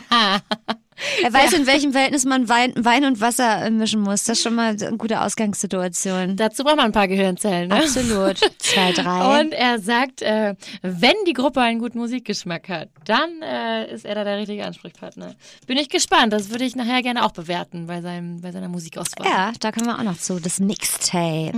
er 1.23 1.33
weiß, 1.33 1.53
in 1.53 1.67
welchem 1.67 1.93
Verhältnis 1.93 2.25
man 2.25 2.49
Wein, 2.49 2.73
Wein 2.77 3.05
und 3.05 3.21
Wasser 3.21 3.65
äh, 3.65 3.71
mischen 3.71 4.01
muss. 4.01 4.25
Das 4.25 4.39
ist 4.39 4.43
schon 4.43 4.55
mal 4.55 4.77
eine 4.81 4.97
gute 4.97 5.21
Ausgangssituation. 5.21 6.37
Dazu 6.37 6.65
braucht 6.65 6.77
man 6.77 6.87
ein 6.87 6.93
paar 6.93 7.09
Gehirnzellen. 7.09 7.69
Ne? 7.69 7.77
Absolut. 7.77 8.39
Zwei, 8.59 8.93
drei. 8.93 9.41
Und 9.41 9.53
er 9.53 9.79
sagt, 9.79 10.23
äh, 10.23 10.55
wenn 10.83 11.15
die 11.27 11.33
Gruppe 11.33 11.61
einen 11.61 11.79
guten 11.79 11.99
Musikgeschmack 11.99 12.69
hat, 12.69 12.89
dann 13.05 13.43
äh, 13.43 13.93
ist 13.93 14.05
er 14.05 14.15
da 14.15 14.25
der 14.25 14.39
richtige 14.39 14.65
Ansprechpartner. 14.65 15.35
Bin 15.67 15.77
ich 15.79 15.89
gespannt. 15.89 16.33
Das 16.33 16.51
würde 16.51 16.65
ich 16.65 16.77
nachher 16.77 17.03
gerne 17.03 17.25
auch 17.25 17.33
bewerten 17.33 17.87
bei, 17.87 18.01
seinem, 18.01 18.41
bei 18.41 18.53
seiner 18.53 18.69
Musikauswahl. 18.69 19.27
Ja, 19.27 19.53
da 19.61 19.73
kommen 19.73 19.87
wir 19.87 19.99
auch 19.99 20.03
noch 20.03 20.19
zu. 20.19 20.41
Das 20.41 20.61
Mixtape. 20.61 21.53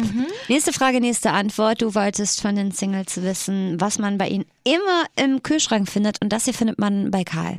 Nächste 0.48 0.72
Frage, 0.72 1.00
nächste 1.00 1.30
Antwort. 1.30 1.82
Du 1.82 1.94
wolltest 1.94 2.40
von 2.40 2.56
den 2.56 2.72
Singles 2.72 3.22
wissen, 3.22 3.80
was 3.80 3.98
man 3.98 4.18
bei 4.18 4.28
ihnen 4.28 4.44
immer 4.64 5.04
im 5.16 5.42
Kühlschrank 5.42 5.88
findet. 5.88 6.20
Und 6.20 6.32
das 6.32 6.44
hier 6.44 6.54
findet 6.54 6.78
man 6.78 7.10
bei 7.10 7.24
Karl. 7.24 7.58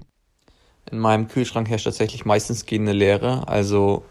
In 0.92 1.00
meinem 1.00 1.28
Kühlschrank 1.28 1.70
herrscht 1.70 1.86
tatsächlich 1.86 2.26
meistens 2.26 2.66
gehende 2.66 2.94
Leere. 2.94 3.48
Also 3.48 4.04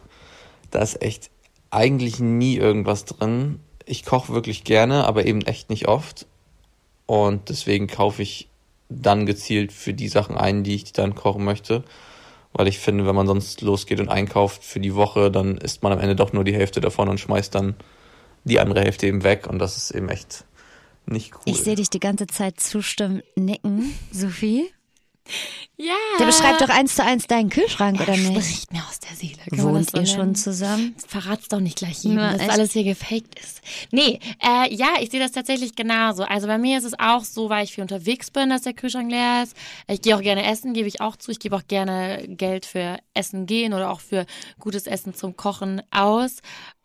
da 0.70 0.80
ist 0.80 1.02
echt 1.02 1.30
eigentlich 1.70 2.20
nie 2.20 2.56
irgendwas 2.56 3.04
drin. 3.04 3.60
Ich 3.84 4.04
koche 4.04 4.32
wirklich 4.32 4.64
gerne, 4.64 5.06
aber 5.06 5.26
eben 5.26 5.42
echt 5.42 5.70
nicht 5.70 5.88
oft. 5.88 6.26
Und 7.06 7.48
deswegen 7.48 7.86
kaufe 7.86 8.22
ich 8.22 8.48
dann 8.88 9.26
gezielt 9.26 9.72
für 9.72 9.94
die 9.94 10.08
Sachen 10.08 10.36
ein, 10.36 10.62
die 10.62 10.74
ich 10.74 10.92
dann 10.92 11.14
kochen 11.14 11.44
möchte. 11.44 11.84
Weil 12.52 12.68
ich 12.68 12.78
finde, 12.78 13.06
wenn 13.06 13.14
man 13.14 13.26
sonst 13.26 13.60
losgeht 13.60 14.00
und 14.00 14.08
einkauft 14.08 14.64
für 14.64 14.80
die 14.80 14.94
Woche, 14.94 15.30
dann 15.30 15.58
isst 15.58 15.82
man 15.82 15.92
am 15.92 16.00
Ende 16.00 16.16
doch 16.16 16.32
nur 16.32 16.44
die 16.44 16.54
Hälfte 16.54 16.80
davon 16.80 17.08
und 17.08 17.20
schmeißt 17.20 17.54
dann 17.54 17.74
die 18.44 18.60
andere 18.60 18.80
Hälfte 18.80 19.06
eben 19.06 19.24
weg. 19.24 19.46
Und 19.46 19.58
das 19.58 19.76
ist 19.76 19.90
eben 19.90 20.08
echt 20.08 20.44
nicht 21.06 21.34
cool. 21.34 21.42
Ich 21.46 21.58
sehe 21.58 21.76
dich 21.76 21.90
die 21.90 22.00
ganze 22.00 22.26
Zeit 22.26 22.60
zustimmen, 22.60 23.22
nicken. 23.36 23.94
Sophie? 24.12 24.70
Ja. 25.76 25.94
Der 26.18 26.24
beschreibt 26.26 26.60
doch 26.60 26.68
eins 26.70 26.96
zu 26.96 27.04
eins 27.04 27.26
deinen 27.28 27.50
Kühlschrank, 27.50 28.00
oder 28.00 28.16
nicht? 28.16 28.26
Spricht 28.32 28.72
mir 28.72 28.82
aus 28.88 28.98
der 28.98 29.14
Seele. 29.14 29.38
Kann 29.48 29.62
Wohnt 29.62 29.86
das 29.86 29.92
so 29.92 29.98
ihr 30.00 30.06
schon 30.06 30.18
nennen? 30.18 30.34
zusammen? 30.34 30.96
Verrat's 31.06 31.46
doch 31.48 31.60
nicht 31.60 31.78
gleich 31.78 32.02
jedem, 32.02 32.18
Ja, 32.18 32.32
dass 32.32 32.40
echt? 32.40 32.50
alles 32.50 32.72
hier 32.72 32.82
gefaked 32.84 33.38
ist. 33.38 33.60
Nee, 33.92 34.18
äh, 34.42 34.74
ja, 34.74 34.88
ich 35.00 35.10
sehe 35.10 35.20
das 35.20 35.30
tatsächlich 35.30 35.76
genauso. 35.76 36.24
Also 36.24 36.48
bei 36.48 36.58
mir 36.58 36.78
ist 36.78 36.84
es 36.84 36.98
auch 36.98 37.22
so, 37.22 37.48
weil 37.48 37.62
ich 37.64 37.72
viel 37.74 37.82
unterwegs 37.82 38.30
bin, 38.32 38.50
dass 38.50 38.62
der 38.62 38.72
Kühlschrank 38.72 39.10
leer 39.10 39.44
ist. 39.44 39.56
Ich 39.86 40.02
gehe 40.02 40.16
auch 40.16 40.22
gerne 40.22 40.44
essen, 40.50 40.72
gebe 40.74 40.88
ich 40.88 41.00
auch 41.00 41.14
zu. 41.16 41.30
Ich 41.30 41.38
gebe 41.38 41.54
auch 41.54 41.66
gerne 41.68 42.24
Geld 42.26 42.66
für 42.66 42.98
Essen 43.14 43.46
gehen 43.46 43.72
oder 43.72 43.90
auch 43.90 44.00
für 44.00 44.26
gutes 44.58 44.86
Essen 44.88 45.14
zum 45.14 45.36
Kochen 45.36 45.80
aus. 45.92 46.38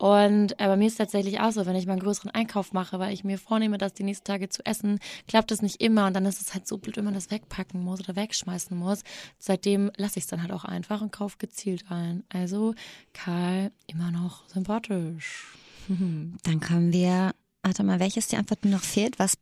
Und 0.04 0.52
äh, 0.60 0.66
bei 0.66 0.76
mir 0.76 0.88
ist 0.88 0.92
es 0.92 0.98
tatsächlich 0.98 1.40
auch 1.40 1.50
so, 1.50 1.64
wenn 1.64 1.76
ich 1.76 1.86
mal 1.86 1.94
einen 1.94 2.02
größeren 2.02 2.30
Einkauf 2.30 2.74
mache, 2.74 2.98
weil 2.98 3.14
ich 3.14 3.24
mir 3.24 3.38
vornehme, 3.38 3.78
das 3.78 3.94
die 3.94 4.02
nächsten 4.02 4.26
Tage 4.26 4.50
zu 4.50 4.60
essen, 4.66 4.98
klappt 5.28 5.50
das 5.50 5.62
nicht 5.62 5.80
immer. 5.80 6.06
Und 6.06 6.12
dann 6.12 6.26
ist 6.26 6.42
es 6.42 6.52
halt 6.52 6.68
so 6.68 6.76
blöd, 6.76 6.98
wenn 6.98 7.06
man 7.06 7.14
das 7.14 7.30
wegpacken 7.30 7.82
muss 7.82 8.00
oder 8.00 8.14
wegschmeißen 8.14 8.76
muss. 8.76 9.02
Seitdem 9.38 9.90
lasse 9.96 10.18
ich 10.18 10.24
es 10.24 10.28
dann 10.28 10.42
halt 10.42 10.52
auch 10.52 10.66
einfach 10.66 11.00
und 11.00 11.10
kaufe 11.10 11.38
gezielt 11.38 11.90
ein. 11.90 12.22
Also 12.28 12.74
Karl 13.14 13.72
immer 13.86 14.10
noch 14.10 14.46
sympathisch. 14.46 15.46
Dann 15.88 16.60
kommen 16.60 16.92
wir. 16.92 17.34
Warte 17.62 17.82
mal, 17.82 17.98
welches 17.98 18.28
die 18.28 18.36
Antwort 18.36 18.62
noch 18.66 18.82
fehlt? 18.82 19.18
Was 19.18 19.38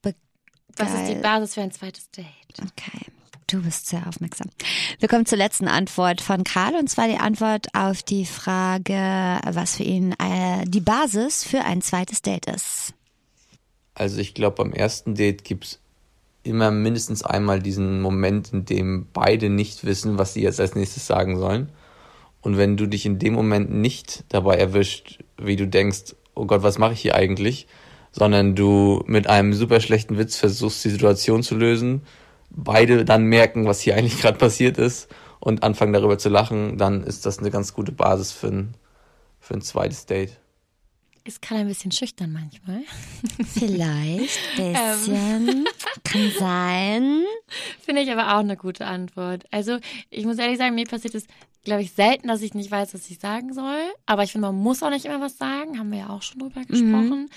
Was 0.76 0.94
ist 0.94 1.08
die. 1.08 1.16
Basis 1.16 1.54
für 1.54 1.62
ein 1.62 1.72
zweites 1.72 2.08
Date? 2.12 2.26
Okay. 2.60 3.10
Du 3.52 3.60
bist 3.60 3.86
sehr 3.86 4.06
aufmerksam. 4.08 4.48
Wir 4.98 5.10
kommen 5.10 5.26
zur 5.26 5.36
letzten 5.36 5.68
Antwort 5.68 6.22
von 6.22 6.42
Karl 6.42 6.74
und 6.74 6.88
zwar 6.88 7.06
die 7.06 7.18
Antwort 7.18 7.66
auf 7.74 8.02
die 8.02 8.24
Frage, 8.24 8.94
was 9.44 9.76
für 9.76 9.82
ihn 9.82 10.12
äh, 10.12 10.64
die 10.64 10.80
Basis 10.80 11.44
für 11.44 11.60
ein 11.60 11.82
zweites 11.82 12.22
Date 12.22 12.46
ist. 12.46 12.94
Also 13.92 14.20
ich 14.20 14.32
glaube, 14.32 14.56
beim 14.56 14.72
ersten 14.72 15.14
Date 15.14 15.44
gibt's 15.44 15.80
immer 16.44 16.70
mindestens 16.70 17.22
einmal 17.22 17.60
diesen 17.60 18.00
Moment, 18.00 18.54
in 18.54 18.64
dem 18.64 19.08
beide 19.12 19.50
nicht 19.50 19.84
wissen, 19.84 20.16
was 20.16 20.32
sie 20.32 20.40
jetzt 20.40 20.58
als 20.58 20.74
nächstes 20.74 21.06
sagen 21.06 21.38
sollen. 21.38 21.68
Und 22.40 22.56
wenn 22.56 22.78
du 22.78 22.86
dich 22.86 23.04
in 23.04 23.18
dem 23.18 23.34
Moment 23.34 23.70
nicht 23.70 24.24
dabei 24.30 24.56
erwischt, 24.56 25.18
wie 25.36 25.56
du 25.56 25.68
denkst, 25.68 26.14
oh 26.34 26.46
Gott, 26.46 26.62
was 26.62 26.78
mache 26.78 26.94
ich 26.94 27.02
hier 27.02 27.16
eigentlich, 27.16 27.66
sondern 28.12 28.54
du 28.54 29.04
mit 29.06 29.26
einem 29.26 29.52
super 29.52 29.80
schlechten 29.80 30.16
Witz 30.16 30.36
versuchst, 30.36 30.82
die 30.86 30.90
Situation 30.90 31.42
zu 31.42 31.54
lösen, 31.54 32.00
beide 32.54 33.04
dann 33.04 33.24
merken, 33.24 33.66
was 33.66 33.80
hier 33.80 33.96
eigentlich 33.96 34.20
gerade 34.20 34.38
passiert 34.38 34.78
ist 34.78 35.08
und 35.40 35.62
anfangen 35.62 35.92
darüber 35.92 36.18
zu 36.18 36.28
lachen, 36.28 36.78
dann 36.78 37.02
ist 37.02 37.26
das 37.26 37.38
eine 37.38 37.50
ganz 37.50 37.74
gute 37.74 37.92
Basis 37.92 38.32
für 38.32 38.48
ein, 38.48 38.74
für 39.40 39.54
ein 39.54 39.62
zweites 39.62 40.06
Date. 40.06 40.38
Ist 41.24 41.40
Karl 41.40 41.60
ein 41.60 41.68
bisschen 41.68 41.92
schüchtern 41.92 42.32
manchmal. 42.32 42.82
Vielleicht 43.46 44.40
Ähm. 44.58 44.74
bisschen. 44.74 45.64
Kann 46.02 46.32
sein. 46.36 47.22
Finde 47.84 48.02
ich 48.02 48.10
aber 48.10 48.34
auch 48.34 48.40
eine 48.40 48.56
gute 48.56 48.86
Antwort. 48.86 49.44
Also, 49.52 49.78
ich 50.10 50.24
muss 50.24 50.38
ehrlich 50.38 50.58
sagen, 50.58 50.74
mir 50.74 50.84
passiert 50.84 51.14
es, 51.14 51.26
glaube 51.62 51.82
ich, 51.82 51.92
selten, 51.92 52.26
dass 52.26 52.42
ich 52.42 52.54
nicht 52.54 52.72
weiß, 52.72 52.92
was 52.92 53.08
ich 53.08 53.20
sagen 53.20 53.52
soll. 53.54 53.80
Aber 54.04 54.24
ich 54.24 54.32
finde, 54.32 54.48
man 54.48 54.56
muss 54.56 54.82
auch 54.82 54.90
nicht 54.90 55.04
immer 55.04 55.20
was 55.20 55.38
sagen. 55.38 55.78
Haben 55.78 55.92
wir 55.92 56.00
ja 56.00 56.08
auch 56.10 56.22
schon 56.22 56.40
drüber 56.40 56.64
gesprochen. 56.64 57.30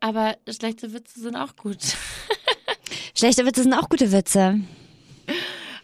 Aber 0.00 0.36
schlechte 0.48 0.92
Witze 0.92 1.20
sind 1.20 1.36
auch 1.36 1.56
gut. 1.56 1.78
Schlechte 3.14 3.46
Witze 3.46 3.62
sind 3.62 3.74
auch 3.74 3.88
gute 3.88 4.12
Witze. 4.12 4.60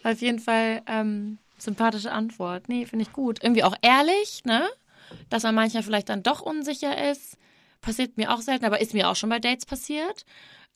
Auf 0.03 0.21
jeden 0.21 0.39
Fall 0.39 0.81
ähm, 0.87 1.37
sympathische 1.57 2.11
Antwort. 2.11 2.69
Nee, 2.69 2.85
finde 2.85 3.03
ich 3.03 3.13
gut. 3.13 3.43
Irgendwie 3.43 3.63
auch 3.63 3.75
ehrlich, 3.81 4.43
ne? 4.45 4.67
Dass 5.29 5.43
man 5.43 5.55
manchmal 5.55 5.83
vielleicht 5.83 6.09
dann 6.09 6.23
doch 6.23 6.41
unsicher 6.41 7.11
ist. 7.11 7.37
Passiert 7.81 8.17
mir 8.17 8.33
auch 8.33 8.41
selten, 8.41 8.65
aber 8.65 8.81
ist 8.81 8.93
mir 8.93 9.09
auch 9.09 9.15
schon 9.15 9.29
bei 9.29 9.39
Dates 9.39 9.65
passiert. 9.65 10.25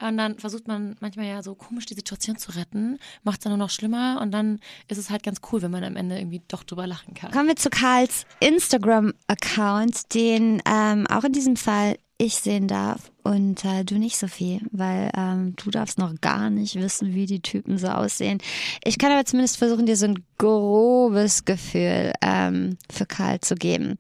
Und 0.01 0.17
dann 0.17 0.39
versucht 0.39 0.67
man 0.67 0.95
manchmal 0.99 1.27
ja 1.27 1.43
so 1.43 1.53
komisch 1.53 1.85
die 1.85 1.93
Situation 1.93 2.35
zu 2.37 2.51
retten, 2.55 2.97
macht 3.23 3.39
es 3.39 3.43
dann 3.43 3.51
nur 3.51 3.59
noch 3.59 3.69
schlimmer 3.69 4.19
und 4.19 4.31
dann 4.31 4.59
ist 4.87 4.97
es 4.97 5.11
halt 5.11 5.21
ganz 5.21 5.41
cool, 5.51 5.61
wenn 5.61 5.69
man 5.69 5.83
am 5.83 5.95
Ende 5.95 6.17
irgendwie 6.17 6.41
doch 6.47 6.63
drüber 6.63 6.87
lachen 6.87 7.13
kann. 7.13 7.31
Kommen 7.31 7.47
wir 7.47 7.55
zu 7.55 7.69
Karls 7.69 8.25
Instagram-Account, 8.39 10.13
den 10.15 10.59
ähm, 10.65 11.05
auch 11.05 11.23
in 11.23 11.33
diesem 11.33 11.55
Fall 11.55 11.99
ich 12.17 12.35
sehen 12.35 12.67
darf 12.67 13.10
und 13.23 13.63
äh, 13.65 13.83
du 13.83 13.95
nicht, 13.95 14.17
Sophie, 14.17 14.61
weil 14.71 15.11
ähm, 15.15 15.55
du 15.55 15.71
darfst 15.71 15.97
noch 15.97 16.13
gar 16.21 16.49
nicht 16.49 16.75
wissen, 16.75 17.13
wie 17.13 17.25
die 17.25 17.41
Typen 17.41 17.77
so 17.77 17.87
aussehen. 17.87 18.39
Ich 18.83 18.97
kann 18.97 19.11
aber 19.11 19.25
zumindest 19.25 19.57
versuchen, 19.57 19.85
dir 19.85 19.95
so 19.95 20.07
ein 20.07 20.23
grobes 20.37 21.45
Gefühl 21.45 22.13
ähm, 22.21 22.77
für 22.91 23.05
Karl 23.05 23.39
zu 23.39 23.55
geben. 23.55 23.97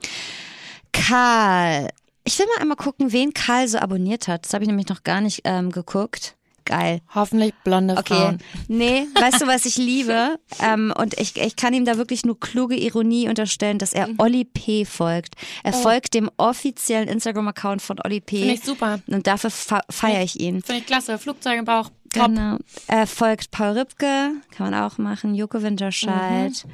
Karl, 0.91 1.89
ich 2.23 2.37
will 2.37 2.45
mal 2.47 2.61
einmal 2.61 2.77
gucken, 2.77 3.11
wen 3.11 3.33
Karl 3.33 3.67
so 3.67 3.79
abonniert 3.79 4.27
hat. 4.27 4.45
Das 4.45 4.53
habe 4.53 4.63
ich 4.63 4.67
nämlich 4.67 4.89
noch 4.89 5.03
gar 5.03 5.21
nicht 5.21 5.41
ähm, 5.43 5.71
geguckt. 5.71 6.35
Geil. 6.65 7.01
Hoffentlich 7.13 7.53
blonde 7.63 7.95
Okay. 7.97 8.13
Frauen. 8.13 8.37
Nee, 8.67 9.07
weißt 9.19 9.41
du, 9.41 9.47
was 9.47 9.65
ich 9.65 9.77
liebe? 9.77 10.37
ähm, 10.61 10.93
und 10.97 11.19
ich, 11.19 11.35
ich 11.37 11.55
kann 11.55 11.73
ihm 11.73 11.85
da 11.85 11.97
wirklich 11.97 12.23
nur 12.25 12.39
kluge 12.39 12.75
Ironie 12.75 13.27
unterstellen, 13.29 13.77
dass 13.77 13.93
er 13.93 14.09
Olli 14.17 14.45
P. 14.45 14.85
folgt. 14.85 15.35
Er 15.63 15.73
folgt 15.73 16.13
dem 16.13 16.29
offiziellen 16.37 17.07
Instagram-Account 17.09 17.81
von 17.81 17.97
Olli 18.03 18.21
P. 18.21 18.37
Finde 18.39 18.53
ich 18.53 18.63
super. 18.63 18.99
Und 19.07 19.27
dafür 19.27 19.49
fe- 19.51 19.81
feiere 19.89 20.23
ich 20.23 20.39
ihn. 20.39 20.61
Finde 20.61 20.81
ich 20.81 20.85
klasse. 20.87 21.17
Flugzeug 21.17 21.59
im 21.59 21.65
Bauch. 21.65 21.89
Top. 22.13 22.25
Genau. 22.27 22.57
Er 22.87 23.07
folgt 23.07 23.51
Paul 23.51 23.77
Ripke, 23.77 24.31
kann 24.55 24.69
man 24.71 24.73
auch 24.75 24.97
machen. 24.97 25.33
Joko 25.33 25.61
Winterscheid. 25.63 26.65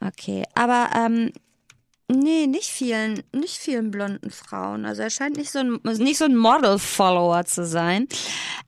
Okay, 0.00 0.44
aber 0.54 0.90
ähm, 0.94 1.32
nee, 2.10 2.46
nicht 2.46 2.70
vielen, 2.70 3.22
nicht 3.32 3.56
vielen 3.56 3.90
blonden 3.90 4.30
Frauen. 4.30 4.84
Also 4.84 5.02
er 5.02 5.10
scheint 5.10 5.36
nicht 5.36 5.50
so 5.50 5.60
ein, 5.60 5.80
nicht 5.82 6.18
so 6.18 6.24
ein 6.24 6.36
Model-Follower 6.36 7.44
zu 7.44 7.66
sein. 7.66 8.08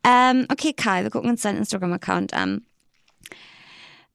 Ähm, 0.06 0.46
okay, 0.50 0.72
Kai, 0.72 1.02
wir 1.02 1.10
gucken 1.10 1.30
uns 1.30 1.42
seinen 1.42 1.58
Instagram-Account 1.58 2.34
an. 2.34 2.64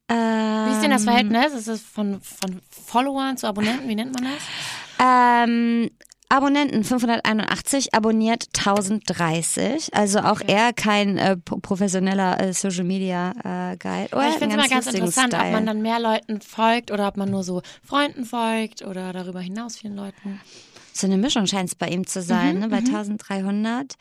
Wie 0.07 0.71
ist 0.71 0.83
denn 0.83 0.91
das 0.91 1.03
Verhältnis? 1.03 1.53
Ist 1.53 1.67
es 1.67 1.81
von, 1.81 2.21
von 2.21 2.61
Followern 2.69 3.37
zu 3.37 3.47
Abonnenten? 3.47 3.89
Wie 3.89 3.95
nennt 3.95 4.13
man 4.13 4.31
das? 4.31 4.43
Ähm, 4.99 5.89
Abonnenten 6.29 6.83
581, 6.83 7.93
abonniert 7.93 8.47
1030. 8.57 9.93
Also 9.93 10.19
auch 10.19 10.41
er 10.45 10.73
kein 10.73 11.17
äh, 11.17 11.37
pro- 11.37 11.57
professioneller 11.57 12.39
äh, 12.41 12.53
Social 12.53 12.83
Media 12.83 13.31
äh, 13.71 13.77
Guide. 13.77 14.09
Oh, 14.13 14.21
ich 14.27 14.35
finde 14.35 14.55
es 14.55 14.61
immer 14.61 14.67
ganz 14.67 14.87
interessant, 14.87 15.33
ob 15.33 15.39
Style. 15.39 15.51
man 15.53 15.65
dann 15.65 15.81
mehr 15.81 15.99
Leuten 15.99 16.41
folgt 16.41 16.91
oder 16.91 17.07
ob 17.07 17.17
man 17.17 17.29
nur 17.29 17.43
so 17.43 17.61
Freunden 17.83 18.25
folgt 18.25 18.81
oder 18.83 19.13
darüber 19.13 19.39
hinaus 19.39 19.77
vielen 19.77 19.95
Leuten. 19.95 20.39
So 20.93 21.07
eine 21.07 21.17
Mischung 21.17 21.45
scheint 21.45 21.69
es 21.69 21.75
bei 21.75 21.89
ihm 21.89 22.07
zu 22.07 22.21
sein, 22.21 22.59
ne? 22.59 22.69
bei 22.69 22.77
1300. 22.77 23.95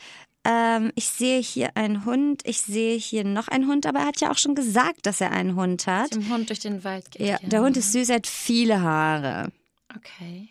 Ähm, 0.47 0.93
ich 0.95 1.09
sehe 1.09 1.41
hier 1.41 1.71
einen 1.77 2.05
Hund, 2.05 2.43
ich 2.45 2.61
sehe 2.63 2.97
hier 2.99 3.25
noch 3.25 3.49
einen 3.49 3.67
Hund, 3.67 3.87
aber 3.87 4.01
er 4.01 4.07
hat 4.07 4.21
ja 4.21 4.31
auch 4.31 4.39
schon 4.39 4.55
gesagt, 4.55 5.07
dass 5.07 5.21
er 5.21 5.33
einen 5.33 5.57
Hund 5.57 5.87
hat. 5.87 6.15
Dem 6.15 6.29
Hund 6.33 6.49
durch 6.51 6.61
den 6.61 6.85
Wald 6.85 7.11
geht. 7.11 7.27
Ja, 7.27 7.39
der 7.43 7.63
Hund 7.63 7.77
ist 7.77 7.93
süß, 7.93 8.11
er 8.11 8.17
hat 8.17 8.27
viele 8.27 8.81
Haare. 8.83 9.49
Okay. 9.97 10.51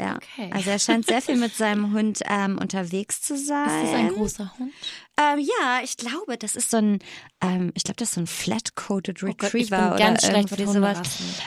Ja. 0.00 0.16
Okay. 0.16 0.50
Also 0.52 0.70
er 0.70 0.78
scheint 0.78 1.06
sehr 1.06 1.20
viel 1.20 1.36
mit 1.36 1.54
seinem 1.54 1.92
Hund 1.92 2.20
ähm, 2.24 2.58
unterwegs 2.58 3.20
zu 3.20 3.36
sein. 3.36 3.84
Ist 3.84 3.92
das 3.92 4.00
ein 4.00 4.08
großer 4.08 4.52
Hund? 4.58 4.72
Ähm, 5.20 5.38
ja, 5.38 5.80
ich 5.84 5.96
glaube, 5.96 6.38
das 6.38 6.56
ist 6.56 6.70
so 6.70 6.78
ein, 6.78 6.98
ähm, 7.42 7.72
ich 7.74 7.84
glaube, 7.84 7.96
das 7.96 8.08
ist 8.08 8.14
so 8.14 8.20
ein 8.22 8.26
Flat-Coated 8.26 9.22
Oh 9.22 9.26
Gott, 9.26 9.42
Retriever 9.42 9.96
ich 9.98 10.02
bin 10.02 10.16
oder 10.16 10.36
irgendwie 10.38 10.66
sowas. 10.66 11.00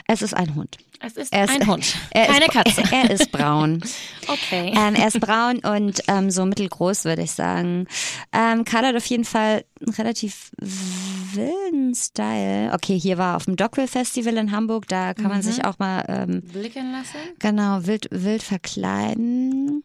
Es 0.07 0.21
ist 0.21 0.35
ein 0.35 0.53
Hund. 0.53 0.77
Es 0.99 1.17
ist 1.17 1.33
ist 1.33 1.49
ein 1.49 1.67
Hund. 1.67 1.95
Er 2.11 2.27
Keine 2.27 2.45
ist, 2.45 2.51
Katze. 2.51 2.83
Er, 2.91 3.09
ist 3.09 3.31
braun. 3.31 3.83
Okay. 4.27 4.73
ähm, 4.73 4.95
er 4.95 5.07
ist 5.07 5.19
braun 5.19 5.59
und 5.59 6.01
ähm, 6.07 6.31
so 6.31 6.45
mittelgroß, 6.45 7.03
würde 7.03 7.23
ich 7.23 7.31
sagen. 7.31 7.87
Ähm, 8.31 8.63
Karl 8.63 8.85
hat 8.85 8.95
auf 8.95 9.05
jeden 9.07 9.25
Fall 9.25 9.65
einen 9.81 9.93
relativ 9.95 10.51
wilden 11.35 11.93
Style. 11.95 12.71
Okay, 12.73 12.99
hier 12.99 13.17
war 13.17 13.33
er 13.33 13.35
auf 13.37 13.45
dem 13.45 13.55
Dockville 13.55 13.87
Festival 13.87 14.37
in 14.37 14.51
Hamburg. 14.51 14.87
Da 14.87 15.13
kann 15.13 15.27
man 15.29 15.37
Mhm. 15.37 15.41
sich 15.43 15.65
auch 15.65 15.79
mal 15.79 16.03
ähm, 16.07 16.41
Blicken 16.41 16.91
lassen. 16.91 17.17
Genau, 17.39 17.85
wild, 17.85 18.07
wild 18.11 18.43
verkleiden. 18.43 19.83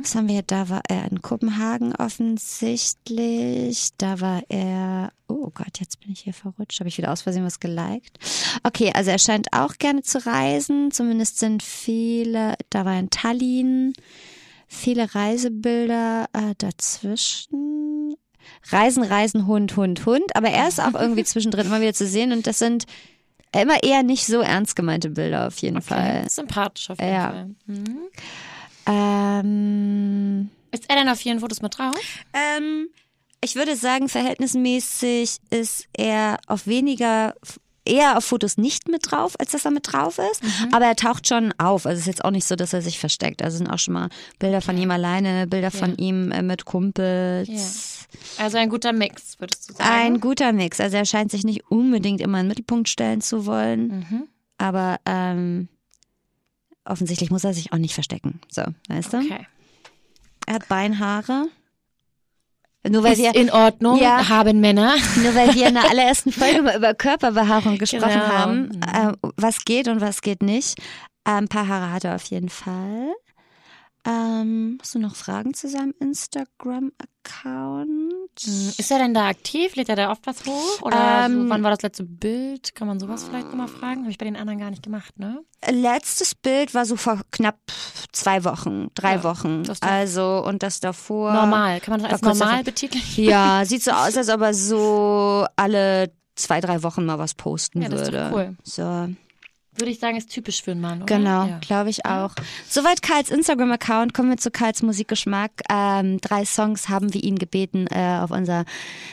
Was 0.00 0.14
haben 0.14 0.26
wir 0.28 0.34
hier? 0.34 0.42
Da 0.42 0.68
war 0.68 0.82
er 0.88 1.10
in 1.10 1.22
Kopenhagen 1.22 1.94
offensichtlich. 1.96 3.90
Da 3.98 4.20
war 4.20 4.42
er. 4.48 5.12
Oh 5.28 5.50
Gott, 5.54 5.78
jetzt 5.80 6.00
bin 6.00 6.12
ich 6.12 6.20
hier 6.20 6.34
verrutscht. 6.34 6.80
Habe 6.80 6.88
ich 6.88 6.98
wieder 6.98 7.10
aus 7.12 7.22
Versehen 7.22 7.44
was 7.44 7.60
geliked? 7.60 8.18
Okay, 8.64 8.92
also 8.94 9.10
er 9.10 9.18
scheint 9.18 9.48
auch 9.52 9.78
gerne 9.78 10.02
zu 10.02 10.24
reisen. 10.26 10.90
Zumindest 10.90 11.38
sind 11.38 11.62
viele. 11.62 12.54
Da 12.70 12.84
war 12.84 12.94
er 12.94 13.00
in 13.00 13.10
Tallinn. 13.10 13.92
Viele 14.68 15.14
Reisebilder 15.14 16.26
äh, 16.32 16.54
dazwischen. 16.58 17.81
Reisen, 18.70 19.02
Reisen, 19.02 19.46
Hund, 19.46 19.76
Hund, 19.76 20.04
Hund. 20.06 20.34
Aber 20.36 20.48
er 20.48 20.68
ist 20.68 20.80
auch 20.80 20.94
irgendwie 20.94 21.24
zwischendrin 21.24 21.66
immer 21.66 21.80
wieder 21.80 21.94
zu 21.94 22.06
sehen 22.06 22.32
und 22.32 22.46
das 22.46 22.58
sind 22.58 22.84
immer 23.54 23.82
eher 23.82 24.02
nicht 24.02 24.24
so 24.26 24.40
ernst 24.40 24.76
gemeinte 24.76 25.10
Bilder 25.10 25.46
auf 25.48 25.58
jeden 25.58 25.82
Fall. 25.82 26.28
Sympathisch 26.28 26.88
auf 26.90 26.98
jeden 27.00 27.12
Ja. 27.12 27.30
Fall. 27.30 27.50
Mhm. 27.66 27.98
Ähm, 28.86 30.50
Ist 30.72 30.84
er 30.88 30.96
denn 30.96 31.08
auf 31.08 31.18
vielen 31.18 31.40
Fotos 31.40 31.62
mit 31.62 31.76
drauf? 31.78 31.94
ähm, 32.32 32.88
ich 33.44 33.56
würde 33.56 33.74
sagen, 33.76 34.08
verhältnismäßig 34.08 35.38
ist 35.50 35.86
er 35.96 36.38
auf 36.46 36.68
weniger, 36.68 37.34
eher 37.84 38.16
auf 38.16 38.24
Fotos 38.24 38.56
nicht 38.56 38.88
mit 38.88 39.10
drauf, 39.10 39.34
als 39.40 39.50
dass 39.50 39.64
er 39.64 39.72
mit 39.72 39.92
drauf 39.92 40.18
ist. 40.30 40.40
Aber 40.70 40.86
er 40.86 40.94
taucht 40.94 41.26
schon 41.26 41.52
auf. 41.58 41.84
Also 41.84 41.94
es 41.94 42.02
ist 42.02 42.06
jetzt 42.06 42.24
auch 42.24 42.30
nicht 42.30 42.46
so, 42.46 42.54
dass 42.54 42.72
er 42.72 42.82
sich 42.82 43.00
versteckt. 43.00 43.42
Also 43.42 43.56
sind 43.58 43.68
auch 43.68 43.80
schon 43.80 43.94
mal 43.94 44.10
Bilder 44.38 44.60
von 44.60 44.78
ihm 44.78 44.92
alleine, 44.92 45.48
Bilder 45.48 45.72
von 45.72 45.96
ihm 45.96 46.30
äh, 46.30 46.42
mit 46.42 46.64
Kumpels. 46.66 48.01
Also 48.38 48.58
ein 48.58 48.68
guter 48.68 48.92
Mix, 48.92 49.38
würdest 49.40 49.68
du 49.70 49.74
sagen? 49.74 49.88
Ein 49.90 50.20
guter 50.20 50.52
Mix. 50.52 50.80
Also 50.80 50.96
er 50.96 51.04
scheint 51.04 51.30
sich 51.30 51.44
nicht 51.44 51.70
unbedingt 51.70 52.20
immer 52.20 52.38
in 52.38 52.44
den 52.44 52.48
Mittelpunkt 52.48 52.88
stellen 52.88 53.20
zu 53.20 53.46
wollen. 53.46 53.88
Mhm. 54.10 54.28
Aber 54.58 54.98
ähm, 55.06 55.68
offensichtlich 56.84 57.30
muss 57.30 57.44
er 57.44 57.54
sich 57.54 57.72
auch 57.72 57.78
nicht 57.78 57.94
verstecken. 57.94 58.40
So, 58.48 58.62
weißt 58.88 59.12
du? 59.12 59.18
Okay. 59.18 59.46
Er 60.46 60.54
hat 60.54 60.68
Beinhaare. 60.68 61.46
Nur 62.88 63.04
weil 63.04 63.12
Ist 63.12 63.18
wir 63.20 63.34
in 63.36 63.48
Ordnung, 63.50 63.98
Ja. 64.00 64.28
haben 64.28 64.58
Männer. 64.60 64.96
nur 65.22 65.34
weil 65.36 65.54
wir 65.54 65.68
in 65.68 65.74
der 65.74 65.88
allerersten 65.88 66.32
Folge 66.32 66.62
mal 66.62 66.76
über 66.76 66.94
Körperbehaarung 66.94 67.78
gesprochen 67.78 68.08
Genau. 68.10 68.26
haben, 68.26 68.80
äh, 68.82 69.12
was 69.36 69.64
geht 69.64 69.86
und 69.86 70.00
was 70.00 70.20
geht 70.20 70.42
nicht. 70.42 70.78
Äh, 71.24 71.30
ein 71.32 71.46
paar 71.48 71.68
Haare 71.68 71.92
hat 71.92 72.04
er 72.04 72.16
auf 72.16 72.24
jeden 72.24 72.48
Fall. 72.48 73.12
Ähm, 74.04 74.78
hast 74.80 74.94
du 74.94 74.98
noch 74.98 75.14
Fragen 75.14 75.54
zu 75.54 75.68
seinem 75.68 75.94
Instagram-Account? 76.00 78.12
Ist 78.44 78.90
er 78.90 78.98
denn 78.98 79.14
da 79.14 79.28
aktiv? 79.28 79.76
Lädt 79.76 79.88
er 79.88 79.96
da 79.96 80.10
oft 80.10 80.26
was 80.26 80.44
hoch? 80.44 80.82
Oder 80.82 81.26
Ähm, 81.26 81.48
wann 81.48 81.62
war 81.62 81.70
das 81.70 81.82
letzte 81.82 82.02
Bild? 82.04 82.74
Kann 82.74 82.88
man 82.88 82.98
sowas 82.98 83.22
vielleicht 83.24 83.46
nochmal 83.48 83.68
fragen? 83.68 84.00
Habe 84.00 84.10
ich 84.10 84.18
bei 84.18 84.24
den 84.24 84.36
anderen 84.36 84.58
gar 84.58 84.70
nicht 84.70 84.82
gemacht, 84.82 85.18
ne? 85.18 85.40
Letztes 85.70 86.34
Bild 86.34 86.74
war 86.74 86.84
so 86.84 86.96
vor 86.96 87.20
knapp 87.30 87.58
zwei 88.12 88.42
Wochen, 88.44 88.88
drei 88.94 89.14
Ja, 89.16 89.24
Wochen. 89.24 89.62
Also, 89.80 90.42
und 90.44 90.62
das 90.64 90.80
davor. 90.80 91.32
Normal. 91.32 91.80
Kann 91.80 91.92
man 91.92 92.02
das 92.02 92.12
als 92.12 92.22
normal 92.22 92.48
davor. 92.48 92.64
betiteln? 92.64 93.02
Ja, 93.16 93.64
sieht 93.68 93.84
so 93.84 93.92
aus, 93.92 94.16
als 94.16 94.28
ob 94.28 94.40
er 94.40 94.54
so 94.54 95.46
alle 95.56 96.10
zwei, 96.34 96.60
drei 96.60 96.82
Wochen 96.82 97.04
mal 97.06 97.18
was 97.18 97.34
posten 97.34 97.82
Ja, 97.82 97.88
das 97.88 98.02
ist 98.02 98.08
doch 98.08 98.14
würde. 98.14 98.34
cool. 98.34 98.56
So, 98.64 99.08
Würde 99.74 99.90
ich 99.90 99.98
sagen, 100.00 100.16
ist 100.18 100.30
typisch 100.30 100.62
für 100.62 100.72
einen 100.72 100.82
Mann, 100.82 101.02
oder? 101.02 101.06
genau, 101.16 101.46
Ja. 101.46 101.58
glaube 101.60 101.88
ich 101.90 102.04
auch. 102.04 102.34
Soweit 102.68 103.00
Karls 103.02 103.30
Instagram-Account. 103.30 104.12
Kommen 104.12 104.28
wir 104.30 104.36
zu 104.36 104.50
Karls 104.50 104.82
Musikgeschmack. 104.82 105.50
Ähm, 105.70 106.20
drei 106.20 106.44
Songs 106.44 106.88
haben 106.90 107.14
wir 107.14 107.22
ihn 107.22 107.38
gebeten, 107.38 107.86
äh, 107.86 108.18
auf 108.20 108.30
unser 108.30 108.64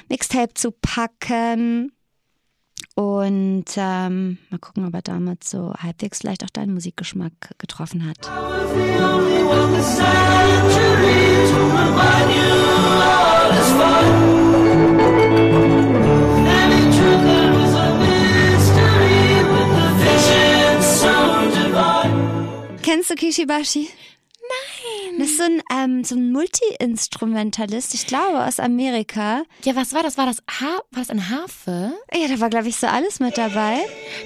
Mixtape 0.10 0.54
zu 0.54 0.72
packen. 0.72 1.94
Und 2.96 3.66
ähm, 3.78 4.38
mal 4.50 4.58
gucken, 4.60 4.86
ob 4.86 4.94
er 4.94 5.02
damit 5.02 5.46
so 5.46 5.74
halbwegs 5.78 6.20
vielleicht 6.20 6.44
auch 6.44 6.50
deinen 6.50 6.74
Musikgeschmack 6.74 7.32
getroffen 7.58 8.06
hat. 8.06 8.18
Kennst 22.90 23.12
du 23.12 23.14
Kishibashi? 23.14 23.88
Nein. 24.50 25.20
Das 25.20 25.30
ist 25.30 25.38
so 25.38 25.44
ein, 25.44 25.62
ähm, 25.72 26.04
so 26.04 26.16
ein 26.16 26.32
Multi-Instrumentalist, 26.32 27.94
ich 27.94 28.08
glaube, 28.08 28.44
aus 28.46 28.60
Amerika. 28.60 29.44
Ja, 29.64 29.76
was 29.76 29.94
war 29.94 30.04
das? 30.04 30.18
War 30.18 30.26
das, 30.26 30.38
ha 30.50 30.80
war 30.92 31.00
das 31.00 31.10
ein 31.10 31.30
Harfe? 31.30 31.94
Ja, 32.14 32.28
da 32.28 32.40
war, 32.40 32.50
glaube 32.50 32.68
ich, 32.68 32.78
so 32.78 32.88
alles 32.88 33.20
mit 33.20 33.38
dabei. 33.38 33.80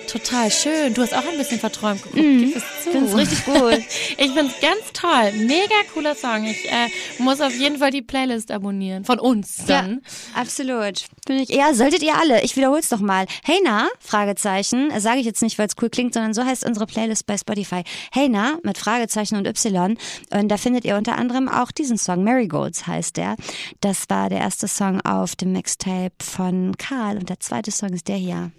Total 0.07 0.51
schön. 0.51 0.93
Du 0.93 1.01
hast 1.01 1.13
auch 1.13 1.25
ein 1.25 1.37
bisschen 1.37 1.59
verträumt 1.59 2.03
geguckt. 2.03 2.21
Gib 2.23 2.55
es 2.55 2.63
zu. 2.83 2.89
Ich 2.89 2.95
find's 2.95 3.15
richtig 3.15 3.45
gut. 3.45 3.53
Ich 4.15 4.31
find's 4.31 4.53
ganz 4.61 4.93
toll. 4.93 5.31
Mega 5.33 5.75
cooler 5.93 6.15
Song. 6.15 6.45
Ich 6.45 6.71
äh, 6.71 6.87
muss 7.17 7.41
auf 7.41 7.53
jeden 7.53 7.79
Fall 7.79 7.91
die 7.91 8.01
Playlist 8.01 8.51
abonnieren. 8.51 9.03
Von 9.03 9.19
uns 9.19 9.65
dann. 9.65 10.01
Ja, 10.35 10.41
absolut. 10.41 11.05
Finde 11.25 11.43
ich. 11.43 11.49
Ja, 11.49 11.73
solltet 11.73 12.03
ihr 12.03 12.15
alle. 12.15 12.43
Ich 12.43 12.55
wiederhol's 12.55 12.91
noch 12.91 12.99
mal. 12.99 13.25
Hey 13.43 13.59
na, 13.63 13.87
Fragezeichen. 13.99 14.91
Sage 14.99 15.19
ich 15.19 15.25
jetzt 15.25 15.41
nicht, 15.41 15.57
weil 15.57 15.67
es 15.67 15.73
cool 15.81 15.89
klingt, 15.89 16.13
sondern 16.13 16.33
so 16.33 16.45
heißt 16.45 16.65
unsere 16.65 16.85
Playlist 16.85 17.25
bei 17.25 17.37
Spotify. 17.37 17.83
Hey 18.11 18.29
na, 18.29 18.57
mit 18.63 18.77
Fragezeichen 18.77 19.35
und 19.35 19.47
Y. 19.47 19.97
Und 20.31 20.49
da 20.49 20.57
findet 20.57 20.85
ihr 20.85 20.97
unter 20.97 21.17
anderem 21.17 21.49
auch 21.49 21.71
diesen 21.71 21.97
Song. 21.97 22.23
Marigolds 22.23 22.87
heißt 22.87 23.17
der. 23.17 23.35
Das 23.81 24.09
war 24.09 24.29
der 24.29 24.39
erste 24.39 24.67
Song 24.67 25.01
auf 25.01 25.35
dem 25.35 25.51
Mixtape 25.51 26.15
von 26.21 26.77
Karl. 26.77 27.17
Und 27.17 27.29
der 27.29 27.39
zweite 27.39 27.71
Song 27.71 27.89
ist 27.89 28.07
der 28.07 28.17
hier. 28.17 28.51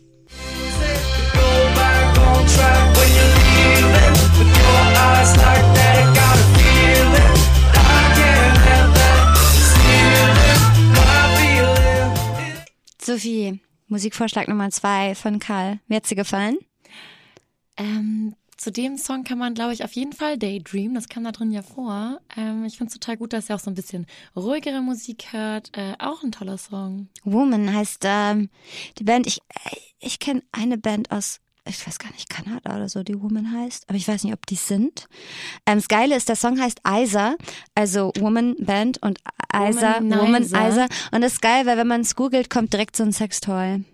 Sophie, 13.01 13.61
Musikvorschlag 13.89 14.49
Nummer 14.49 14.71
zwei 14.71 15.15
von 15.15 15.39
Karl. 15.39 15.79
Mir 15.89 15.97
hat 15.97 16.07
sie 16.07 16.15
gefallen? 16.15 16.57
Ähm, 17.77 18.35
zu 18.65 18.73
dem 18.73 18.97
Song 18.97 19.25
kann 19.25 19.37
man, 19.37 19.53
glaube 19.53 19.75
ich, 19.75 19.85
auf 19.85 19.93
jeden 19.93 20.15
Fall 20.15 20.39
Daydream. 20.39 20.95
Das 20.95 21.11
kam 21.11 21.25
da 21.25 21.33
drin 21.33 21.53
ja 21.53 21.61
vor. 21.61 22.19
Ähm, 22.35 22.65
ich 22.65 22.79
finde 22.79 22.89
es 22.89 22.99
total 22.99 23.19
gut, 23.19 23.35
dass 23.35 23.51
er 23.51 23.57
auch 23.57 23.61
so 23.61 23.71
ein 23.71 23.75
bisschen 23.75 24.07
ruhigere 24.35 24.81
Musik 24.81 25.33
hört. 25.33 25.71
Äh, 25.77 25.93
auch 25.99 26.23
ein 26.23 26.33
toller 26.33 26.57
Song. 26.57 27.09
Woman 27.25 27.75
heißt 27.75 28.05
ähm, 28.07 28.49
die 28.99 29.05
Band. 29.05 29.27
Ich, 29.27 29.41
ich 30.01 30.19
kenne 30.19 30.43
eine 30.51 30.79
Band 30.79 31.11
aus, 31.11 31.41
ich 31.69 31.87
weiß 31.87 31.99
gar 31.99 32.11
nicht, 32.13 32.31
Kanada 32.31 32.75
oder 32.75 32.89
so, 32.89 33.03
die 33.03 33.21
Woman 33.21 33.53
heißt. 33.53 33.85
Aber 33.87 33.99
ich 33.99 34.09
weiß 34.09 34.25
nicht, 34.25 34.33
ob 34.33 34.47
die 34.47 34.55
sind. 34.55 35.09
Ähm, 35.67 35.77
das 35.77 35.89
Geile 35.89 36.17
ist, 36.17 36.31
der 36.31 36.37
Song 36.37 36.59
heißt 36.59 36.81
Isa, 36.89 37.37
also 37.75 38.13
Woman 38.19 38.57
Band 38.61 38.97
und 39.03 39.19
Isa, 39.55 39.97
Woman 39.97 40.21
Womanizer. 40.21 40.69
Isa. 40.71 40.87
Und 41.13 41.21
das 41.21 41.35
ist 41.35 41.43
geil, 41.43 41.67
weil 41.67 41.77
wenn 41.77 41.87
man 41.87 42.01
es 42.01 42.17
googelt, 42.17 42.49
kommt 42.49 42.73
direkt 42.73 42.97
so 42.97 43.03
ein 43.03 43.13
Sextoy. 43.13 43.85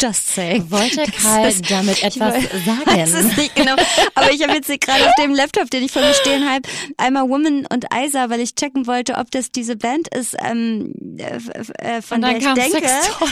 Just 0.00 0.34
saying. 0.34 0.68
Wollte 0.70 1.04
Karl 1.12 1.48
ist- 1.48 1.70
damit 1.70 1.98
ich 1.98 2.04
etwas 2.04 2.34
woll- 2.34 2.60
sagen? 2.64 2.86
Weiß 2.86 3.12
es 3.14 3.36
nicht 3.36 3.54
genau. 3.54 3.76
Aber 4.14 4.32
ich 4.32 4.42
habe 4.42 4.54
jetzt 4.54 4.66
hier 4.66 4.78
gerade 4.78 5.04
auf 5.06 5.12
dem 5.20 5.32
Laptop, 5.34 5.70
den 5.70 5.84
ich 5.84 5.92
vor 5.92 6.02
mir 6.02 6.12
stehen 6.14 6.48
habe, 6.48 6.62
einmal 6.96 7.28
Woman 7.28 7.66
und 7.72 7.86
Isa, 7.94 8.28
weil 8.28 8.40
ich 8.40 8.54
checken 8.56 8.86
wollte, 8.88 9.14
ob 9.14 9.30
das 9.30 9.52
diese 9.52 9.76
Band 9.76 10.08
ist, 10.08 10.36
ähm, 10.44 10.92
äh, 11.18 11.36
äh, 11.78 12.02
von 12.02 12.16
Und 12.16 12.22
dann 12.22 12.40
der 12.40 12.40
kam 12.40 12.58
ich 12.58 12.72
denke. 12.72 12.88
Sextoy. 12.88 13.28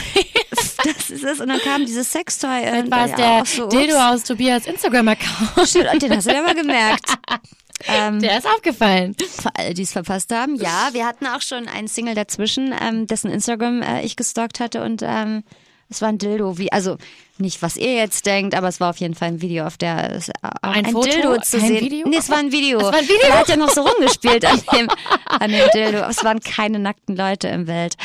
Das 0.83 1.09
ist 1.09 1.23
es. 1.23 1.39
Und 1.41 1.49
dann 1.49 1.59
kam 1.59 1.85
dieses 1.85 2.11
Sextoy. 2.11 2.61
Und, 2.79 2.89
war 2.89 3.05
es 3.05 3.15
der 3.15 3.43
so, 3.45 3.67
Dildo 3.67 3.95
aus 3.97 4.23
Tobias 4.23 4.65
Instagram-Account. 4.65 5.67
Stimmt, 5.67 5.93
und 5.93 6.01
den 6.01 6.15
hast 6.15 6.27
du 6.27 6.33
ja 6.33 6.41
mal 6.41 6.55
gemerkt. 6.55 7.05
Ähm, 7.87 8.19
Der 8.19 8.37
ist 8.37 8.45
aufgefallen. 8.45 9.15
für 9.17 9.49
alle, 9.55 9.73
die 9.73 9.81
es 9.81 9.91
verpasst 9.91 10.31
haben. 10.31 10.53
Ja, 10.55 10.89
wir 10.91 11.03
hatten 11.03 11.25
auch 11.25 11.41
schon 11.41 11.67
einen 11.67 11.87
Single 11.87 12.13
dazwischen, 12.13 12.75
ähm, 12.79 13.07
dessen 13.07 13.31
Instagram 13.31 13.81
äh, 13.81 14.03
ich 14.03 14.15
gestalkt 14.15 14.59
hatte 14.59 14.83
und 14.83 15.01
ähm, 15.03 15.43
es 15.91 16.01
war 16.01 16.09
ein 16.09 16.17
Dildo, 16.17 16.57
wie, 16.57 16.71
also 16.71 16.97
nicht, 17.37 17.61
was 17.61 17.75
ihr 17.75 17.93
jetzt 17.95 18.25
denkt, 18.25 18.55
aber 18.55 18.67
es 18.67 18.79
war 18.79 18.89
auf 18.91 18.97
jeden 18.97 19.13
Fall 19.15 19.27
ein 19.29 19.41
Video, 19.41 19.65
auf 19.65 19.75
der 19.77 20.11
es, 20.15 20.29
äh, 20.29 20.33
Ein 20.61 20.85
ein, 20.85 20.91
Foto? 20.91 21.09
Dildo 21.09 21.37
zu 21.41 21.57
Ein 21.57 21.67
sehen. 21.67 21.79
Video? 21.85 22.07
Nee, 22.07 22.17
es 22.17 22.29
war 22.29 22.37
ein 22.37 22.51
Video. 22.51 22.77
Es 22.79 22.83
war 22.85 22.93
ein 22.99 23.03
Video? 23.07 23.27
Er 23.27 23.39
hat 23.39 23.47
ja 23.49 23.57
noch 23.57 23.69
so 23.69 23.81
rumgespielt 23.81 24.45
an 24.45 24.61
dem, 24.73 24.87
an 25.25 25.51
dem 25.51 25.67
Dildo. 25.73 25.99
Es 26.09 26.23
waren 26.23 26.39
keine 26.39 26.79
nackten 26.79 27.15
Leute 27.15 27.47
im 27.49 27.67
Welt. 27.67 27.95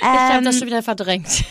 Ich 0.00 0.06
habe 0.06 0.38
Ähm, 0.38 0.44
das 0.44 0.58
schon 0.58 0.66
wieder 0.66 0.82
verdrängt. 0.82 1.44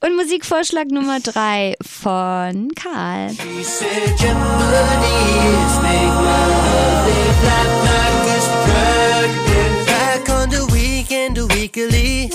und 0.00 0.16
Musikvorschlag 0.16 0.88
Nummer 0.88 1.20
drei 1.20 1.74
von 1.80 2.68
Karl. 2.74 3.30
He 3.30 3.62
said 3.64 4.20
your 4.20 4.34
money 4.34 5.64
is 5.64 5.80
make 5.80 6.14
love 6.20 7.06
live 7.06 7.44
like 7.84 8.24
this 8.26 8.46
drug 8.66 9.86
Back 9.86 10.28
on 10.28 10.50
the 10.50 10.66
weekend, 10.74 11.36
the 11.36 11.46
weekly. 11.54 12.30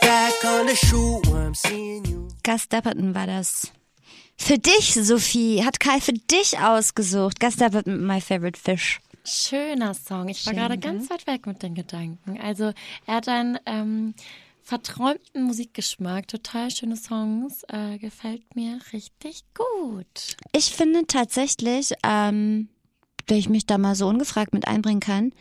Back 0.00 0.44
on 0.44 0.66
the 0.66 0.76
shoot 0.76 1.23
Gus 2.42 2.68
Dapperton 2.68 3.14
war 3.14 3.26
das. 3.26 3.72
Für 4.36 4.58
dich, 4.58 4.94
Sophie, 4.94 5.64
hat 5.64 5.80
Karl 5.80 6.00
für 6.00 6.12
dich 6.12 6.58
ausgesucht. 6.58 7.38
Gus 7.40 7.56
Dapperton, 7.56 8.06
My 8.06 8.20
Favorite 8.20 8.58
Fish. 8.58 9.00
Schöner 9.24 9.94
Song. 9.94 10.28
Ich 10.28 10.44
war 10.44 10.52
Schön, 10.52 10.60
gerade 10.60 10.78
gell? 10.78 10.92
ganz 10.92 11.08
weit 11.10 11.26
weg 11.26 11.46
mit 11.46 11.62
den 11.62 11.74
Gedanken. 11.74 12.38
Also 12.40 12.72
er 13.06 13.14
hat 13.14 13.28
einen 13.28 13.58
ähm, 13.64 14.14
verträumten 14.62 15.44
Musikgeschmack, 15.44 16.28
total 16.28 16.70
schöne 16.70 16.96
Songs, 16.96 17.62
äh, 17.68 17.98
gefällt 17.98 18.54
mir 18.56 18.80
richtig 18.92 19.44
gut. 19.54 20.36
Ich 20.52 20.74
finde 20.74 21.06
tatsächlich, 21.06 21.92
ähm, 22.02 22.68
wenn 23.26 23.38
ich 23.38 23.48
mich 23.48 23.64
da 23.66 23.78
mal 23.78 23.94
so 23.94 24.08
ungefragt 24.08 24.52
mit 24.52 24.66
einbringen 24.68 25.00
kann, 25.00 25.32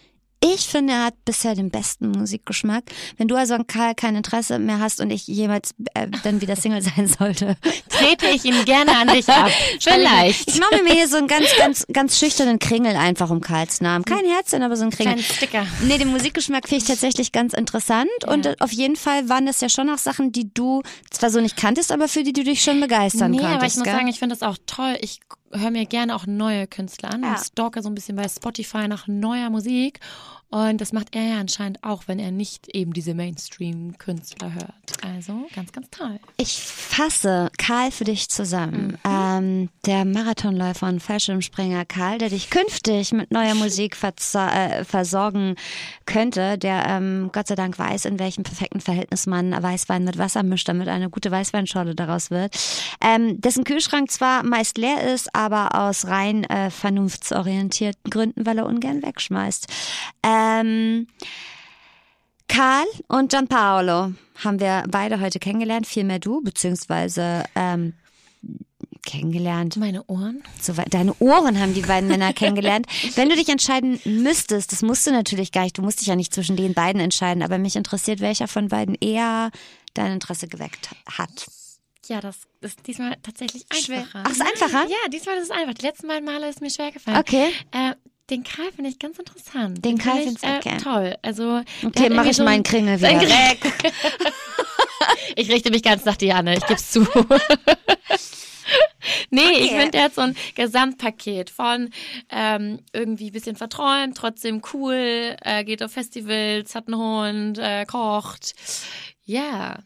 ich 0.43 0.67
finde, 0.67 0.93
er 0.93 1.05
hat 1.05 1.13
bisher 1.25 1.55
den 1.55 1.69
besten 1.69 2.11
Musikgeschmack. 2.11 2.83
Wenn 3.17 3.27
du 3.27 3.35
also 3.35 3.53
an 3.53 3.65
Karl 3.67 3.95
kein 3.95 4.15
Interesse 4.15 4.59
mehr 4.59 4.79
hast 4.79 4.99
und 4.99 5.09
ich 5.11 5.27
jemals 5.27 5.73
äh, 5.93 6.07
dann 6.23 6.41
wieder 6.41 6.55
Single 6.55 6.81
sein 6.95 7.07
sollte. 7.07 7.55
Trete 7.89 8.27
ich 8.27 8.43
ihn 8.45 8.65
gerne 8.65 8.95
an 8.97 9.07
dich 9.07 9.27
ab. 9.29 9.49
Vielleicht. 9.79 10.49
Ich 10.49 10.59
mache 10.59 10.83
mir 10.83 10.93
hier 10.93 11.07
so 11.07 11.17
einen 11.17 11.27
ganz, 11.27 11.47
ganz, 11.57 11.85
ganz 11.91 12.19
schüchternen 12.19 12.59
Kringel 12.59 12.95
einfach 12.95 13.29
um 13.29 13.41
Karls 13.41 13.81
Namen. 13.81 14.05
Kein 14.05 14.25
Herzchen, 14.25 14.63
aber 14.63 14.75
so 14.75 14.83
ein 14.83 14.89
Kringel. 14.91 15.13
Kleinen 15.13 15.23
Sticker. 15.23 15.65
Nee, 15.83 15.97
den 15.97 16.09
Musikgeschmack 16.11 16.67
finde 16.67 16.83
ich 16.83 16.87
tatsächlich 16.89 17.31
ganz 17.31 17.53
interessant. 17.53 18.09
Und 18.27 18.45
äh, 18.45 18.55
auf 18.59 18.71
jeden 18.71 18.95
Fall 18.95 19.29
waren 19.29 19.45
das 19.45 19.61
ja 19.61 19.69
schon 19.69 19.89
auch 19.89 19.97
Sachen, 19.97 20.31
die 20.31 20.53
du 20.53 20.81
zwar 21.09 21.29
so 21.31 21.39
nicht 21.39 21.57
kanntest, 21.57 21.91
aber 21.91 22.07
für 22.07 22.23
die 22.23 22.33
du 22.33 22.43
dich 22.43 22.61
schon 22.61 22.79
begeistern 22.81 23.31
Nee, 23.31 23.37
konntest. 23.37 23.55
aber 23.57 23.65
ich 23.67 23.75
muss 23.75 23.83
gell? 23.83 23.93
sagen, 23.93 24.07
ich 24.07 24.19
finde 24.19 24.35
das 24.35 24.47
auch 24.47 24.57
toll. 24.65 24.97
Ich 25.01 25.19
höre 25.55 25.71
mir 25.71 25.85
gerne 25.85 26.15
auch 26.15 26.25
neue 26.25 26.67
Künstler 26.67 27.13
an 27.13 27.23
Ja. 27.23 27.31
und 27.31 27.39
stalke 27.39 27.81
so 27.81 27.89
ein 27.89 27.95
bisschen 27.95 28.15
bei 28.15 28.27
Spotify 28.27 28.87
nach 28.87 29.07
neuer 29.07 29.49
Musik. 29.49 29.99
Und 30.53 30.81
das 30.81 30.93
macht 30.93 31.15
er 31.15 31.23
ja 31.23 31.39
anscheinend 31.39 31.83
auch, 31.83 32.03
wenn 32.05 32.19
er 32.19 32.29
nicht 32.29 32.67
eben 32.75 32.93
diese 32.93 33.15
Mainstream-Künstler 33.15 34.53
hört. 34.53 35.03
Also 35.03 35.47
ganz, 35.55 35.71
ganz 35.71 35.89
toll. 35.89 36.19
Ich 36.37 36.59
fasse 36.61 37.49
Karl 37.57 37.89
für 37.89 38.03
dich 38.03 38.29
zusammen. 38.29 38.99
Ähm, 39.03 39.69
der 39.87 40.05
Marathonläufer 40.05 40.89
und 40.89 41.01
Fallschirmspringer 41.01 41.85
Karl, 41.85 42.19
der 42.19 42.29
dich 42.29 42.51
künftig 42.51 43.13
mit 43.13 43.31
neuer 43.31 43.55
Musik 43.55 43.97
äh, 44.03 44.83
versorgen 44.83 45.55
könnte, 46.05 46.59
der 46.59 46.85
ähm, 46.87 47.31
Gott 47.33 47.47
sei 47.47 47.55
Dank 47.55 47.79
weiß, 47.79 48.05
in 48.05 48.19
welchem 48.19 48.43
perfekten 48.43 48.79
Verhältnis 48.79 49.25
man 49.25 49.51
Weißwein 49.51 50.03
mit 50.03 50.19
Wasser 50.19 50.43
mischt, 50.43 50.69
damit 50.69 50.87
eine 50.87 51.09
gute 51.09 51.31
Weißweinschorle 51.31 51.95
daraus 51.95 52.29
wird. 52.29 52.55
Ähm, 53.03 53.41
dessen 53.41 53.63
Kühlschrank 53.63 54.11
zwar 54.11 54.43
meist 54.43 54.77
leer 54.77 55.11
ist, 55.15 55.33
aber 55.33 55.73
aus 55.73 56.05
rein 56.05 56.43
äh, 56.43 56.69
vernunftsorientierten 56.69 58.11
Gründen, 58.11 58.45
weil 58.45 58.59
er 58.59 58.67
ungern 58.67 59.01
wegschmeißt. 59.01 59.65
Ähm, 60.43 61.07
Karl 62.47 62.85
und 63.07 63.29
Gianpaolo 63.31 64.13
haben 64.43 64.59
wir 64.59 64.83
beide 64.89 65.19
heute 65.19 65.39
kennengelernt, 65.39 65.87
vielmehr 65.87 66.19
du, 66.19 66.41
beziehungsweise 66.41 67.43
ähm, 67.55 67.93
kennengelernt. 69.05 69.77
Meine 69.77 70.03
Ohren? 70.05 70.43
Soweit- 70.61 70.93
Deine 70.93 71.13
Ohren 71.19 71.59
haben 71.59 71.73
die 71.73 71.81
beiden 71.81 72.09
Männer 72.09 72.33
kennengelernt. 72.33 72.85
Wenn 73.15 73.29
du 73.29 73.35
dich 73.35 73.49
entscheiden 73.49 73.99
müsstest, 74.05 74.71
das 74.71 74.81
musst 74.81 75.07
du 75.07 75.11
natürlich 75.11 75.51
gar 75.51 75.63
nicht, 75.63 75.77
du 75.77 75.81
musst 75.81 76.01
dich 76.01 76.07
ja 76.07 76.15
nicht 76.15 76.33
zwischen 76.33 76.55
den 76.55 76.73
beiden 76.73 77.01
entscheiden, 77.01 77.43
aber 77.43 77.57
mich 77.57 77.75
interessiert, 77.75 78.19
welcher 78.19 78.47
von 78.47 78.67
beiden 78.67 78.95
eher 78.95 79.51
dein 79.93 80.11
Interesse 80.13 80.47
geweckt 80.47 80.89
hat. 81.17 81.47
Ja, 82.07 82.19
das 82.19 82.35
ist 82.61 82.85
diesmal 82.85 83.15
tatsächlich 83.23 83.65
Schwer. 83.73 83.99
einfacher. 83.99 84.23
Ach, 84.25 84.31
ist 84.31 84.41
einfacher? 84.41 84.83
Ja, 84.89 85.09
diesmal 85.11 85.37
ist 85.37 85.43
es 85.45 85.51
einfach. 85.51 85.73
Die 85.73 85.85
letzten 85.85 86.07
beiden 86.07 86.25
Male 86.25 86.49
ist 86.49 86.59
mir 86.61 86.69
schwer 86.69 86.91
gefallen. 86.91 87.17
Okay. 87.17 87.47
Äh, 87.71 87.93
den 88.30 88.43
Karl 88.43 88.71
finde 88.71 88.89
ich 88.89 88.99
ganz 88.99 89.19
interessant. 89.19 89.84
Den 89.84 89.97
Karl 89.97 90.21
finde 90.24 90.32
ich 90.32 90.39
du 90.41 90.47
okay. 90.69 90.78
Toll. 90.82 91.17
Also, 91.21 91.57
Okay, 91.57 91.63
hat 91.84 91.93
mach 91.93 92.01
irgendwie 92.09 92.30
ich 92.30 92.38
so 92.38 92.43
meinen 92.43 92.59
ein- 92.59 92.63
Kringel 92.63 92.97
wieder 92.99 93.19
weg. 93.21 93.93
Ich 95.36 95.49
richte 95.49 95.69
mich 95.71 95.84
ganz 95.84 96.05
nach 96.05 96.15
Diane, 96.15 96.55
ich 96.55 96.65
geb's 96.65 96.91
zu. 96.91 97.05
Nee, 99.30 99.41
ich 99.59 99.65
Okay. 99.65 99.76
finde, 99.80 99.91
der 99.91 100.03
hat 100.03 100.15
so 100.15 100.21
ein 100.21 100.36
Gesamtpaket 100.55 101.49
von 101.49 101.89
ähm, 102.30 102.80
irgendwie 102.93 103.28
ein 103.28 103.34
bisschen 103.34 103.55
verträumt, 103.55 104.15
trotzdem 104.15 104.61
cool, 104.74 105.36
äh, 105.41 105.63
geht 105.65 105.84
auf 105.84 105.91
Festivals, 105.91 106.74
hat 106.76 106.88
einen 106.88 106.97
Hund, 106.97 107.57
äh, 107.57 107.86
kocht. 107.86 108.53
Ja. 109.26 109.80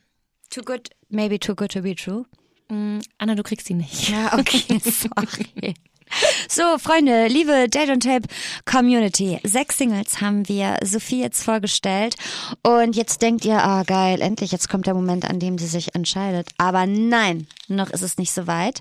Too 0.49 0.61
good, 0.61 0.89
maybe 1.09 1.39
too 1.39 1.55
good 1.55 1.71
to 1.71 1.81
be 1.81 1.95
true. 1.95 2.25
Mm, 2.69 2.99
Anna, 3.17 3.35
du 3.35 3.43
kriegst 3.43 3.69
ihn 3.69 3.77
nicht. 3.77 4.09
Ja, 4.09 4.37
okay, 4.37 4.79
sorry. 4.83 5.73
So, 6.49 6.77
Freunde, 6.79 7.27
liebe 7.27 7.67
Date 7.69 7.89
on 7.89 7.99
Tape 7.99 8.27
Community. 8.65 9.39
Sechs 9.43 9.77
Singles 9.77 10.21
haben 10.21 10.47
wir 10.47 10.77
Sophie 10.83 11.21
jetzt 11.21 11.43
vorgestellt. 11.43 12.15
Und 12.63 12.95
jetzt 12.95 13.21
denkt 13.21 13.45
ihr, 13.45 13.63
ah, 13.63 13.83
geil, 13.83 14.21
endlich, 14.21 14.51
jetzt 14.51 14.69
kommt 14.69 14.87
der 14.87 14.93
Moment, 14.93 15.29
an 15.29 15.39
dem 15.39 15.57
sie 15.57 15.67
sich 15.67 15.93
entscheidet. 15.93 16.49
Aber 16.57 16.85
nein, 16.85 17.47
noch 17.67 17.89
ist 17.89 18.01
es 18.01 18.17
nicht 18.17 18.31
so 18.31 18.47
weit. 18.47 18.79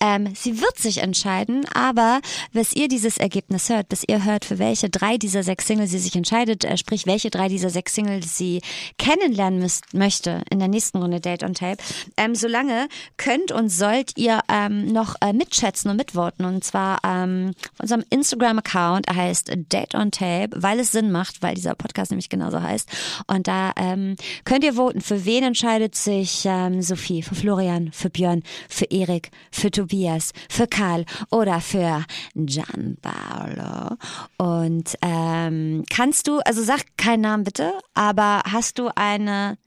Ähm, 0.00 0.34
sie 0.34 0.60
wird 0.60 0.78
sich 0.78 0.98
entscheiden, 0.98 1.66
aber 1.72 2.20
bis 2.52 2.72
ihr 2.72 2.88
dieses 2.88 3.18
Ergebnis 3.18 3.68
hört, 3.68 3.88
bis 3.88 4.04
ihr 4.06 4.24
hört, 4.24 4.44
für 4.44 4.58
welche 4.58 4.90
drei 4.90 5.18
dieser 5.18 5.42
sechs 5.42 5.66
Singles 5.66 5.90
sie 5.90 5.98
sich 5.98 6.16
entscheidet, 6.16 6.64
äh, 6.64 6.76
sprich, 6.76 7.06
welche 7.06 7.30
drei 7.30 7.48
dieser 7.48 7.70
sechs 7.70 7.94
Singles 7.94 8.36
sie 8.36 8.60
kennenlernen 8.98 9.60
müsst, 9.60 9.94
möchte 9.94 10.42
in 10.50 10.58
der 10.58 10.68
nächsten 10.68 10.98
Runde 10.98 11.20
Date 11.20 11.42
on 11.42 11.54
Tape, 11.54 11.82
ähm, 12.16 12.34
solange 12.34 12.88
könnt 13.16 13.52
und 13.52 13.68
sollt 13.68 14.12
ihr 14.16 14.40
ähm, 14.48 14.92
noch 14.92 15.14
äh, 15.20 15.32
mitschätzen 15.32 15.90
und 15.90 15.96
mitvoten. 15.96 16.44
Und 16.44 16.64
zwar 16.64 16.98
ähm, 17.04 17.52
auf 17.74 17.80
unserem 17.80 18.04
Instagram-Account 18.10 19.06
heißt 19.12 19.52
Date 19.70 19.94
on 19.94 20.10
Tape, 20.10 20.50
weil 20.56 20.80
es 20.80 20.92
Sinn 20.92 21.10
macht, 21.10 21.42
weil 21.42 21.54
dieser 21.54 21.74
Podcast 21.74 22.10
nämlich 22.10 22.28
genauso 22.28 22.60
heißt. 22.60 22.88
Und 23.26 23.48
da 23.48 23.72
ähm, 23.76 24.16
könnt 24.44 24.64
ihr 24.64 24.74
voten, 24.74 25.00
für 25.00 25.24
wen 25.24 25.44
entscheidet 25.44 25.94
sich 25.94 26.44
ähm, 26.44 26.82
Sophie, 26.82 27.22
für 27.22 27.34
Florian, 27.34 27.92
für 27.92 28.10
Björn, 28.10 28.25
für 28.68 28.86
Erik, 28.86 29.30
für 29.50 29.70
Tobias, 29.70 30.32
für 30.48 30.66
Karl 30.66 31.04
oder 31.30 31.60
für 31.60 32.04
Gianpaolo. 32.34 33.96
Und 34.38 34.96
ähm, 35.02 35.84
kannst 35.90 36.28
du, 36.28 36.38
also 36.40 36.62
sag 36.62 36.82
keinen 36.96 37.22
Namen 37.22 37.44
bitte, 37.44 37.72
aber 37.94 38.42
hast 38.50 38.78
du 38.78 38.88
eine 38.94 39.58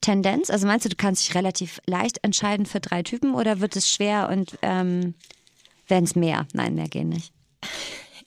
Tendenz? 0.00 0.50
Also 0.50 0.66
meinst 0.66 0.84
du, 0.84 0.90
du 0.90 0.96
kannst 0.96 1.26
dich 1.26 1.34
relativ 1.34 1.80
leicht 1.86 2.22
entscheiden 2.22 2.66
für 2.66 2.80
drei 2.80 3.02
Typen 3.02 3.34
oder 3.34 3.60
wird 3.60 3.76
es 3.76 3.88
schwer 3.88 4.28
und 4.30 4.58
ähm, 4.62 5.14
werden 5.88 6.04
es 6.04 6.14
mehr? 6.14 6.46
Nein, 6.52 6.74
mehr 6.74 6.88
gehen 6.88 7.08
nicht. 7.08 7.32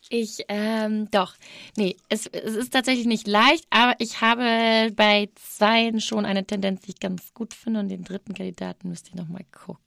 Ich, 0.09 0.45
ähm, 0.47 1.09
doch. 1.11 1.33
Nee, 1.77 1.95
es, 2.09 2.27
es 2.27 2.55
ist 2.55 2.73
tatsächlich 2.73 3.05
nicht 3.07 3.27
leicht, 3.27 3.65
aber 3.69 3.95
ich 3.99 4.21
habe 4.21 4.91
bei 4.95 5.29
zweien 5.35 5.99
schon 5.99 6.25
eine 6.25 6.45
Tendenz, 6.45 6.81
die 6.81 6.91
ich 6.91 6.99
ganz 6.99 7.33
gut 7.33 7.53
finde 7.53 7.79
und 7.79 7.89
den 7.89 8.03
dritten 8.03 8.33
Kandidaten 8.33 8.89
müsste 8.89 9.09
ich 9.09 9.15
nochmal 9.15 9.45
gucken. 9.51 9.81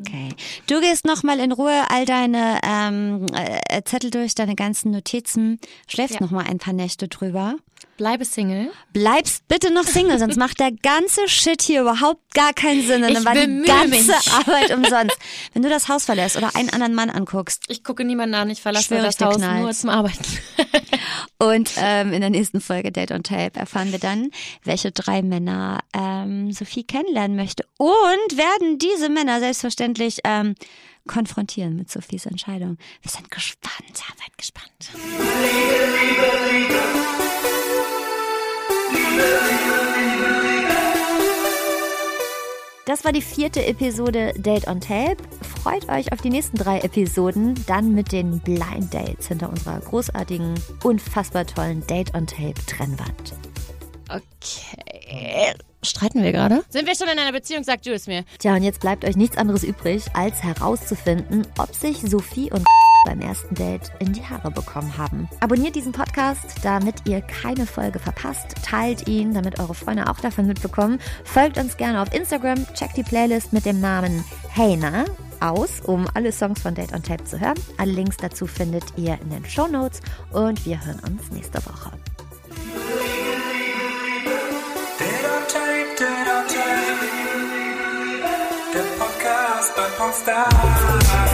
Okay. 0.00 0.28
Du 0.68 0.80
gehst 0.80 1.04
nochmal 1.04 1.40
in 1.40 1.50
Ruhe 1.50 1.90
all 1.90 2.04
deine 2.04 2.60
ähm, 2.62 3.26
äh, 3.34 3.82
Zettel 3.82 4.10
durch, 4.10 4.36
deine 4.36 4.54
ganzen 4.54 4.92
Notizen, 4.92 5.58
schläfst 5.88 6.14
Ja. 6.16 6.20
noch 6.20 6.30
mal 6.30 6.44
ein 6.46 6.58
paar 6.58 6.74
Nächte 6.74 7.08
drüber. 7.08 7.56
Bleibe 7.96 8.24
Single. 8.24 8.70
Bleibst 8.92 9.48
bitte 9.48 9.72
noch 9.72 9.82
Single, 9.82 10.20
sonst 10.20 10.36
macht 10.36 10.60
der 10.60 10.70
ganze 10.70 11.26
Shit 11.28 11.62
hier 11.62 11.80
überhaupt 11.80 12.27
gar 12.38 12.52
keinen 12.52 12.86
Sinn. 12.86 13.02
Und 13.02 13.08
Ich 13.10 13.14
dann 13.16 13.24
war 13.24 13.34
die 13.34 13.40
bemühe 13.40 13.66
ganze 13.66 13.88
mich. 13.88 14.32
Arbeit 14.32 14.70
umsonst. 14.76 15.16
Wenn 15.52 15.62
du 15.62 15.68
das 15.68 15.88
Haus 15.88 16.04
verlässt 16.04 16.36
oder 16.36 16.54
einen 16.54 16.70
anderen 16.70 16.94
Mann 16.94 17.10
anguckst, 17.10 17.64
Ich 17.68 17.82
gucke 17.82 18.04
niemanden 18.04 18.34
an, 18.34 18.48
ich 18.50 18.62
verlasse 18.62 18.94
ich 18.94 19.02
das 19.02 19.18
Haus 19.20 19.36
knallt's. 19.36 19.60
nur 19.62 19.72
zum 19.72 19.90
Arbeiten. 19.90 20.24
Und 21.38 21.70
ähm, 21.76 22.12
in 22.12 22.20
der 22.20 22.30
nächsten 22.30 22.60
Folge 22.60 22.92
Date 22.92 23.12
on 23.12 23.22
Tape 23.22 23.58
erfahren 23.58 23.92
wir 23.92 23.98
dann, 23.98 24.30
welche 24.64 24.90
drei 24.92 25.22
Männer 25.22 25.80
ähm, 25.94 26.52
Sophie 26.52 26.84
kennenlernen 26.84 27.36
möchte. 27.36 27.64
Und 27.76 27.88
werden 28.36 28.78
diese 28.78 29.08
Männer 29.08 29.40
selbstverständlich 29.40 30.18
ähm, 30.24 30.54
konfrontieren 31.06 31.76
mit 31.76 31.90
Sophies 31.90 32.26
Entscheidung. 32.26 32.76
Wir 33.02 33.10
sind 33.10 33.30
gespannt, 33.30 33.84
ja, 33.94 34.14
seid 34.16 34.36
gespannt. 34.36 34.90
Das 42.88 43.04
war 43.04 43.12
die 43.12 43.20
vierte 43.20 43.66
Episode 43.66 44.32
Date 44.38 44.66
on 44.66 44.80
Tape. 44.80 45.18
Freut 45.62 45.86
euch 45.90 46.10
auf 46.10 46.22
die 46.22 46.30
nächsten 46.30 46.56
drei 46.56 46.80
Episoden, 46.80 47.54
dann 47.66 47.94
mit 47.94 48.12
den 48.12 48.40
Blind 48.40 48.94
Dates 48.94 49.28
hinter 49.28 49.50
unserer 49.50 49.78
großartigen, 49.78 50.54
unfassbar 50.82 51.46
tollen 51.46 51.86
Date 51.86 52.14
on 52.14 52.26
Tape 52.26 52.54
Trennwand. 52.66 53.34
Okay. 54.08 55.52
Streiten 55.82 56.22
wir 56.22 56.32
gerade? 56.32 56.64
Sind 56.68 56.86
wir 56.86 56.96
schon 56.96 57.08
in 57.08 57.18
einer 57.18 57.32
Beziehung? 57.32 57.62
Sag 57.62 57.82
du 57.82 57.92
es 57.92 58.06
mir. 58.06 58.24
Tja, 58.38 58.54
und 58.54 58.62
jetzt 58.62 58.80
bleibt 58.80 59.04
euch 59.04 59.16
nichts 59.16 59.36
anderes 59.36 59.62
übrig, 59.62 60.04
als 60.14 60.42
herauszufinden, 60.42 61.46
ob 61.58 61.74
sich 61.74 62.00
Sophie 62.00 62.50
und 62.50 62.64
beim 63.04 63.20
ersten 63.20 63.54
Date 63.54 63.92
in 64.00 64.12
die 64.12 64.24
Haare 64.24 64.50
bekommen 64.50 64.98
haben. 64.98 65.28
Abonniert 65.40 65.76
diesen 65.76 65.92
Podcast, 65.92 66.56
damit 66.62 66.96
ihr 67.06 67.20
keine 67.20 67.64
Folge 67.64 68.00
verpasst. 68.00 68.54
Teilt 68.64 69.06
ihn, 69.06 69.34
damit 69.34 69.60
eure 69.60 69.74
Freunde 69.74 70.10
auch 70.10 70.18
davon 70.18 70.46
mitbekommen. 70.46 70.98
Folgt 71.24 71.58
uns 71.58 71.76
gerne 71.76 72.02
auf 72.02 72.12
Instagram, 72.12 72.66
checkt 72.74 72.96
die 72.96 73.04
Playlist 73.04 73.52
mit 73.52 73.64
dem 73.64 73.80
Namen 73.80 74.24
Heyna 74.50 75.04
aus, 75.40 75.80
um 75.80 76.06
alle 76.14 76.32
Songs 76.32 76.60
von 76.60 76.74
Date 76.74 76.92
on 76.92 77.02
Tape 77.02 77.24
zu 77.24 77.38
hören. 77.40 77.58
Alle 77.76 77.92
Links 77.92 78.16
dazu 78.16 78.46
findet 78.46 78.84
ihr 78.96 79.18
in 79.20 79.30
den 79.30 79.44
Show 79.44 79.68
Notes 79.68 80.00
und 80.32 80.66
wir 80.66 80.84
hören 80.84 81.00
uns 81.06 81.30
nächste 81.30 81.64
Woche. 81.64 81.92
constar. 89.96 91.27